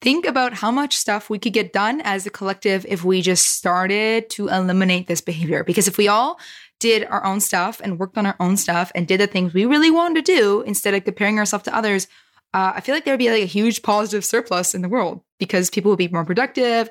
Think 0.00 0.24
about 0.24 0.54
how 0.54 0.70
much 0.70 0.96
stuff 0.96 1.28
we 1.28 1.38
could 1.38 1.52
get 1.52 1.72
done 1.72 2.00
as 2.02 2.26
a 2.26 2.30
collective 2.30 2.86
if 2.88 3.04
we 3.04 3.20
just 3.20 3.46
started 3.52 4.30
to 4.30 4.48
eliminate 4.48 5.06
this 5.08 5.20
behavior. 5.20 5.62
Because 5.62 5.88
if 5.88 5.98
we 5.98 6.08
all 6.08 6.40
did 6.78 7.04
our 7.04 7.22
own 7.24 7.40
stuff 7.40 7.80
and 7.84 7.98
worked 7.98 8.16
on 8.16 8.24
our 8.24 8.36
own 8.40 8.56
stuff 8.56 8.90
and 8.94 9.06
did 9.06 9.20
the 9.20 9.26
things 9.26 9.52
we 9.52 9.66
really 9.66 9.90
wanted 9.90 10.24
to 10.24 10.34
do 10.34 10.62
instead 10.62 10.94
of 10.94 11.04
comparing 11.04 11.38
ourselves 11.38 11.64
to 11.64 11.76
others, 11.76 12.08
uh, 12.54 12.72
I 12.74 12.80
feel 12.80 12.94
like 12.94 13.04
there 13.04 13.12
would 13.12 13.18
be 13.18 13.30
like 13.30 13.42
a 13.42 13.46
huge 13.46 13.82
positive 13.82 14.24
surplus 14.24 14.74
in 14.74 14.82
the 14.82 14.88
world 14.88 15.20
because 15.38 15.70
people 15.70 15.90
would 15.90 15.98
be 15.98 16.08
more 16.08 16.24
productive. 16.24 16.88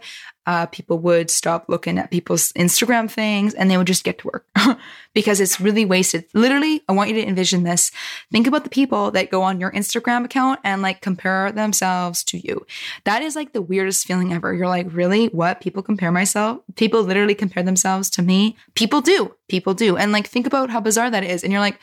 Uh, 0.49 0.65
people 0.65 0.97
would 0.97 1.29
stop 1.29 1.65
looking 1.69 1.99
at 1.99 2.09
people's 2.09 2.51
Instagram 2.53 3.09
things 3.09 3.53
and 3.53 3.69
they 3.69 3.77
would 3.77 3.85
just 3.85 4.03
get 4.03 4.17
to 4.17 4.27
work 4.33 4.47
because 5.13 5.39
it's 5.39 5.61
really 5.61 5.85
wasted. 5.85 6.25
Literally, 6.33 6.81
I 6.89 6.93
want 6.93 7.11
you 7.11 7.15
to 7.17 7.27
envision 7.27 7.61
this. 7.61 7.91
Think 8.31 8.47
about 8.47 8.63
the 8.63 8.71
people 8.71 9.11
that 9.11 9.29
go 9.29 9.43
on 9.43 9.59
your 9.59 9.71
Instagram 9.73 10.25
account 10.25 10.59
and 10.63 10.81
like 10.81 11.01
compare 11.01 11.51
themselves 11.51 12.23
to 12.23 12.39
you. 12.39 12.65
That 13.03 13.21
is 13.21 13.35
like 13.35 13.53
the 13.53 13.61
weirdest 13.61 14.07
feeling 14.07 14.33
ever. 14.33 14.51
You're 14.51 14.67
like, 14.67 14.87
really? 14.89 15.27
What? 15.27 15.61
People 15.61 15.83
compare 15.83 16.11
myself? 16.11 16.61
People 16.75 17.03
literally 17.03 17.35
compare 17.35 17.61
themselves 17.61 18.09
to 18.11 18.23
me? 18.23 18.57
People 18.73 19.01
do. 19.01 19.35
People 19.49 19.75
do. 19.75 19.97
And 19.97 20.11
like, 20.11 20.25
think 20.25 20.47
about 20.47 20.71
how 20.71 20.79
bizarre 20.79 21.11
that 21.11 21.23
is. 21.23 21.43
And 21.43 21.53
you're 21.53 21.61
like, 21.61 21.77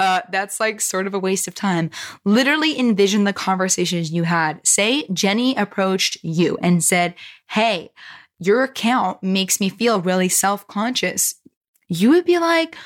uh, 0.00 0.20
that's 0.30 0.58
like 0.58 0.80
sort 0.80 1.06
of 1.06 1.14
a 1.14 1.18
waste 1.18 1.46
of 1.46 1.54
time. 1.54 1.90
Literally 2.24 2.78
envision 2.78 3.24
the 3.24 3.32
conversations 3.32 4.10
you 4.10 4.24
had. 4.24 4.64
Say 4.66 5.06
Jenny 5.12 5.54
approached 5.56 6.16
you 6.22 6.58
and 6.62 6.82
said, 6.82 7.14
Hey, 7.52 7.90
your 8.38 8.62
account 8.62 9.22
makes 9.22 9.60
me 9.60 9.68
feel 9.68 10.00
really 10.00 10.30
self 10.30 10.66
conscious. 10.68 11.34
You 11.86 12.08
would 12.08 12.24
be 12.24 12.38
like, 12.38 12.76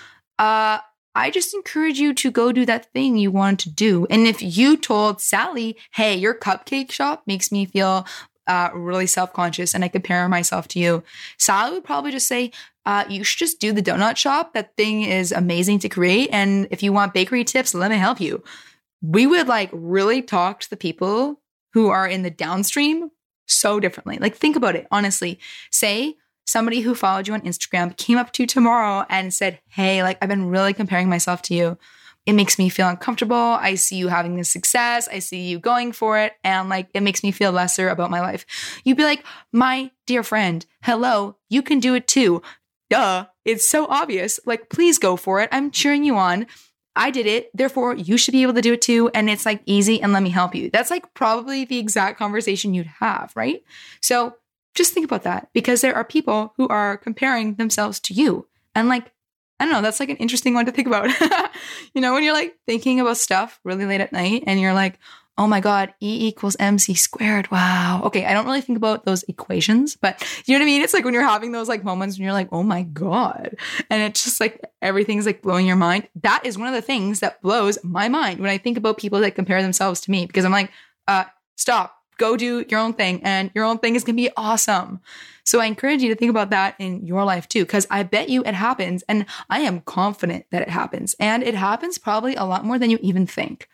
uh, 0.41 0.79
I 1.15 1.31
just 1.31 1.55
encourage 1.55 2.01
you 2.01 2.13
to 2.15 2.33
go 2.33 2.51
do 2.51 2.67
that 2.67 2.93
thing 2.93 3.17
you 3.17 3.31
want 3.31 3.61
to 3.61 3.71
do. 3.71 4.09
And 4.11 4.27
if 4.27 4.43
you 4.43 4.77
told 4.77 5.21
Sally, 5.21 5.77
hey, 5.93 6.17
your 6.17 6.35
cupcake 6.35 6.91
shop 6.91 7.23
makes 7.29 7.53
me 7.53 7.65
feel 7.67 8.09
uh, 8.49 8.71
really 8.75 9.07
self 9.07 9.33
conscious 9.33 9.73
and 9.73 9.85
I 9.85 9.89
compare 9.89 10.29
myself 10.29 10.67
to 10.69 10.81
you, 10.81 11.05
Sally 11.39 11.75
would 11.75 11.85
probably 11.85 12.11
just 12.11 12.27
say, 12.27 12.51
uh, 12.85 13.05
you 13.09 13.23
should 13.23 13.39
just 13.39 13.61
do 13.61 13.71
the 13.73 13.83
donut 13.83 14.17
shop. 14.17 14.53
That 14.55 14.77
thing 14.77 15.03
is 15.03 15.31
amazing 15.31 15.79
to 15.81 15.89
create. 15.89 16.31
And 16.33 16.67
if 16.73 16.83
you 16.83 16.93
want 16.93 17.15
bakery 17.15 17.45
tips, 17.45 17.73
let 17.73 17.93
me 17.93 17.99
help 17.99 18.21
you. 18.21 18.43
We 19.01 19.29
would 19.29 19.47
like 19.47 19.71
really 19.73 20.23
talk 20.23 20.59
to 20.59 20.71
the 20.71 20.77
people 20.77 21.41
who 21.73 21.89
are 21.89 22.09
in 22.09 22.23
the 22.23 22.31
downstream 22.31 23.11
so 23.47 23.81
differently. 23.81 24.19
Like, 24.19 24.37
think 24.37 24.57
about 24.57 24.77
it 24.77 24.87
honestly. 24.91 25.39
Say 25.71 26.17
somebody 26.45 26.81
who 26.81 26.95
followed 26.95 27.27
you 27.29 27.35
on 27.35 27.43
Instagram 27.43 27.97
came 27.97 28.19
up 28.19 28.33
to 28.33 28.43
you 28.43 28.47
tomorrow 28.47 29.05
and 29.09 29.33
said, 29.33 29.61
Hey, 29.69 30.03
like, 30.03 30.19
I've 30.21 30.29
been 30.29 30.49
really 30.49 30.73
comparing 30.73 31.09
myself 31.09 31.43
to 31.43 31.55
you. 31.55 31.79
It 32.25 32.33
makes 32.33 32.59
me 32.59 32.69
feel 32.69 32.89
uncomfortable. 32.89 33.37
I 33.37 33.77
see 33.77 33.97
you 33.97 34.09
having 34.09 34.37
this 34.37 34.51
success. 34.51 35.09
I 35.09 35.21
see 35.21 35.49
you 35.49 35.61
going 35.61 35.93
for 35.93 36.19
it. 36.19 36.33
And 36.43 36.69
like, 36.69 36.89
it 36.93 37.03
makes 37.03 37.23
me 37.23 37.31
feel 37.31 37.53
lesser 37.53 37.89
about 37.89 38.11
my 38.11 38.21
life. 38.21 38.45
You'd 38.85 38.97
be 38.97 39.05
like, 39.05 39.25
My 39.53 39.91
dear 40.07 40.23
friend, 40.23 40.65
hello, 40.83 41.37
you 41.49 41.63
can 41.63 41.81
do 41.81 41.95
it 41.95 42.07
too 42.07 42.43
duh, 42.91 43.27
it's 43.45 43.67
so 43.67 43.87
obvious. 43.89 44.41
Like, 44.47 44.71
please 44.71 44.99
go 44.99 45.17
for 45.17 45.41
it. 45.41 45.49
I'm 45.53 45.71
cheering 45.71 46.05
you 46.05 46.17
on. 46.17 46.47
I 46.97 47.11
did 47.11 47.27
it. 47.27 47.51
Therefore, 47.55 47.95
you 47.95 48.17
should 48.17 48.33
be 48.33 48.43
able 48.43 48.55
to 48.55 48.63
do 48.63 48.73
it 48.73 48.83
too. 48.83 49.11
And 49.15 49.29
it's 49.29 49.47
like 49.47 49.61
easy 49.67 50.01
and 50.01 50.13
let 50.13 50.23
me 50.23 50.31
help 50.31 50.55
you. 50.55 50.71
That's 50.71 50.91
like 50.91 51.13
probably 51.15 51.65
the 51.65 51.79
exact 51.79 52.19
conversation 52.19 52.75
you'd 52.75 52.87
have, 52.87 53.33
right? 53.37 53.63
So 54.01 54.37
just 54.75 54.93
think 54.93 55.05
about 55.05 55.23
that 55.25 55.49
because 55.53 55.81
there 55.83 55.95
are 55.95 56.05
people 56.05 56.55
who 56.57 56.67
are 56.69 56.97
comparing 56.97 57.55
themselves 57.55 58.01
to 58.01 58.15
you. 58.15 58.47
And 58.75 58.89
like, 58.89 59.13
I 59.61 59.65
don't 59.65 59.73
know, 59.73 59.83
that's 59.83 60.01
like 60.01 60.11
an 60.11 60.17
interesting 60.17 60.55
one 60.55 60.67
to 60.67 60.73
think 60.73 60.87
about. 60.87 61.09
you 61.95 62.01
know, 62.01 62.13
when 62.15 62.23
you're 62.23 62.35
like 62.35 62.57
thinking 62.67 63.01
about 63.01 63.17
stuff 63.17 63.61
really 63.65 63.87
late 63.87 64.01
at 64.01 64.13
night 64.13 64.45
and 64.47 64.61
you're 64.61 64.75
like, 64.75 64.99
oh 65.39 65.47
my 65.47 65.61
God, 65.61 65.93
E 66.01 66.27
equals 66.29 66.57
MC 66.59 66.95
squared. 66.95 67.51
Wow. 67.51 68.03
Okay. 68.05 68.25
I 68.25 68.33
don't 68.33 68.47
really 68.47 68.61
think 68.61 68.77
about 68.79 69.05
those 69.05 69.23
equations, 69.25 69.95
but 69.95 70.25
you 70.47 70.55
know 70.55 70.61
what 70.61 70.65
I 70.65 70.67
mean? 70.67 70.83
It's 70.83 70.95
like 70.95 71.05
when 71.05 71.15
you're 71.15 71.23
having 71.23 71.53
those 71.53 71.69
like 71.69 71.85
moments 71.85 72.17
when 72.17 72.25
you're 72.25 72.33
like, 72.33 72.49
oh 72.53 72.63
my 72.63 72.83
God. 72.83 73.57
And 73.91 74.03
it's 74.03 74.25
just 74.25 74.41
like 74.41 74.65
everything's 74.81 75.27
like 75.27 75.43
blowing 75.43 75.67
your 75.67 75.77
mind. 75.77 76.09
That 76.23 76.47
is 76.47 76.57
one 76.57 76.69
of 76.69 76.75
the 76.75 76.83
things 76.83 77.21
that 77.21 77.43
blows 77.43 77.79
my 77.85 78.09
mind 78.09 78.41
when 78.41 78.51
I 78.51 78.59
think 78.59 78.79
about 78.79 78.99
people 78.99 79.21
that 79.21 79.35
compare 79.35 79.63
themselves 79.63 80.01
to 80.03 80.11
me 80.11 80.27
because 80.27 80.45
I'm 80.45 80.53
like, 80.53 80.71
uh, 81.07 81.25
stop, 81.57 81.97
go 82.19 82.37
do 82.37 82.65
your 82.69 82.81
own 82.81 82.95
thing 82.95 83.21
and 83.23 83.51
your 83.55 83.65
own 83.65 83.79
thing 83.79 83.95
is 83.95 84.05
going 84.05 84.17
to 84.17 84.23
be 84.23 84.31
awesome. 84.37 85.01
So 85.45 85.61
I 85.61 85.67
encourage 85.67 86.03
you 86.03 86.09
to 86.09 86.17
think 86.17 86.31
about 86.31 86.51
that 86.51 86.75
in 86.79 87.07
your 87.07 87.25
life 87.25 87.49
too, 87.49 87.65
because 87.65 87.87
I 87.91 88.03
bet 88.03 88.29
you 88.29 88.43
it 88.45 88.55
happens 88.55 89.05
and 89.09 89.27
I 89.49 89.61
am 89.61 89.83
confident 89.83 90.47
that 90.51 90.63
it 90.63 90.71
happens 90.71 91.15
and 91.21 91.43
it 91.43 91.55
happens 91.55 91.99
probably 91.99 92.35
a 92.35 92.45
lot 92.45 92.65
more 92.65 92.79
than 92.79 92.91
you 92.91 92.99
even 93.01 93.27
think. 93.27 93.69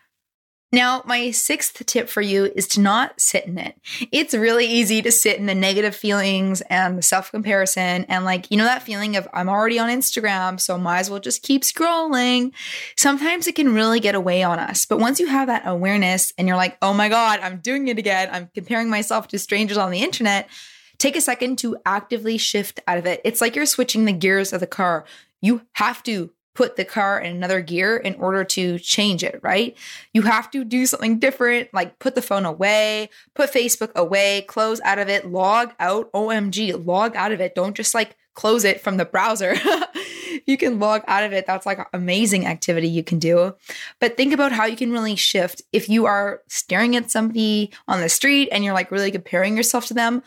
Now, 0.75 1.03
my 1.05 1.31
sixth 1.33 1.85
tip 1.85 2.09
for 2.09 2.23
you 2.23 2.51
is 2.57 2.67
to 2.69 2.81
not 2.81 3.21
sit 3.21 3.45
in 3.45 3.59
it. 3.59 3.79
It's 4.11 4.33
really 4.33 4.65
easy 4.65 5.03
to 5.03 5.13
sit 5.13 5.39
in 5.39 5.45
the 5.45 5.55
negative 5.55 5.95
feelings 5.95 6.63
and 6.63 6.97
the 6.97 7.03
self 7.03 7.31
comparison 7.31 8.05
and, 8.05 8.25
like, 8.25 8.51
you 8.51 8.57
know, 8.57 8.65
that 8.65 8.83
feeling 8.83 9.15
of 9.17 9.29
I'm 9.35 9.51
already 9.51 9.79
on 9.79 9.91
Instagram, 9.91 10.59
so 10.59 10.79
might 10.79 11.01
as 11.01 11.11
well 11.11 11.21
just 11.21 11.43
keep 11.43 11.63
scrolling. 11.63 12.53
Sometimes 12.97 13.47
it 13.47 13.55
can 13.55 13.75
really 13.75 14.01
get 14.01 14.15
away 14.15 14.43
on 14.43 14.59
us. 14.59 14.87
But 14.87 14.99
once 14.99 15.21
you 15.21 15.27
have 15.27 15.49
that 15.49 15.67
awareness 15.67 16.33
and 16.39 16.49
you're 16.49 16.57
like, 16.57 16.79
oh 16.81 16.95
my 16.95 17.11
God, 17.11 17.41
I'm 17.41 17.59
doing 17.59 17.89
it 17.89 17.99
again, 17.99 18.31
I'm 18.33 18.49
comparing 18.55 18.89
myself 18.89 19.29
to 19.29 19.39
strangers 19.39 19.77
on 19.77 19.91
the 19.91 20.03
internet, 20.03 20.49
take 20.97 21.17
a 21.17 21.21
second 21.21 21.59
to 21.59 21.77
actively 21.85 22.39
shift 22.39 22.81
out 22.87 22.97
of 22.97 23.05
it. 23.05 23.21
It's 23.25 23.43
like 23.43 23.57
you're 23.57 23.67
switching 23.67 24.07
the 24.07 24.13
gears 24.13 24.55
of 24.55 24.61
the 24.61 24.67
car. 24.67 25.05
You 25.43 25.63
have 25.73 26.03
to 26.05 26.31
put 26.55 26.77
the 26.77 26.85
car 26.85 27.19
in 27.19 27.35
another 27.35 27.61
gear 27.61 27.97
in 27.97 28.15
order 28.17 28.45
to 28.45 28.79
change 28.79 29.25
it, 29.25 29.41
right? 29.43 29.77
You 30.13 30.23
have 30.23 30.51
to 30.51 30.65
do 30.65 30.87
something 30.87 31.19
different, 31.19 31.73
like 31.73 31.99
put 31.99 32.15
the 32.15 32.23
phone 32.23 32.45
away, 32.45 33.09
put 33.35 33.53
Facebook 33.53 33.93
away, 33.95 34.43
close 34.43 34.81
out 34.83 34.99
of 34.99 35.09
it, 35.09 35.31
log 35.31 35.73
out. 35.81 36.13
OMG, 36.13 36.85
log 36.85 37.17
out 37.17 37.33
of 37.33 37.41
it. 37.41 37.55
Don't 37.55 37.77
just 37.77 37.95
like 37.95 38.17
close 38.35 38.65
it 38.65 38.81
from 38.81 38.97
the 38.97 39.05
browser. 39.05 39.55
you 40.47 40.57
can 40.57 40.79
log 40.79 41.03
out 41.07 41.25
of 41.25 41.33
it. 41.33 41.47
That's 41.47 41.67
like 41.67 41.87
amazing 41.93 42.47
activity 42.47 42.89
you 42.89 43.05
can 43.05 43.19
do. 43.19 43.55
But 44.01 44.17
think 44.17 44.33
about 44.33 44.53
how 44.53 44.67
you 44.67 44.77
can 44.77 44.93
really 44.93 45.17
shift. 45.17 45.63
If 45.73 45.89
you 45.89 46.07
are 46.07 46.43
staring 46.49 46.97
at 46.97 47.11
somebody 47.11 47.73
on 47.89 48.01
the 48.01 48.09
street 48.09 48.49
and 48.53 48.65
you're 48.65 48.75
like 48.75 48.91
really 48.91 49.11
comparing 49.11 49.57
yourself 49.57 49.87
to 49.87 49.95
them, 49.95 50.23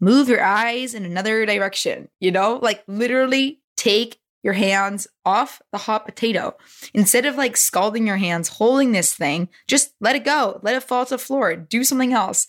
move 0.00 0.28
your 0.28 0.42
eyes 0.42 0.94
in 0.94 1.04
another 1.04 1.46
direction, 1.46 2.08
you 2.20 2.30
know? 2.30 2.58
Like 2.62 2.82
literally 2.86 3.60
take 3.76 4.18
your 4.42 4.52
hands 4.52 5.06
off 5.24 5.60
the 5.72 5.78
hot 5.78 6.04
potato. 6.04 6.56
Instead 6.94 7.26
of 7.26 7.36
like 7.36 7.56
scalding 7.56 8.06
your 8.06 8.16
hands, 8.16 8.48
holding 8.48 8.92
this 8.92 9.14
thing, 9.14 9.48
just 9.66 9.92
let 10.00 10.16
it 10.16 10.24
go. 10.24 10.60
Let 10.62 10.76
it 10.76 10.82
fall 10.82 11.04
to 11.04 11.14
the 11.14 11.18
floor. 11.18 11.56
Do 11.56 11.84
something 11.84 12.12
else. 12.12 12.46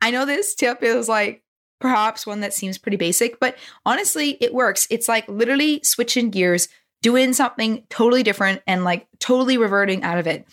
I 0.00 0.10
know 0.10 0.24
this 0.24 0.54
tip 0.54 0.82
is 0.82 1.08
like 1.08 1.42
perhaps 1.80 2.26
one 2.26 2.40
that 2.40 2.54
seems 2.54 2.78
pretty 2.78 2.96
basic, 2.96 3.38
but 3.40 3.56
honestly, 3.84 4.38
it 4.40 4.54
works. 4.54 4.86
It's 4.90 5.08
like 5.08 5.28
literally 5.28 5.80
switching 5.82 6.30
gears, 6.30 6.68
doing 7.02 7.34
something 7.34 7.84
totally 7.90 8.22
different 8.22 8.62
and 8.66 8.84
like 8.84 9.06
totally 9.18 9.58
reverting 9.58 10.02
out 10.02 10.18
of 10.18 10.26
it. 10.26 10.46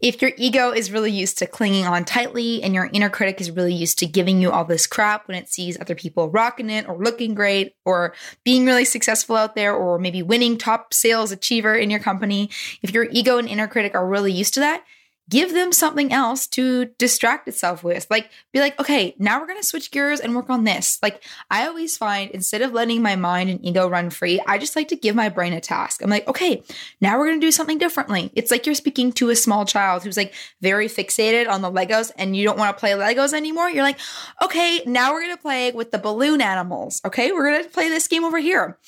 If 0.00 0.22
your 0.22 0.30
ego 0.36 0.70
is 0.70 0.92
really 0.92 1.10
used 1.10 1.38
to 1.38 1.46
clinging 1.46 1.84
on 1.84 2.04
tightly 2.04 2.62
and 2.62 2.72
your 2.72 2.88
inner 2.92 3.10
critic 3.10 3.40
is 3.40 3.50
really 3.50 3.74
used 3.74 3.98
to 3.98 4.06
giving 4.06 4.40
you 4.40 4.52
all 4.52 4.64
this 4.64 4.86
crap 4.86 5.26
when 5.26 5.36
it 5.36 5.48
sees 5.48 5.80
other 5.80 5.96
people 5.96 6.30
rocking 6.30 6.70
it 6.70 6.88
or 6.88 6.96
looking 6.96 7.34
great 7.34 7.74
or 7.84 8.14
being 8.44 8.64
really 8.64 8.84
successful 8.84 9.34
out 9.34 9.56
there 9.56 9.74
or 9.74 9.98
maybe 9.98 10.22
winning 10.22 10.56
top 10.56 10.94
sales 10.94 11.32
achiever 11.32 11.74
in 11.74 11.90
your 11.90 11.98
company, 11.98 12.48
if 12.80 12.92
your 12.92 13.08
ego 13.10 13.38
and 13.38 13.48
inner 13.48 13.66
critic 13.66 13.96
are 13.96 14.06
really 14.06 14.32
used 14.32 14.54
to 14.54 14.60
that, 14.60 14.84
give 15.28 15.52
them 15.52 15.72
something 15.72 16.12
else 16.12 16.46
to 16.46 16.86
distract 16.98 17.46
itself 17.48 17.84
with. 17.84 18.06
Like, 18.10 18.30
be 18.52 18.60
like, 18.60 18.78
okay, 18.80 19.14
now 19.18 19.40
we're 19.40 19.46
going 19.46 19.60
to 19.60 19.66
switch 19.66 19.90
gears 19.90 20.20
and 20.20 20.34
work 20.34 20.48
on 20.48 20.64
this. 20.64 20.98
Like, 21.02 21.24
I 21.50 21.66
always 21.66 21.96
find 21.96 22.30
instead 22.30 22.62
of 22.62 22.72
letting 22.72 23.02
my 23.02 23.16
mind 23.16 23.50
and 23.50 23.64
ego 23.64 23.88
run 23.88 24.10
free, 24.10 24.40
I 24.46 24.58
just 24.58 24.76
like 24.76 24.88
to 24.88 24.96
give 24.96 25.14
my 25.14 25.28
brain 25.28 25.52
a 25.52 25.60
task. 25.60 26.02
I'm 26.02 26.10
like, 26.10 26.26
okay, 26.28 26.62
now 27.00 27.18
we're 27.18 27.26
going 27.26 27.40
to 27.40 27.46
do 27.46 27.52
something 27.52 27.78
differently. 27.78 28.30
It's 28.34 28.50
like 28.50 28.64
you're 28.64 28.74
speaking 28.74 29.12
to 29.12 29.30
a 29.30 29.36
small 29.36 29.64
child 29.64 30.02
who's 30.02 30.16
like 30.16 30.34
very 30.62 30.88
fixated 30.88 31.48
on 31.48 31.62
the 31.62 31.70
Legos 31.70 32.10
and 32.16 32.36
you 32.36 32.44
don't 32.44 32.58
want 32.58 32.74
to 32.76 32.80
play 32.80 32.92
Legos 32.92 33.34
anymore. 33.34 33.68
You're 33.68 33.84
like, 33.84 33.98
okay, 34.42 34.82
now 34.86 35.12
we're 35.12 35.22
going 35.22 35.36
to 35.36 35.42
play 35.42 35.72
with 35.72 35.90
the 35.90 35.98
balloon 35.98 36.40
animals. 36.40 37.00
Okay, 37.04 37.32
we're 37.32 37.50
going 37.50 37.64
to 37.64 37.70
play 37.70 37.88
this 37.88 38.08
game 38.08 38.24
over 38.24 38.38
here. 38.38 38.78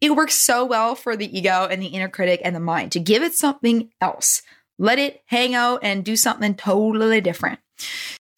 It 0.00 0.14
works 0.14 0.34
so 0.34 0.64
well 0.64 0.94
for 0.94 1.16
the 1.16 1.36
ego 1.36 1.66
and 1.70 1.80
the 1.80 1.86
inner 1.86 2.08
critic 2.08 2.42
and 2.44 2.54
the 2.54 2.60
mind 2.60 2.92
to 2.92 3.00
give 3.00 3.22
it 3.22 3.34
something 3.34 3.90
else. 4.00 4.42
Let 4.78 4.98
it 4.98 5.22
hang 5.26 5.54
out 5.54 5.80
and 5.82 6.04
do 6.04 6.16
something 6.16 6.54
totally 6.54 7.20
different. 7.20 7.60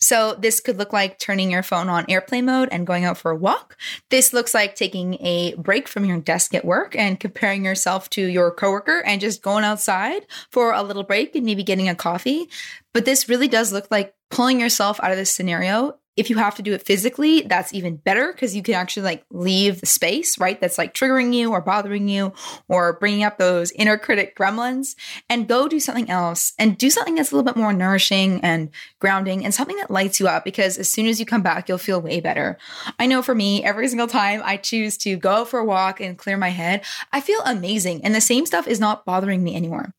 So, 0.00 0.36
this 0.38 0.60
could 0.60 0.78
look 0.78 0.92
like 0.92 1.18
turning 1.18 1.50
your 1.50 1.64
phone 1.64 1.88
on 1.88 2.06
airplane 2.08 2.44
mode 2.44 2.68
and 2.70 2.86
going 2.86 3.04
out 3.04 3.18
for 3.18 3.32
a 3.32 3.36
walk. 3.36 3.76
This 4.10 4.32
looks 4.32 4.54
like 4.54 4.76
taking 4.76 5.14
a 5.14 5.54
break 5.56 5.88
from 5.88 6.04
your 6.04 6.18
desk 6.18 6.54
at 6.54 6.64
work 6.64 6.94
and 6.94 7.18
comparing 7.18 7.64
yourself 7.64 8.08
to 8.10 8.24
your 8.24 8.52
coworker 8.52 9.02
and 9.04 9.20
just 9.20 9.42
going 9.42 9.64
outside 9.64 10.24
for 10.50 10.72
a 10.72 10.84
little 10.84 11.02
break 11.02 11.34
and 11.34 11.44
maybe 11.44 11.64
getting 11.64 11.88
a 11.88 11.96
coffee. 11.96 12.48
But 12.94 13.06
this 13.06 13.28
really 13.28 13.48
does 13.48 13.72
look 13.72 13.88
like 13.90 14.14
pulling 14.30 14.60
yourself 14.60 15.00
out 15.02 15.10
of 15.10 15.16
this 15.16 15.32
scenario 15.32 15.98
if 16.18 16.28
you 16.28 16.36
have 16.36 16.56
to 16.56 16.62
do 16.62 16.72
it 16.72 16.84
physically, 16.84 17.42
that's 17.42 17.72
even 17.72 17.96
better 17.96 18.32
because 18.32 18.56
you 18.56 18.62
can 18.62 18.74
actually 18.74 19.04
like 19.04 19.24
leave 19.30 19.80
the 19.80 19.86
space, 19.86 20.38
right? 20.38 20.60
That's 20.60 20.76
like 20.76 20.92
triggering 20.92 21.32
you 21.32 21.52
or 21.52 21.60
bothering 21.60 22.08
you 22.08 22.32
or 22.66 22.94
bringing 22.94 23.22
up 23.22 23.38
those 23.38 23.70
inner 23.72 23.96
critic 23.96 24.36
gremlins 24.36 24.96
and 25.30 25.48
go 25.48 25.68
do 25.68 25.78
something 25.78 26.10
else 26.10 26.54
and 26.58 26.76
do 26.76 26.90
something 26.90 27.14
that's 27.14 27.30
a 27.30 27.36
little 27.36 27.50
bit 27.50 27.56
more 27.56 27.72
nourishing 27.72 28.40
and 28.42 28.70
grounding 28.98 29.44
and 29.44 29.54
something 29.54 29.76
that 29.76 29.92
lights 29.92 30.18
you 30.18 30.26
up 30.26 30.44
because 30.44 30.76
as 30.76 30.90
soon 30.90 31.06
as 31.06 31.20
you 31.20 31.26
come 31.26 31.42
back, 31.42 31.68
you'll 31.68 31.78
feel 31.78 32.00
way 32.00 32.20
better. 32.20 32.58
I 32.98 33.06
know 33.06 33.22
for 33.22 33.34
me, 33.34 33.62
every 33.62 33.86
single 33.86 34.08
time 34.08 34.42
I 34.44 34.56
choose 34.56 34.96
to 34.98 35.16
go 35.16 35.44
for 35.44 35.60
a 35.60 35.64
walk 35.64 36.00
and 36.00 36.18
clear 36.18 36.36
my 36.36 36.50
head, 36.50 36.84
I 37.12 37.20
feel 37.20 37.40
amazing 37.44 38.04
and 38.04 38.12
the 38.12 38.20
same 38.20 38.44
stuff 38.44 38.66
is 38.66 38.80
not 38.80 39.04
bothering 39.04 39.44
me 39.44 39.54
anymore. 39.54 39.94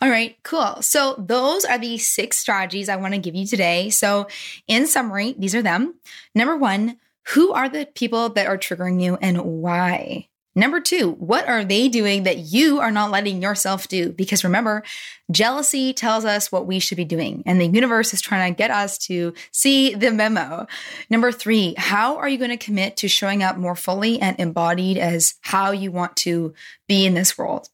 All 0.00 0.10
right, 0.10 0.36
cool. 0.42 0.82
So, 0.82 1.14
those 1.18 1.64
are 1.64 1.78
the 1.78 1.98
six 1.98 2.36
strategies 2.38 2.88
I 2.88 2.96
want 2.96 3.14
to 3.14 3.20
give 3.20 3.34
you 3.34 3.46
today. 3.46 3.90
So, 3.90 4.26
in 4.66 4.86
summary, 4.86 5.34
these 5.38 5.54
are 5.54 5.62
them. 5.62 5.94
Number 6.34 6.56
one, 6.56 6.98
Who 7.28 7.52
are 7.52 7.68
the 7.68 7.86
people 7.86 8.28
that 8.30 8.46
are 8.46 8.58
triggering 8.58 9.02
you 9.02 9.16
and 9.20 9.40
why? 9.42 10.28
Number 10.56 10.80
two, 10.80 11.12
what 11.12 11.48
are 11.48 11.64
they 11.64 11.88
doing 11.88 12.22
that 12.24 12.38
you 12.38 12.78
are 12.78 12.92
not 12.92 13.10
letting 13.10 13.42
yourself 13.42 13.88
do? 13.88 14.12
Because 14.12 14.44
remember, 14.44 14.84
jealousy 15.32 15.92
tells 15.92 16.24
us 16.24 16.52
what 16.52 16.66
we 16.66 16.78
should 16.78 16.96
be 16.96 17.04
doing, 17.04 17.42
and 17.44 17.60
the 17.60 17.66
universe 17.66 18.14
is 18.14 18.20
trying 18.20 18.52
to 18.52 18.56
get 18.56 18.70
us 18.70 18.96
to 18.98 19.34
see 19.50 19.94
the 19.94 20.12
memo. 20.12 20.68
Number 21.10 21.32
three, 21.32 21.74
how 21.76 22.18
are 22.18 22.28
you 22.28 22.38
going 22.38 22.50
to 22.50 22.56
commit 22.56 22.96
to 22.98 23.08
showing 23.08 23.42
up 23.42 23.56
more 23.56 23.74
fully 23.74 24.20
and 24.20 24.38
embodied 24.38 24.96
as 24.96 25.34
how 25.40 25.72
you 25.72 25.90
want 25.90 26.14
to 26.18 26.54
be 26.86 27.04
in 27.04 27.14
this 27.14 27.36
world? 27.36 27.68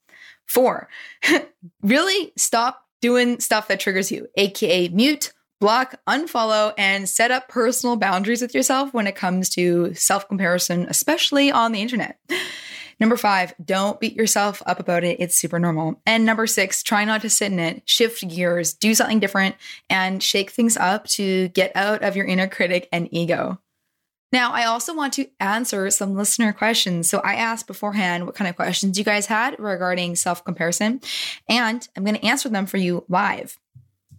Four, 0.51 0.89
really 1.83 2.33
stop 2.37 2.85
doing 3.01 3.39
stuff 3.39 3.69
that 3.69 3.79
triggers 3.79 4.11
you, 4.11 4.27
aka 4.35 4.89
mute, 4.89 5.33
block, 5.61 5.95
unfollow, 6.09 6.75
and 6.77 7.09
set 7.09 7.31
up 7.31 7.49
personal 7.49 7.95
boundaries 7.95 8.43
with 8.43 8.53
yourself 8.53 8.93
when 8.93 9.07
it 9.07 9.15
comes 9.15 9.49
to 9.51 9.95
self 9.95 10.27
comparison, 10.27 10.87
especially 10.89 11.53
on 11.53 11.71
the 11.71 11.81
internet. 11.81 12.19
Number 12.99 13.17
five, 13.17 13.55
don't 13.65 14.01
beat 14.01 14.17
yourself 14.17 14.61
up 14.67 14.81
about 14.81 15.05
it. 15.05 15.21
It's 15.21 15.39
super 15.39 15.61
normal. 15.61 16.03
And 16.05 16.27
number 16.27 16.49
six, 16.49 16.83
try 16.83 17.05
not 17.05 17.23
to 17.23 17.31
sit 17.31 17.53
in 17.53 17.61
it, 17.61 17.83
shift 17.85 18.29
gears, 18.29 18.75
do 18.75 18.93
something 18.93 19.21
different, 19.21 19.55
and 19.89 20.21
shake 20.21 20.51
things 20.51 20.77
up 20.77 21.07
to 21.11 21.49
get 21.51 21.71
out 21.77 22.03
of 22.03 22.17
your 22.17 22.27
inner 22.27 22.49
critic 22.49 22.89
and 22.91 23.09
ego. 23.13 23.61
Now, 24.33 24.53
I 24.53 24.65
also 24.65 24.95
want 24.95 25.15
to 25.15 25.29
answer 25.41 25.91
some 25.91 26.15
listener 26.15 26.53
questions. 26.53 27.09
So 27.09 27.19
I 27.19 27.35
asked 27.35 27.67
beforehand 27.67 28.27
what 28.27 28.37
kind 28.37 28.49
of 28.49 28.57
questions 28.57 28.97
you 28.97 29.05
guys 29.05 29.27
had 29.27 29.59
regarding 29.59 30.17
self 30.17 30.45
comparison, 30.45 31.01
and 31.49 31.87
I'm 31.97 32.05
going 32.05 32.17
to 32.17 32.27
answer 32.27 32.49
them 32.49 32.67
for 32.67 32.77
you 32.77 33.05
live. 33.09 33.59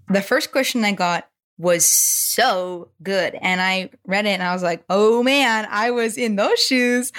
The 0.09 0.21
first 0.21 0.51
question 0.51 0.83
I 0.83 0.91
got 0.91 1.29
was 1.57 1.85
so 1.85 2.89
good, 3.01 3.37
and 3.41 3.61
I 3.61 3.91
read 4.05 4.25
it 4.25 4.29
and 4.29 4.43
I 4.43 4.53
was 4.53 4.63
like, 4.63 4.83
oh 4.89 5.23
man, 5.23 5.67
I 5.69 5.91
was 5.91 6.17
in 6.17 6.35
those 6.35 6.59
shoes. 6.59 7.13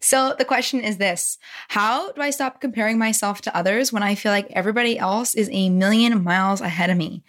So 0.00 0.34
the 0.38 0.44
question 0.44 0.80
is 0.80 0.98
this 0.98 1.38
How 1.68 2.12
do 2.12 2.20
I 2.20 2.30
stop 2.30 2.60
comparing 2.60 2.98
myself 2.98 3.40
to 3.42 3.56
others 3.56 3.92
when 3.92 4.02
I 4.02 4.14
feel 4.14 4.32
like 4.32 4.48
everybody 4.50 4.98
else 4.98 5.34
is 5.34 5.48
a 5.50 5.70
million 5.70 6.22
miles 6.22 6.60
ahead 6.60 6.90
of 6.90 6.96
me? 6.96 7.24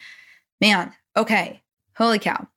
Man, 0.59 0.93
okay, 1.15 1.63
holy 1.95 2.19
cow. 2.19 2.47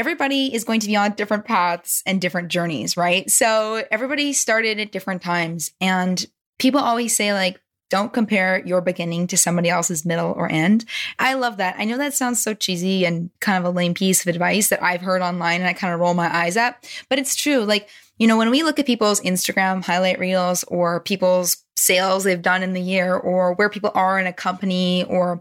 Everybody 0.00 0.54
is 0.54 0.64
going 0.64 0.80
to 0.80 0.86
be 0.86 0.96
on 0.96 1.12
different 1.12 1.44
paths 1.44 2.02
and 2.06 2.22
different 2.22 2.48
journeys, 2.48 2.96
right? 2.96 3.28
So 3.30 3.84
everybody 3.90 4.32
started 4.32 4.80
at 4.80 4.92
different 4.92 5.20
times. 5.20 5.72
And 5.78 6.24
people 6.58 6.80
always 6.80 7.14
say, 7.14 7.34
like, 7.34 7.60
don't 7.90 8.10
compare 8.10 8.64
your 8.64 8.80
beginning 8.80 9.26
to 9.26 9.36
somebody 9.36 9.68
else's 9.68 10.06
middle 10.06 10.32
or 10.32 10.50
end. 10.50 10.86
I 11.18 11.34
love 11.34 11.58
that. 11.58 11.74
I 11.76 11.84
know 11.84 11.98
that 11.98 12.14
sounds 12.14 12.40
so 12.40 12.54
cheesy 12.54 13.04
and 13.04 13.28
kind 13.40 13.58
of 13.58 13.70
a 13.70 13.76
lame 13.76 13.92
piece 13.92 14.22
of 14.22 14.28
advice 14.28 14.68
that 14.68 14.82
I've 14.82 15.02
heard 15.02 15.20
online 15.20 15.60
and 15.60 15.68
I 15.68 15.74
kind 15.74 15.92
of 15.92 16.00
roll 16.00 16.14
my 16.14 16.34
eyes 16.34 16.56
at, 16.56 16.82
but 17.10 17.18
it's 17.18 17.36
true. 17.36 17.64
Like, 17.64 17.90
you 18.20 18.26
know, 18.26 18.36
when 18.36 18.50
we 18.50 18.62
look 18.62 18.78
at 18.78 18.84
people's 18.84 19.22
Instagram 19.22 19.82
highlight 19.82 20.18
reels 20.18 20.62
or 20.64 21.00
people's 21.00 21.64
sales 21.78 22.22
they've 22.22 22.42
done 22.42 22.62
in 22.62 22.74
the 22.74 22.80
year 22.80 23.16
or 23.16 23.54
where 23.54 23.70
people 23.70 23.90
are 23.94 24.20
in 24.20 24.26
a 24.26 24.32
company 24.32 25.04
or 25.04 25.40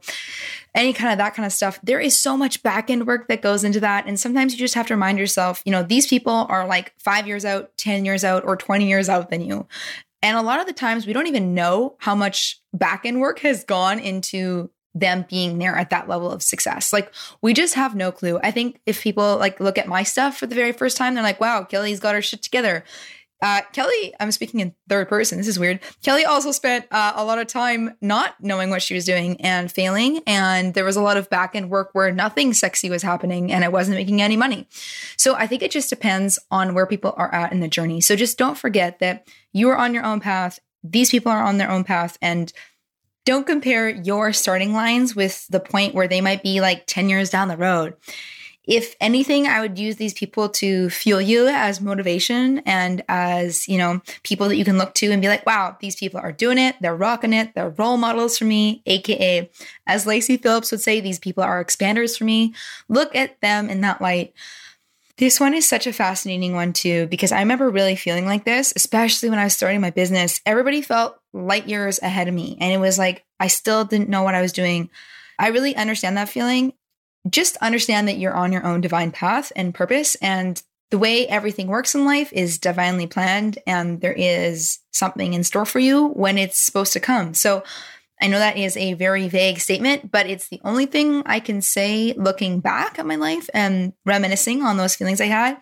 any 0.74 0.94
kind 0.94 1.12
of 1.12 1.18
that 1.18 1.36
kind 1.36 1.46
of 1.46 1.52
stuff, 1.52 1.78
there 1.84 2.00
is 2.00 2.18
so 2.18 2.38
much 2.38 2.64
back 2.64 2.90
end 2.90 3.06
work 3.06 3.28
that 3.28 3.42
goes 3.42 3.66
into 3.66 3.82
that. 3.82 4.08
And 4.08 4.18
sometimes 4.18 4.54
you 4.54 4.60
just 4.60 4.76
have 4.76 4.88
to 4.88 4.94
remind 4.94 5.20
yourself, 5.20 5.62
you 5.66 5.74
know, 5.74 5.84
these 5.84 6.08
people 6.08 6.48
are 6.48 6.66
like 6.66 6.94
five 6.98 7.28
years 7.28 7.44
out, 7.44 7.78
10 7.78 8.06
years 8.06 8.24
out, 8.24 8.46
or 8.46 8.56
20 8.56 8.88
years 8.88 9.10
out 9.10 9.30
than 9.30 9.42
you. 9.42 9.68
And 10.22 10.38
a 10.38 10.42
lot 10.42 10.62
of 10.62 10.66
the 10.66 10.74
times 10.74 11.06
we 11.06 11.12
don't 11.12 11.28
even 11.28 11.54
know 11.54 11.98
how 12.00 12.16
much 12.16 12.62
back 12.74 13.06
end 13.06 13.20
work 13.20 13.40
has 13.40 13.66
gone 13.66 14.00
into 14.00 14.70
them 14.96 15.26
being 15.30 15.58
there 15.60 15.76
at 15.76 15.92
that 15.92 16.10
level 16.10 16.32
of 16.32 16.42
success. 16.42 16.92
Like 16.92 17.14
we 17.42 17.54
just 17.54 17.76
have 17.76 17.96
no 17.96 18.12
clue. 18.12 18.40
I 18.42 18.52
think 18.52 18.82
if 18.86 19.02
people 19.02 19.38
like 19.38 19.60
look 19.60 19.78
at 19.78 19.88
my 19.88 20.04
stuff 20.04 20.38
for 20.38 20.48
the 20.48 20.56
very 20.56 20.72
first 20.72 20.98
time, 20.98 21.14
they're 21.14 21.24
like, 21.24 21.40
wow, 21.40 21.64
Kelly's 21.64 22.00
got 22.00 22.16
her 22.16 22.22
shit 22.22 22.42
together. 22.42 22.84
Uh, 23.42 23.62
Kelly, 23.72 24.14
I'm 24.20 24.32
speaking 24.32 24.60
in 24.60 24.76
third 24.90 25.08
person. 25.08 25.38
This 25.38 25.48
is 25.48 25.58
weird. 25.58 25.80
Kelly 26.04 26.26
also 26.26 26.52
spent 26.52 26.86
uh, 26.92 27.14
a 27.16 27.24
lot 27.24 27.40
of 27.40 27.48
time 27.48 27.96
not 28.02 28.36
knowing 28.42 28.70
what 28.70 28.82
she 28.82 28.94
was 28.94 29.06
doing 29.06 29.40
and 29.40 29.72
failing. 29.72 30.22
And 30.28 30.74
there 30.74 30.84
was 30.84 30.98
a 30.98 31.02
lot 31.02 31.16
of 31.16 31.30
back 31.30 31.56
end 31.56 31.70
work 31.70 31.92
where 31.94 32.12
nothing 32.12 32.54
sexy 32.54 32.90
was 32.90 33.02
happening 33.02 33.52
and 33.52 33.64
I 33.64 33.70
wasn't 33.70 33.98
making 33.98 34.22
any 34.22 34.36
money. 34.36 34.68
So 35.16 35.36
I 35.36 35.48
think 35.48 35.62
it 35.62 35.72
just 35.72 35.90
depends 35.90 36.38
on 36.52 36.74
where 36.74 36.86
people 36.86 37.14
are 37.16 37.34
at 37.34 37.54
in 37.54 37.62
the 37.62 37.70
journey. 37.70 38.02
So 38.02 38.18
just 38.18 38.38
don't 38.38 38.58
forget 38.58 39.00
that 39.00 39.26
you 39.54 39.70
are 39.70 39.78
on 39.78 39.94
your 39.94 40.04
own 40.04 40.20
path. 40.20 40.60
These 40.84 41.10
people 41.10 41.32
are 41.32 41.44
on 41.44 41.60
their 41.60 41.72
own 41.72 41.86
path. 41.86 42.18
And 42.22 42.52
don't 43.26 43.47
compare 43.47 43.89
your 43.89 44.34
starting 44.34 44.74
lines 44.74 45.15
with 45.15 45.47
the 45.47 45.59
point 45.59 45.93
where 45.93 46.07
they 46.07 46.22
might 46.22 46.43
be 46.43 46.61
like 46.61 46.86
10 46.88 47.09
years 47.09 47.30
down 47.30 47.47
the 47.47 47.57
road. 47.57 47.95
If 48.65 48.95
anything, 49.01 49.47
I 49.47 49.61
would 49.61 49.80
use 49.80 49.95
these 49.95 50.13
people 50.13 50.47
to 50.49 50.91
fuel 50.91 51.20
you 51.20 51.47
as 51.47 51.82
motivation 51.82 52.59
and 52.67 53.03
as, 53.09 53.67
you 53.67 53.80
know, 53.80 53.99
people 54.22 54.47
that 54.47 54.57
you 54.57 54.65
can 54.65 54.78
look 54.78 54.93
to 54.95 55.11
and 55.11 55.24
be 55.24 55.28
like, 55.28 55.43
wow, 55.43 55.76
these 55.80 55.95
people 55.95 56.20
are 56.20 56.32
doing 56.32 56.59
it. 56.59 56.76
They're 56.80 56.95
rocking 56.95 57.34
it. 57.34 57.55
They're 57.55 57.70
role 57.72 57.97
models 57.97 58.38
for 58.38 58.45
me, 58.45 58.84
AKA, 58.86 59.49
as 59.88 60.05
Lacy 60.05 60.38
Phillips 60.38 60.70
would 60.70 60.82
say, 60.82 61.01
these 61.01 61.17
people 61.17 61.43
are 61.43 61.63
expanders 61.63 62.15
for 62.15 62.26
me. 62.26 62.53
Look 62.89 63.15
at 63.15 63.41
them 63.41 63.70
in 63.70 63.82
that 63.82 64.01
light. 64.01 64.34
This 65.17 65.39
one 65.39 65.53
is 65.53 65.67
such 65.67 65.88
a 65.88 65.93
fascinating 65.93 66.53
one 66.53 66.72
too, 66.72 67.07
because 67.07 67.32
I 67.32 67.39
remember 67.39 67.70
really 67.70 67.95
feeling 67.95 68.26
like 68.26 68.45
this, 68.45 68.72
especially 68.76 69.30
when 69.30 69.39
I 69.39 69.45
was 69.45 69.53
starting 69.53 69.82
my 69.82 69.89
business. 69.89 70.41
Everybody 70.45 70.82
felt 70.82 71.18
light 71.34 71.68
years 71.68 72.00
ahead 72.02 72.28
of 72.28 72.34
me. 72.34 72.58
And 72.60 72.72
it 72.72 72.78
was 72.80 72.98
like, 72.98 73.26
I 73.40 73.48
still 73.48 73.86
didn't 73.86 74.10
know 74.10 74.24
what 74.24 74.36
I 74.36 74.42
was 74.42 74.52
doing. 74.54 74.90
I 75.38 75.50
really 75.50 75.76
understand 75.76 76.18
that 76.18 76.30
feeling. 76.30 76.74
Just 77.30 77.58
understand 77.58 78.08
that 78.08 78.18
you're 78.18 78.34
on 78.34 78.52
your 78.52 78.66
own 78.66 78.82
divine 78.82 79.12
path 79.12 79.52
and 79.56 79.74
purpose. 79.74 80.16
And 80.16 80.62
the 80.92 80.98
way 80.98 81.28
everything 81.28 81.68
works 81.68 81.94
in 81.94 82.06
life 82.06 82.34
is 82.34 82.58
divinely 82.58 83.06
planned, 83.06 83.60
and 83.68 84.02
there 84.02 84.14
is 84.14 84.80
something 84.92 85.36
in 85.36 85.44
store 85.44 85.66
for 85.66 85.80
you 85.80 86.08
when 86.08 86.38
it's 86.40 86.58
supposed 86.58 86.94
to 86.94 87.00
come. 87.00 87.36
So 87.36 87.64
I 88.20 88.28
know 88.28 88.40
that 88.40 88.58
is 88.58 88.76
a 88.76 88.94
very 88.96 89.28
vague 89.28 89.60
statement, 89.60 90.12
but 90.12 90.26
it's 90.26 90.48
the 90.48 90.60
only 90.64 90.88
thing 90.88 91.22
I 91.26 91.40
can 91.42 91.62
say 91.62 92.14
looking 92.18 92.60
back 92.60 92.98
at 92.98 93.06
my 93.06 93.18
life 93.18 93.50
and 93.54 93.94
reminiscing 94.06 94.64
on 94.64 94.78
those 94.78 94.96
feelings 94.96 95.22
I 95.22 95.28
had. 95.28 95.58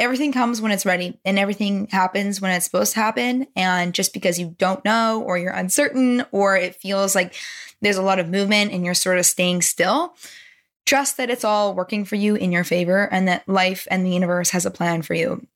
Everything 0.00 0.32
comes 0.32 0.60
when 0.60 0.72
it's 0.72 0.86
ready 0.86 1.20
and 1.24 1.38
everything 1.38 1.86
happens 1.88 2.40
when 2.40 2.50
it's 2.50 2.64
supposed 2.64 2.94
to 2.94 3.00
happen. 3.00 3.46
And 3.54 3.94
just 3.94 4.12
because 4.12 4.38
you 4.38 4.56
don't 4.58 4.84
know 4.84 5.22
or 5.22 5.38
you're 5.38 5.52
uncertain 5.52 6.24
or 6.32 6.56
it 6.56 6.74
feels 6.74 7.14
like 7.14 7.34
there's 7.82 7.98
a 7.98 8.02
lot 8.02 8.18
of 8.18 8.28
movement 8.28 8.72
and 8.72 8.84
you're 8.84 8.94
sort 8.94 9.18
of 9.18 9.26
staying 9.26 9.62
still, 9.62 10.14
trust 10.86 11.18
that 11.18 11.30
it's 11.30 11.44
all 11.44 11.74
working 11.74 12.04
for 12.04 12.16
you 12.16 12.34
in 12.34 12.50
your 12.50 12.64
favor 12.64 13.08
and 13.12 13.28
that 13.28 13.46
life 13.46 13.86
and 13.90 14.04
the 14.04 14.10
universe 14.10 14.50
has 14.50 14.66
a 14.66 14.70
plan 14.70 15.02
for 15.02 15.14
you. 15.14 15.46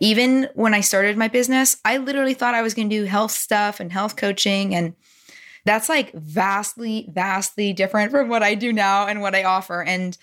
Even 0.00 0.48
when 0.54 0.74
I 0.74 0.80
started 0.80 1.16
my 1.16 1.28
business, 1.28 1.76
I 1.84 1.98
literally 1.98 2.34
thought 2.34 2.54
I 2.54 2.62
was 2.62 2.74
going 2.74 2.88
to 2.88 2.96
do 2.96 3.04
health 3.04 3.30
stuff 3.30 3.78
and 3.78 3.92
health 3.92 4.16
coaching 4.16 4.74
and 4.74 4.94
that's 5.64 5.88
like 5.88 6.12
vastly, 6.12 7.08
vastly 7.12 7.72
different 7.72 8.10
from 8.10 8.28
what 8.28 8.42
I 8.42 8.54
do 8.54 8.72
now 8.72 9.06
and 9.06 9.20
what 9.20 9.34
I 9.34 9.44
offer. 9.44 9.82
And 9.82 10.16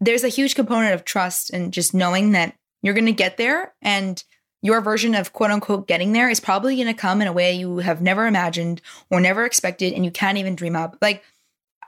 there's 0.00 0.24
a 0.24 0.28
huge 0.28 0.54
component 0.54 0.94
of 0.94 1.04
trust 1.04 1.50
and 1.50 1.72
just 1.72 1.94
knowing 1.94 2.32
that 2.32 2.54
you're 2.86 2.94
going 2.94 3.06
to 3.06 3.12
get 3.12 3.36
there 3.36 3.74
and 3.82 4.22
your 4.62 4.80
version 4.80 5.14
of 5.14 5.32
quote 5.32 5.50
unquote 5.50 5.86
getting 5.86 6.12
there 6.12 6.30
is 6.30 6.40
probably 6.40 6.76
going 6.76 6.88
to 6.88 6.94
come 6.94 7.20
in 7.20 7.28
a 7.28 7.32
way 7.32 7.52
you 7.52 7.78
have 7.78 8.00
never 8.00 8.26
imagined 8.26 8.80
or 9.10 9.20
never 9.20 9.44
expected 9.44 9.92
and 9.92 10.04
you 10.04 10.10
can't 10.10 10.38
even 10.38 10.56
dream 10.56 10.76
up. 10.76 10.96
Like 11.02 11.22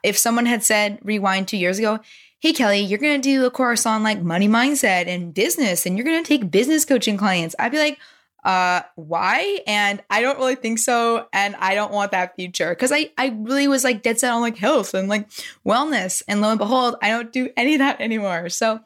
if 0.03 0.19
someone 0.19 0.47
had 0.47 0.63
said 0.63 0.99
rewind 1.03 1.49
2 1.49 1.57
years 1.57 1.79
ago, 1.79 2.01
"Hey 2.41 2.53
Kelly, 2.53 2.81
you're 2.81 2.99
going 2.99 3.21
to 3.21 3.29
do 3.29 3.47
a 3.47 3.51
course 3.51 3.87
on 3.87 4.03
like 4.03 4.23
money 4.23 4.49
mindset 4.49 5.07
and 5.09 5.35
business 5.35 5.87
and 5.87 5.97
you're 5.97 6.05
going 6.05 6.23
to 6.23 6.29
take 6.29 6.51
business 6.51 6.85
coaching 6.85 7.17
clients." 7.17 7.57
I'd 7.59 7.73
be 7.73 7.79
like, 7.79 7.99
uh 8.45 8.83
why 8.95 9.59
and 9.67 10.01
i 10.11 10.21
don't 10.21 10.39
really 10.39 10.55
think 10.55 10.79
so 10.79 11.27
and 11.33 11.57
i 11.57 11.75
don't 11.75 11.93
want 11.93 12.13
that 12.13 12.37
future 12.37 12.71
because 12.71 12.93
i 12.93 13.11
i 13.19 13.35
really 13.37 13.67
was 13.67 13.83
like 13.83 14.01
dead 14.03 14.19
set 14.19 14.33
on 14.33 14.41
like 14.41 14.57
health 14.57 14.95
and 14.95 15.09
like 15.09 15.29
wellness 15.67 16.23
and 16.29 16.41
lo 16.41 16.51
and 16.51 16.59
behold 16.59 16.95
i 17.03 17.09
don't 17.09 17.33
do 17.33 17.51
any 17.57 17.75
of 17.75 17.81
that 17.81 18.01
anymore 18.01 18.49
so 18.49 18.81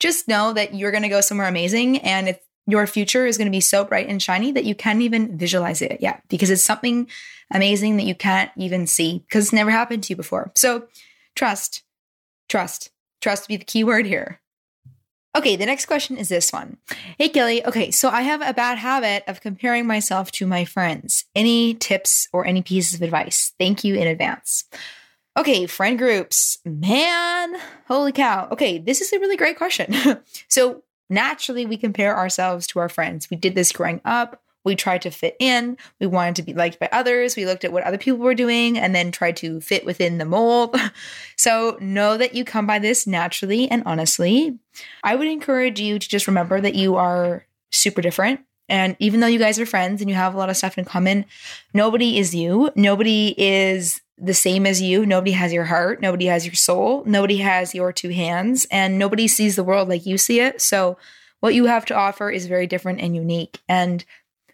just 0.00 0.28
know 0.28 0.52
that 0.52 0.74
you're 0.74 0.90
going 0.90 1.02
to 1.02 1.08
go 1.08 1.20
somewhere 1.20 1.48
amazing 1.48 1.98
and 1.98 2.28
if 2.28 2.38
your 2.66 2.86
future 2.86 3.26
is 3.26 3.38
going 3.38 3.46
to 3.46 3.56
be 3.56 3.60
so 3.60 3.84
bright 3.84 4.08
and 4.08 4.22
shiny 4.22 4.52
that 4.52 4.64
you 4.64 4.74
can't 4.74 5.00
even 5.00 5.38
visualize 5.38 5.80
it 5.80 5.98
yet 6.00 6.22
because 6.28 6.50
it's 6.50 6.62
something 6.62 7.08
amazing 7.52 7.96
that 7.96 8.04
you 8.04 8.14
can't 8.14 8.50
even 8.56 8.86
see 8.86 9.20
because 9.20 9.46
it's 9.46 9.52
never 9.52 9.70
happened 9.70 10.02
to 10.02 10.12
you 10.12 10.16
before 10.16 10.52
so 10.54 10.86
trust 11.34 11.82
trust 12.48 12.90
trust 13.20 13.44
to 13.44 13.48
be 13.48 13.56
the 13.56 13.64
key 13.64 13.84
word 13.84 14.06
here 14.06 14.40
Okay, 15.36 15.56
the 15.56 15.66
next 15.66 15.86
question 15.86 16.16
is 16.16 16.30
this 16.30 16.52
one. 16.52 16.78
Hey, 17.18 17.28
Kelly. 17.28 17.64
Okay, 17.64 17.90
so 17.90 18.08
I 18.08 18.22
have 18.22 18.40
a 18.40 18.54
bad 18.54 18.78
habit 18.78 19.24
of 19.28 19.40
comparing 19.40 19.86
myself 19.86 20.32
to 20.32 20.46
my 20.46 20.64
friends. 20.64 21.26
Any 21.34 21.74
tips 21.74 22.26
or 22.32 22.46
any 22.46 22.62
pieces 22.62 22.94
of 22.94 23.02
advice? 23.02 23.52
Thank 23.58 23.84
you 23.84 23.94
in 23.94 24.08
advance. 24.08 24.64
Okay, 25.38 25.66
friend 25.66 25.96
groups. 25.96 26.58
Man, 26.64 27.54
holy 27.86 28.10
cow. 28.10 28.48
Okay, 28.50 28.78
this 28.78 29.00
is 29.00 29.12
a 29.12 29.20
really 29.20 29.36
great 29.36 29.56
question. 29.56 29.94
so, 30.48 30.82
naturally, 31.08 31.64
we 31.64 31.76
compare 31.76 32.16
ourselves 32.16 32.66
to 32.66 32.80
our 32.80 32.88
friends. 32.88 33.30
We 33.30 33.36
did 33.36 33.54
this 33.54 33.70
growing 33.70 34.00
up. 34.04 34.42
We 34.64 34.74
tried 34.74 35.02
to 35.02 35.12
fit 35.12 35.36
in. 35.38 35.78
We 36.00 36.08
wanted 36.08 36.34
to 36.36 36.42
be 36.42 36.54
liked 36.54 36.80
by 36.80 36.88
others. 36.90 37.36
We 37.36 37.46
looked 37.46 37.64
at 37.64 37.72
what 37.72 37.84
other 37.84 37.98
people 37.98 38.18
were 38.18 38.34
doing 38.34 38.76
and 38.76 38.96
then 38.96 39.12
tried 39.12 39.36
to 39.36 39.60
fit 39.60 39.86
within 39.86 40.18
the 40.18 40.24
mold. 40.24 40.74
so 41.36 41.78
know 41.80 42.16
that 42.16 42.34
you 42.34 42.44
come 42.44 42.66
by 42.66 42.80
this 42.80 43.06
naturally 43.06 43.70
and 43.70 43.84
honestly. 43.86 44.58
I 45.04 45.14
would 45.14 45.28
encourage 45.28 45.78
you 45.78 46.00
to 46.00 46.08
just 46.08 46.26
remember 46.26 46.60
that 46.60 46.74
you 46.74 46.96
are 46.96 47.46
super 47.70 48.02
different. 48.02 48.40
And 48.68 48.96
even 48.98 49.20
though 49.20 49.26
you 49.26 49.38
guys 49.38 49.58
are 49.58 49.66
friends 49.66 50.00
and 50.00 50.10
you 50.10 50.16
have 50.16 50.34
a 50.34 50.38
lot 50.38 50.50
of 50.50 50.56
stuff 50.56 50.78
in 50.78 50.84
common, 50.84 51.24
nobody 51.72 52.18
is 52.18 52.34
you. 52.34 52.70
Nobody 52.76 53.34
is 53.38 54.00
the 54.18 54.34
same 54.34 54.66
as 54.66 54.82
you. 54.82 55.06
Nobody 55.06 55.32
has 55.32 55.52
your 55.52 55.64
heart. 55.64 56.00
Nobody 56.00 56.26
has 56.26 56.44
your 56.44 56.54
soul. 56.54 57.04
Nobody 57.06 57.38
has 57.38 57.74
your 57.74 57.92
two 57.92 58.10
hands. 58.10 58.66
And 58.70 58.98
nobody 58.98 59.28
sees 59.28 59.56
the 59.56 59.64
world 59.64 59.88
like 59.88 60.06
you 60.06 60.18
see 60.18 60.40
it. 60.40 60.60
So, 60.60 60.98
what 61.40 61.54
you 61.54 61.66
have 61.66 61.84
to 61.86 61.94
offer 61.94 62.30
is 62.30 62.46
very 62.46 62.66
different 62.66 63.00
and 63.00 63.14
unique. 63.14 63.60
And 63.68 64.04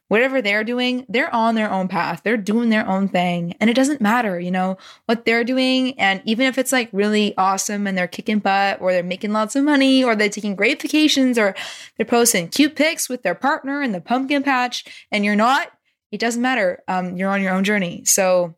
whatever 0.09 0.42
they're 0.42 0.64
doing, 0.64 1.07
they're 1.09 1.34
on 1.34 1.55
their 1.55 1.70
own 1.70 1.88
path. 1.88 2.20
They're 2.22 2.36
doing 2.36 2.68
their 2.68 2.86
own 2.86 3.09
thing. 3.09 3.55
And 3.61 3.70
it 3.70 3.74
doesn't 3.74 4.00
matter, 4.00 4.38
you 4.38 4.50
know, 4.50 4.76
what 5.07 5.24
they're 5.24 5.44
doing. 5.44 5.98
And 5.98 6.22
even 6.24 6.46
if 6.46 6.59
it's 6.59 6.72
like 6.72 6.90
really 6.92 7.36
awesome 7.36 7.86
and 7.86 7.96
they're 7.96 8.07
kicking 8.07 8.38
butt 8.38 8.80
or 8.80 8.92
they're 8.92 9.02
making 9.02 9.32
lots 9.32 9.57
of 9.57 9.64
money 9.64 10.05
or 10.05 10.14
they're 10.14 10.28
taking 10.28 10.57
great 10.57 10.80
vacations 10.80 11.38
or 11.38 11.55
they're 11.96 12.07
posting 12.07 12.48
cute 12.48 12.76
pics 12.76 13.09
with 13.09 13.22
their 13.22 13.34
partner 13.34 13.82
in 13.82 13.92
the 13.92 14.00
pumpkin 14.00 14.42
patch 14.42 14.84
and 15.11 15.24
you're 15.24 15.36
not, 15.36 15.68
it 16.12 16.20
doesn't 16.20 16.42
matter. 16.42 16.82
Um, 16.86 17.16
you're 17.16 17.30
on 17.30 17.42
your 17.42 17.55
own 17.55 17.64
journey. 17.64 18.05
So 18.05 18.55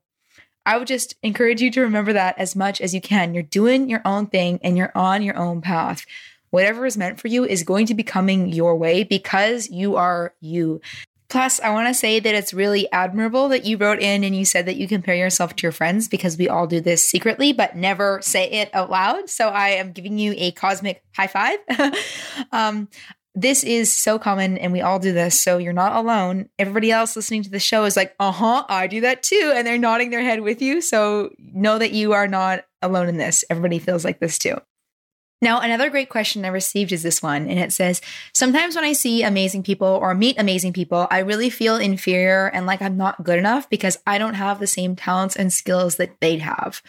I 0.66 0.76
would 0.78 0.88
just 0.88 1.14
encourage 1.22 1.62
you 1.62 1.70
to 1.70 1.80
remember 1.82 2.12
that 2.12 2.36
as 2.38 2.56
much 2.56 2.80
as 2.80 2.92
you 2.92 3.00
can. 3.00 3.34
You're 3.34 3.44
doing 3.44 3.88
your 3.88 4.02
own 4.04 4.26
thing 4.26 4.58
and 4.64 4.76
you're 4.76 4.92
on 4.96 5.22
your 5.22 5.36
own 5.36 5.60
path. 5.60 6.04
Whatever 6.50 6.86
is 6.86 6.96
meant 6.96 7.20
for 7.20 7.28
you 7.28 7.44
is 7.44 7.62
going 7.62 7.86
to 7.86 7.94
be 7.94 8.02
coming 8.02 8.48
your 8.48 8.76
way 8.76 9.04
because 9.04 9.70
you 9.70 9.94
are 9.94 10.34
you. 10.40 10.80
Plus, 11.28 11.60
I 11.60 11.70
want 11.70 11.88
to 11.88 11.94
say 11.94 12.20
that 12.20 12.34
it's 12.34 12.54
really 12.54 12.90
admirable 12.92 13.48
that 13.48 13.64
you 13.64 13.76
wrote 13.76 14.00
in 14.00 14.22
and 14.22 14.36
you 14.36 14.44
said 14.44 14.66
that 14.66 14.76
you 14.76 14.86
compare 14.86 15.16
yourself 15.16 15.56
to 15.56 15.62
your 15.62 15.72
friends 15.72 16.08
because 16.08 16.36
we 16.38 16.48
all 16.48 16.66
do 16.66 16.80
this 16.80 17.04
secretly, 17.04 17.52
but 17.52 17.76
never 17.76 18.20
say 18.22 18.50
it 18.50 18.70
out 18.72 18.90
loud. 18.90 19.28
So 19.28 19.48
I 19.48 19.70
am 19.70 19.92
giving 19.92 20.18
you 20.18 20.34
a 20.36 20.52
cosmic 20.52 21.02
high 21.14 21.26
five. 21.26 21.58
um, 22.52 22.88
this 23.34 23.64
is 23.64 23.92
so 23.94 24.18
common 24.18 24.56
and 24.56 24.72
we 24.72 24.80
all 24.80 24.98
do 24.98 25.12
this. 25.12 25.38
So 25.40 25.58
you're 25.58 25.74
not 25.74 25.94
alone. 25.94 26.48
Everybody 26.58 26.90
else 26.90 27.14
listening 27.16 27.42
to 27.42 27.50
the 27.50 27.58
show 27.58 27.84
is 27.84 27.96
like, 27.96 28.14
uh 28.18 28.32
huh, 28.32 28.64
I 28.68 28.86
do 28.86 29.02
that 29.02 29.22
too. 29.22 29.52
And 29.54 29.66
they're 29.66 29.76
nodding 29.76 30.10
their 30.10 30.22
head 30.22 30.40
with 30.40 30.62
you. 30.62 30.80
So 30.80 31.30
know 31.38 31.78
that 31.78 31.92
you 31.92 32.14
are 32.14 32.28
not 32.28 32.64
alone 32.80 33.08
in 33.08 33.18
this. 33.18 33.44
Everybody 33.50 33.78
feels 33.78 34.04
like 34.04 34.20
this 34.20 34.38
too. 34.38 34.56
Now, 35.42 35.60
another 35.60 35.90
great 35.90 36.08
question 36.08 36.44
I 36.44 36.48
received 36.48 36.92
is 36.92 37.02
this 37.02 37.22
one, 37.22 37.48
and 37.48 37.58
it 37.58 37.72
says 37.72 38.00
Sometimes 38.32 38.74
when 38.74 38.84
I 38.84 38.94
see 38.94 39.22
amazing 39.22 39.62
people 39.62 39.86
or 39.86 40.14
meet 40.14 40.38
amazing 40.38 40.72
people, 40.72 41.06
I 41.10 41.18
really 41.18 41.50
feel 41.50 41.76
inferior 41.76 42.46
and 42.46 42.64
like 42.64 42.80
I'm 42.80 42.96
not 42.96 43.22
good 43.22 43.38
enough 43.38 43.68
because 43.68 43.98
I 44.06 44.18
don't 44.18 44.34
have 44.34 44.58
the 44.58 44.66
same 44.66 44.96
talents 44.96 45.36
and 45.36 45.52
skills 45.52 45.96
that 45.96 46.20
they'd 46.20 46.40
have. 46.40 46.82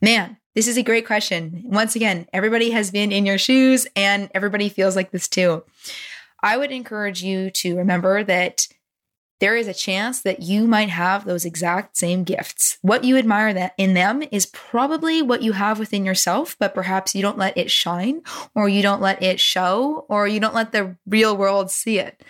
Man, 0.00 0.36
this 0.54 0.66
is 0.66 0.76
a 0.76 0.82
great 0.82 1.06
question. 1.06 1.62
Once 1.64 1.94
again, 1.94 2.26
everybody 2.32 2.70
has 2.70 2.90
been 2.90 3.12
in 3.12 3.24
your 3.24 3.38
shoes 3.38 3.86
and 3.94 4.28
everybody 4.34 4.68
feels 4.68 4.96
like 4.96 5.12
this 5.12 5.28
too. 5.28 5.62
I 6.42 6.56
would 6.56 6.72
encourage 6.72 7.22
you 7.22 7.50
to 7.50 7.76
remember 7.76 8.24
that 8.24 8.66
there 9.42 9.56
is 9.56 9.66
a 9.66 9.74
chance 9.74 10.20
that 10.20 10.40
you 10.40 10.68
might 10.68 10.88
have 10.88 11.24
those 11.24 11.44
exact 11.44 11.96
same 11.96 12.22
gifts. 12.22 12.78
What 12.80 13.02
you 13.02 13.16
admire 13.16 13.52
that 13.52 13.74
in 13.76 13.92
them 13.92 14.22
is 14.30 14.46
probably 14.46 15.20
what 15.20 15.42
you 15.42 15.50
have 15.50 15.80
within 15.80 16.04
yourself, 16.04 16.54
but 16.60 16.76
perhaps 16.76 17.12
you 17.12 17.22
don't 17.22 17.38
let 17.38 17.58
it 17.58 17.68
shine 17.68 18.22
or 18.54 18.68
you 18.68 18.82
don't 18.82 19.02
let 19.02 19.20
it 19.20 19.40
show 19.40 20.06
or 20.08 20.28
you 20.28 20.38
don't 20.38 20.54
let 20.54 20.70
the 20.70 20.96
real 21.08 21.36
world 21.36 21.72
see 21.72 21.98
it. 21.98 22.22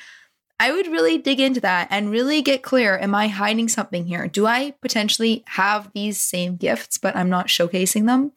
I 0.58 0.72
would 0.72 0.86
really 0.86 1.18
dig 1.18 1.38
into 1.38 1.60
that 1.60 1.88
and 1.90 2.10
really 2.10 2.40
get 2.40 2.62
clear. 2.62 2.96
Am 2.96 3.14
I 3.14 3.28
hiding 3.28 3.68
something 3.68 4.06
here? 4.06 4.26
Do 4.26 4.46
I 4.46 4.70
potentially 4.80 5.44
have 5.48 5.92
these 5.92 6.18
same 6.18 6.56
gifts, 6.56 6.96
but 6.96 7.14
I'm 7.14 7.28
not 7.28 7.48
showcasing 7.48 8.06
them? 8.06 8.32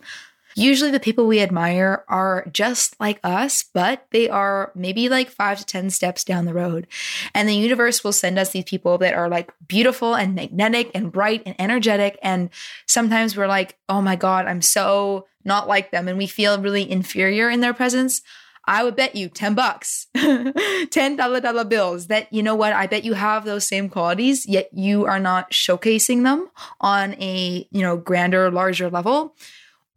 Usually, 0.57 0.89
the 0.89 1.01
people 1.01 1.27
we 1.27 1.41
admire 1.41 2.05
are 2.07 2.47
just 2.51 2.97
like 2.97 3.19
us, 3.25 3.65
but 3.73 4.07
they 4.11 4.29
are 4.29 4.71
maybe 4.73 5.09
like 5.09 5.29
five 5.29 5.59
to 5.59 5.65
10 5.65 5.89
steps 5.89 6.23
down 6.23 6.45
the 6.45 6.53
road. 6.53 6.87
And 7.33 7.49
the 7.49 7.53
universe 7.53 8.05
will 8.05 8.13
send 8.13 8.39
us 8.39 8.51
these 8.51 8.63
people 8.63 8.97
that 8.99 9.13
are 9.13 9.27
like 9.27 9.51
beautiful 9.67 10.15
and 10.15 10.33
magnetic 10.33 10.91
and 10.95 11.11
bright 11.11 11.43
and 11.45 11.55
energetic. 11.59 12.17
And 12.23 12.49
sometimes 12.87 13.35
we're 13.35 13.47
like, 13.47 13.77
oh 13.89 14.01
my 14.01 14.15
God, 14.15 14.45
I'm 14.45 14.61
so 14.61 15.27
not 15.43 15.67
like 15.67 15.91
them. 15.91 16.07
And 16.07 16.17
we 16.17 16.25
feel 16.25 16.61
really 16.61 16.89
inferior 16.89 17.49
in 17.49 17.59
their 17.59 17.73
presence. 17.73 18.21
I 18.67 18.83
would 18.83 18.95
bet 18.95 19.15
you 19.15 19.27
10 19.27 19.55
bucks, 19.55 20.07
10 20.15 21.15
dollar 21.17 21.39
dollar 21.41 21.65
bills 21.65 22.07
that, 22.07 22.31
you 22.33 22.41
know 22.41 22.55
what, 22.55 22.73
I 22.73 22.87
bet 22.87 23.03
you 23.03 23.13
have 23.13 23.43
those 23.43 23.67
same 23.67 23.89
qualities, 23.89 24.47
yet 24.47 24.69
you 24.73 25.05
are 25.05 25.19
not 25.19 25.51
showcasing 25.51 26.23
them 26.23 26.49
on 26.81 27.13
a, 27.15 27.67
you 27.71 27.81
know, 27.81 27.97
grander, 27.97 28.49
larger 28.49 28.89
level 28.89 29.35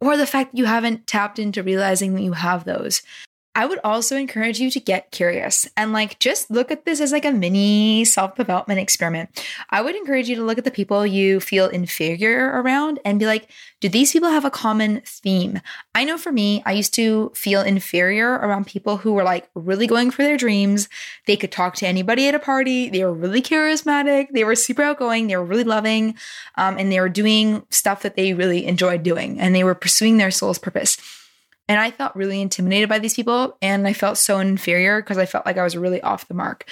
or 0.01 0.17
the 0.17 0.25
fact 0.25 0.51
that 0.51 0.57
you 0.57 0.65
haven't 0.65 1.07
tapped 1.07 1.39
into 1.39 1.63
realizing 1.63 2.15
that 2.15 2.21
you 2.21 2.33
have 2.33 2.63
those. 2.63 3.01
I 3.59 3.65
would 3.65 3.79
also 3.83 4.15
encourage 4.15 4.61
you 4.61 4.71
to 4.71 4.79
get 4.79 5.11
curious 5.11 5.67
and 5.75 5.91
like 5.91 6.17
just 6.19 6.49
look 6.49 6.71
at 6.71 6.85
this 6.85 7.01
as 7.01 7.11
like 7.11 7.25
a 7.25 7.31
mini 7.33 8.05
self 8.05 8.35
development 8.35 8.79
experiment. 8.79 9.45
I 9.69 9.81
would 9.81 9.97
encourage 9.97 10.29
you 10.29 10.37
to 10.37 10.45
look 10.45 10.57
at 10.57 10.63
the 10.63 10.71
people 10.71 11.05
you 11.05 11.41
feel 11.41 11.67
inferior 11.67 12.61
around 12.61 13.01
and 13.03 13.19
be 13.19 13.25
like, 13.25 13.51
do 13.81 13.89
these 13.89 14.13
people 14.13 14.29
have 14.29 14.45
a 14.45 14.49
common 14.49 15.01
theme? 15.05 15.59
I 15.93 16.05
know 16.05 16.17
for 16.17 16.31
me, 16.31 16.63
I 16.65 16.71
used 16.71 16.93
to 16.93 17.33
feel 17.35 17.59
inferior 17.61 18.31
around 18.31 18.65
people 18.65 18.95
who 18.95 19.11
were 19.11 19.23
like 19.23 19.49
really 19.55 19.87
going 19.87 20.11
for 20.11 20.23
their 20.23 20.37
dreams. 20.37 20.87
They 21.27 21.35
could 21.35 21.51
talk 21.51 21.75
to 21.75 21.85
anybody 21.85 22.29
at 22.29 22.35
a 22.35 22.39
party. 22.39 22.89
They 22.89 23.03
were 23.03 23.13
really 23.13 23.41
charismatic. 23.41 24.27
They 24.31 24.45
were 24.45 24.55
super 24.55 24.83
outgoing. 24.83 25.27
They 25.27 25.35
were 25.35 25.43
really 25.43 25.65
loving. 25.65 26.15
Um, 26.55 26.77
and 26.77 26.89
they 26.89 27.01
were 27.01 27.09
doing 27.09 27.63
stuff 27.71 28.03
that 28.03 28.15
they 28.15 28.33
really 28.33 28.65
enjoyed 28.65 29.03
doing 29.03 29.37
and 29.37 29.53
they 29.53 29.65
were 29.65 29.75
pursuing 29.75 30.15
their 30.15 30.31
soul's 30.31 30.59
purpose. 30.59 30.97
And 31.69 31.79
I 31.79 31.91
felt 31.91 32.15
really 32.15 32.41
intimidated 32.41 32.89
by 32.89 32.97
these 32.97 33.13
people 33.13 33.55
and 33.61 33.87
I 33.87 33.93
felt 33.93 34.17
so 34.17 34.39
inferior 34.39 35.01
because 35.01 35.19
I 35.19 35.27
felt 35.27 35.45
like 35.45 35.57
I 35.57 35.63
was 35.63 35.77
really 35.77 36.01
off 36.01 36.27
the 36.27 36.33
mark. 36.33 36.65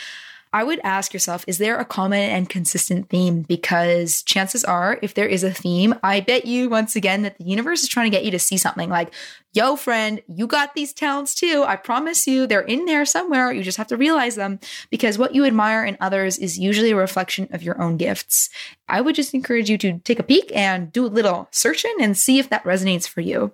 I 0.54 0.64
would 0.64 0.80
ask 0.84 1.14
yourself, 1.14 1.44
is 1.46 1.60
there 1.60 1.78
a 1.78 1.86
common 1.86 2.22
and 2.32 2.50
consistent 2.50 3.10
theme? 3.10 3.44
Because 3.44 4.24
chances 4.24 4.64
are, 4.64 4.98
if 5.02 5.14
there 5.14 5.28
is 5.28 5.44
a 5.44 5.54
theme, 5.54 5.94
I 6.02 6.22
bet 6.22 6.46
you 6.46 6.70
once 6.70 6.96
again 6.96 7.22
that 7.24 7.38
the 7.38 7.44
universe 7.44 7.84
is 7.84 7.90
trying 7.90 8.10
to 8.10 8.18
get 8.18 8.26
you 8.26 8.32
to 8.32 8.40
see 8.40 8.58
something 8.58 8.90
like, 8.90 9.14
yo, 9.54 9.76
friend, 9.76 10.22
you 10.28 10.48
got 10.48 10.74
these 10.74 10.94
talents 10.94 11.36
too. 11.36 11.64
I 11.68 11.76
promise 11.76 12.26
you, 12.26 12.48
they're 12.48 12.62
in 12.62 12.86
there 12.86 13.06
somewhere. 13.06 13.52
You 13.52 13.62
just 13.62 13.78
have 13.78 13.88
to 13.88 13.98
realize 13.98 14.36
them 14.36 14.60
because 14.90 15.18
what 15.18 15.36
you 15.36 15.46
admire 15.46 15.84
in 15.84 15.98
others 16.00 16.40
is 16.40 16.58
usually 16.58 16.92
a 16.92 16.96
reflection 16.96 17.50
of 17.52 17.62
your 17.62 17.80
own 17.80 17.98
gifts. 17.98 18.50
I 18.88 19.02
would 19.02 19.16
just 19.16 19.34
encourage 19.34 19.70
you 19.70 19.78
to 19.80 20.00
take 20.00 20.20
a 20.20 20.24
peek 20.24 20.52
and 20.56 20.92
do 20.92 21.06
a 21.06 21.08
little 21.08 21.50
searching 21.52 21.98
and 22.00 22.18
see 22.18 22.40
if 22.40 22.50
that 22.50 22.64
resonates 22.64 23.08
for 23.08 23.22
you. 23.22 23.52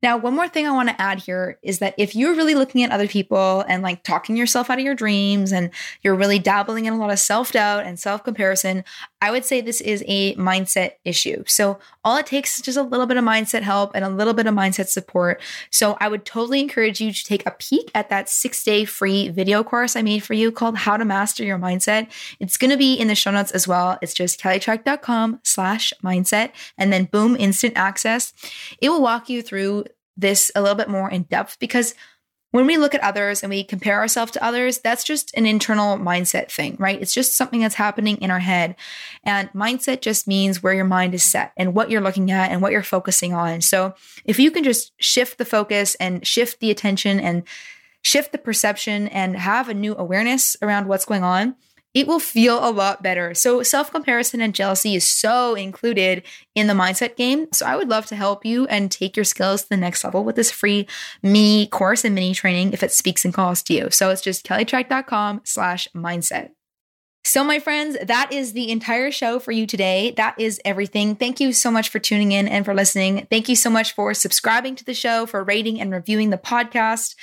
Now, 0.00 0.16
one 0.16 0.36
more 0.36 0.48
thing 0.48 0.66
I 0.66 0.70
want 0.70 0.88
to 0.90 1.00
add 1.00 1.18
here 1.18 1.58
is 1.60 1.80
that 1.80 1.94
if 1.98 2.14
you're 2.14 2.34
really 2.34 2.54
looking 2.54 2.84
at 2.84 2.92
other 2.92 3.08
people 3.08 3.64
and 3.68 3.82
like 3.82 4.04
talking 4.04 4.36
yourself 4.36 4.70
out 4.70 4.78
of 4.78 4.84
your 4.84 4.94
dreams 4.94 5.50
and 5.50 5.70
you're 6.02 6.14
really 6.14 6.38
dabbling 6.38 6.84
in 6.84 6.92
a 6.92 6.98
lot 6.98 7.10
of 7.10 7.18
self 7.18 7.50
doubt 7.50 7.84
and 7.84 7.98
self 7.98 8.22
comparison, 8.22 8.84
I 9.20 9.32
would 9.32 9.44
say 9.44 9.60
this 9.60 9.80
is 9.80 10.04
a 10.06 10.36
mindset 10.36 10.92
issue. 11.04 11.42
So, 11.48 11.80
all 12.04 12.16
it 12.16 12.26
takes 12.26 12.56
is 12.56 12.62
just 12.62 12.78
a 12.78 12.82
little 12.82 13.06
bit 13.06 13.16
of 13.16 13.24
mindset 13.24 13.62
help 13.62 13.90
and 13.94 14.04
a 14.04 14.08
little 14.08 14.34
bit 14.34 14.46
of 14.46 14.54
mindset 14.54 14.86
support. 14.86 15.40
So, 15.70 15.96
I 16.00 16.06
would 16.06 16.24
totally 16.24 16.60
encourage 16.60 17.00
you 17.00 17.12
to 17.12 17.24
take 17.24 17.44
a 17.44 17.50
peek 17.50 17.90
at 17.92 18.08
that 18.08 18.28
six 18.28 18.62
day 18.62 18.84
free 18.84 19.28
video 19.30 19.64
course 19.64 19.96
I 19.96 20.02
made 20.02 20.22
for 20.22 20.34
you 20.34 20.52
called 20.52 20.76
How 20.76 20.96
to 20.96 21.04
Master 21.04 21.44
Your 21.44 21.58
Mindset. 21.58 22.08
It's 22.38 22.56
going 22.56 22.70
to 22.70 22.76
be 22.76 22.94
in 22.94 23.08
the 23.08 23.16
show 23.16 23.32
notes 23.32 23.50
as 23.50 23.66
well. 23.66 23.98
It's 24.00 24.14
just 24.14 24.40
kellytrach.com 24.40 25.40
slash 25.42 25.92
mindset 26.04 26.52
and 26.76 26.92
then 26.92 27.06
boom, 27.06 27.34
instant 27.36 27.76
access. 27.76 28.32
It 28.80 28.90
will 28.90 29.02
walk 29.02 29.28
you 29.28 29.42
through 29.42 29.86
this 30.18 30.50
a 30.54 30.60
little 30.60 30.76
bit 30.76 30.88
more 30.88 31.10
in 31.10 31.22
depth 31.22 31.58
because 31.58 31.94
when 32.50 32.66
we 32.66 32.78
look 32.78 32.94
at 32.94 33.02
others 33.02 33.42
and 33.42 33.50
we 33.50 33.62
compare 33.62 33.98
ourselves 33.98 34.32
to 34.32 34.44
others, 34.44 34.78
that's 34.78 35.04
just 35.04 35.34
an 35.36 35.44
internal 35.44 35.98
mindset 35.98 36.50
thing, 36.50 36.76
right? 36.78 37.00
It's 37.00 37.12
just 37.12 37.36
something 37.36 37.60
that's 37.60 37.74
happening 37.74 38.16
in 38.18 38.30
our 38.30 38.38
head. 38.38 38.74
And 39.22 39.50
mindset 39.52 40.00
just 40.00 40.26
means 40.26 40.62
where 40.62 40.72
your 40.72 40.86
mind 40.86 41.14
is 41.14 41.22
set 41.22 41.52
and 41.58 41.74
what 41.74 41.90
you're 41.90 42.00
looking 42.00 42.30
at 42.30 42.50
and 42.50 42.62
what 42.62 42.72
you're 42.72 42.82
focusing 42.82 43.34
on. 43.34 43.60
So 43.60 43.94
if 44.24 44.38
you 44.38 44.50
can 44.50 44.64
just 44.64 44.92
shift 44.98 45.36
the 45.36 45.44
focus 45.44 45.94
and 45.96 46.26
shift 46.26 46.60
the 46.60 46.70
attention 46.70 47.20
and 47.20 47.42
shift 48.00 48.32
the 48.32 48.38
perception 48.38 49.08
and 49.08 49.36
have 49.36 49.68
a 49.68 49.74
new 49.74 49.94
awareness 49.96 50.56
around 50.62 50.88
what's 50.88 51.04
going 51.04 51.24
on, 51.24 51.54
it 51.94 52.06
will 52.06 52.20
feel 52.20 52.66
a 52.66 52.70
lot 52.70 53.02
better. 53.02 53.34
So, 53.34 53.62
self 53.62 53.90
comparison 53.90 54.40
and 54.40 54.54
jealousy 54.54 54.94
is 54.94 55.08
so 55.08 55.54
included 55.54 56.22
in 56.54 56.66
the 56.66 56.74
mindset 56.74 57.16
game. 57.16 57.48
So, 57.52 57.66
I 57.66 57.76
would 57.76 57.88
love 57.88 58.06
to 58.06 58.16
help 58.16 58.44
you 58.44 58.66
and 58.66 58.90
take 58.90 59.16
your 59.16 59.24
skills 59.24 59.62
to 59.62 59.68
the 59.70 59.76
next 59.76 60.04
level 60.04 60.24
with 60.24 60.36
this 60.36 60.50
free 60.50 60.86
mini 61.22 61.66
course 61.66 62.04
and 62.04 62.14
mini 62.14 62.34
training 62.34 62.72
if 62.72 62.82
it 62.82 62.92
speaks 62.92 63.24
and 63.24 63.32
calls 63.32 63.62
to 63.64 63.74
you. 63.74 63.90
So, 63.90 64.10
it's 64.10 64.22
just 64.22 64.46
kellytrach.com 64.46 65.42
slash 65.44 65.88
mindset. 65.94 66.50
So, 67.24 67.44
my 67.44 67.58
friends, 67.58 67.96
that 68.02 68.32
is 68.32 68.52
the 68.52 68.70
entire 68.70 69.10
show 69.10 69.38
for 69.38 69.52
you 69.52 69.66
today. 69.66 70.12
That 70.16 70.38
is 70.38 70.60
everything. 70.64 71.16
Thank 71.16 71.40
you 71.40 71.52
so 71.52 71.70
much 71.70 71.88
for 71.88 71.98
tuning 71.98 72.32
in 72.32 72.48
and 72.48 72.64
for 72.64 72.74
listening. 72.74 73.26
Thank 73.30 73.48
you 73.48 73.56
so 73.56 73.70
much 73.70 73.92
for 73.92 74.14
subscribing 74.14 74.76
to 74.76 74.84
the 74.84 74.94
show, 74.94 75.26
for 75.26 75.44
rating 75.44 75.80
and 75.80 75.92
reviewing 75.92 76.30
the 76.30 76.38
podcast. 76.38 77.16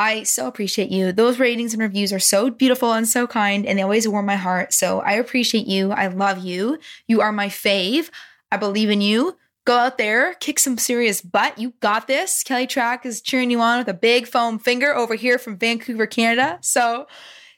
I 0.00 0.22
so 0.22 0.48
appreciate 0.48 0.90
you. 0.90 1.12
Those 1.12 1.38
ratings 1.38 1.74
and 1.74 1.82
reviews 1.82 2.10
are 2.10 2.18
so 2.18 2.48
beautiful 2.48 2.94
and 2.94 3.06
so 3.06 3.26
kind, 3.26 3.66
and 3.66 3.78
they 3.78 3.82
always 3.82 4.08
warm 4.08 4.24
my 4.24 4.36
heart. 4.36 4.72
So 4.72 5.00
I 5.00 5.12
appreciate 5.12 5.66
you. 5.66 5.92
I 5.92 6.06
love 6.06 6.38
you. 6.38 6.78
You 7.06 7.20
are 7.20 7.32
my 7.32 7.48
fave. 7.48 8.08
I 8.50 8.56
believe 8.56 8.88
in 8.88 9.02
you. 9.02 9.36
Go 9.66 9.76
out 9.76 9.98
there, 9.98 10.34
kick 10.40 10.58
some 10.58 10.78
serious 10.78 11.20
butt. 11.20 11.58
You 11.58 11.74
got 11.80 12.06
this. 12.06 12.42
Kelly 12.42 12.66
Trach 12.66 13.04
is 13.04 13.20
cheering 13.20 13.50
you 13.50 13.60
on 13.60 13.78
with 13.78 13.88
a 13.88 13.94
big 13.94 14.26
foam 14.26 14.58
finger 14.58 14.96
over 14.96 15.16
here 15.16 15.38
from 15.38 15.58
Vancouver, 15.58 16.06
Canada. 16.06 16.58
So 16.62 17.06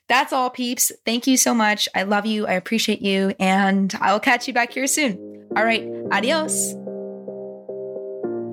that's 0.09 0.33
all, 0.33 0.51
peeps. 0.51 0.91
Thank 1.07 1.29
you 1.29 1.37
so 1.37 1.55
much. 1.55 1.89
I 1.95 2.03
love 2.03 2.27
you. 2.27 2.49
I 2.49 2.55
appreciate 2.55 3.03
you. 3.03 3.35
And 3.39 3.95
I 4.01 4.13
will 4.13 4.21
catch 4.21 4.49
you 4.49 4.53
back 4.53 4.73
here 4.73 4.89
soon. 4.89 5.47
All 5.57 5.65
right. 5.65 5.89
Adios. 6.11 6.75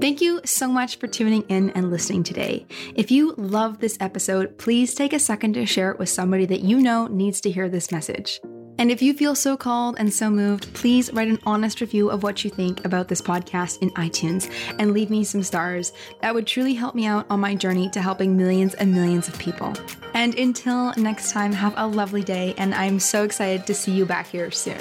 Thank 0.02 0.22
you 0.22 0.40
so 0.46 0.70
much 0.70 0.98
for 0.98 1.08
tuning 1.08 1.44
in 1.50 1.72
and 1.72 1.92
listening 1.92 2.24
today. 2.24 2.66
If 2.96 3.12
you 3.12 3.34
love 3.36 3.80
this 3.80 3.98
episode, 4.00 4.58
please 4.58 4.94
take 4.94 5.12
a 5.12 5.20
second 5.20 5.54
to 5.56 5.66
share 5.66 5.92
it 5.92 6.00
with 6.00 6.08
somebody 6.08 6.46
that 6.46 6.62
you 6.62 6.80
know 6.80 7.08
needs 7.08 7.42
to 7.42 7.52
hear 7.52 7.68
this 7.68 7.92
message. 7.92 8.40
And 8.78 8.92
if 8.92 9.02
you 9.02 9.14
feel 9.14 9.36
so 9.36 9.58
called 9.58 9.98
and 10.00 10.14
so 10.14 10.30
moved, 10.30 10.74
please 10.74 11.12
write 11.12 11.28
an 11.28 11.40
honest 11.46 11.82
review 11.82 12.10
of 12.10 12.24
what 12.24 12.46
you 12.46 12.50
think 12.50 12.86
about 12.86 13.10
this 13.10 13.22
podcast 13.22 13.82
in 13.82 13.90
iTunes 13.92 14.50
and 14.80 14.94
leave 14.94 15.10
me 15.10 15.26
some 15.26 15.44
stars. 15.44 15.92
That 16.22 16.34
would 16.34 16.48
truly 16.48 16.76
help 16.76 16.96
me 16.96 17.06
out 17.06 17.26
on 17.30 17.42
my 17.42 17.54
journey 17.54 17.90
to 17.90 18.02
helping 18.02 18.38
millions 18.38 18.76
and 18.76 18.94
millions 18.94 19.28
of 19.28 19.38
people. 19.38 19.74
And 20.14 20.34
until 20.36 20.94
next 20.96 21.34
time, 21.34 21.52
have 21.52 21.74
a 21.76 21.86
lovely 21.86 22.24
day, 22.24 22.56
and 22.58 22.74
I'm 22.74 23.02
so 23.02 23.26
excited 23.26 23.68
to 23.68 23.74
see 23.74 23.92
you 23.92 24.06
back 24.06 24.28
here 24.28 24.50
soon. 24.50 24.80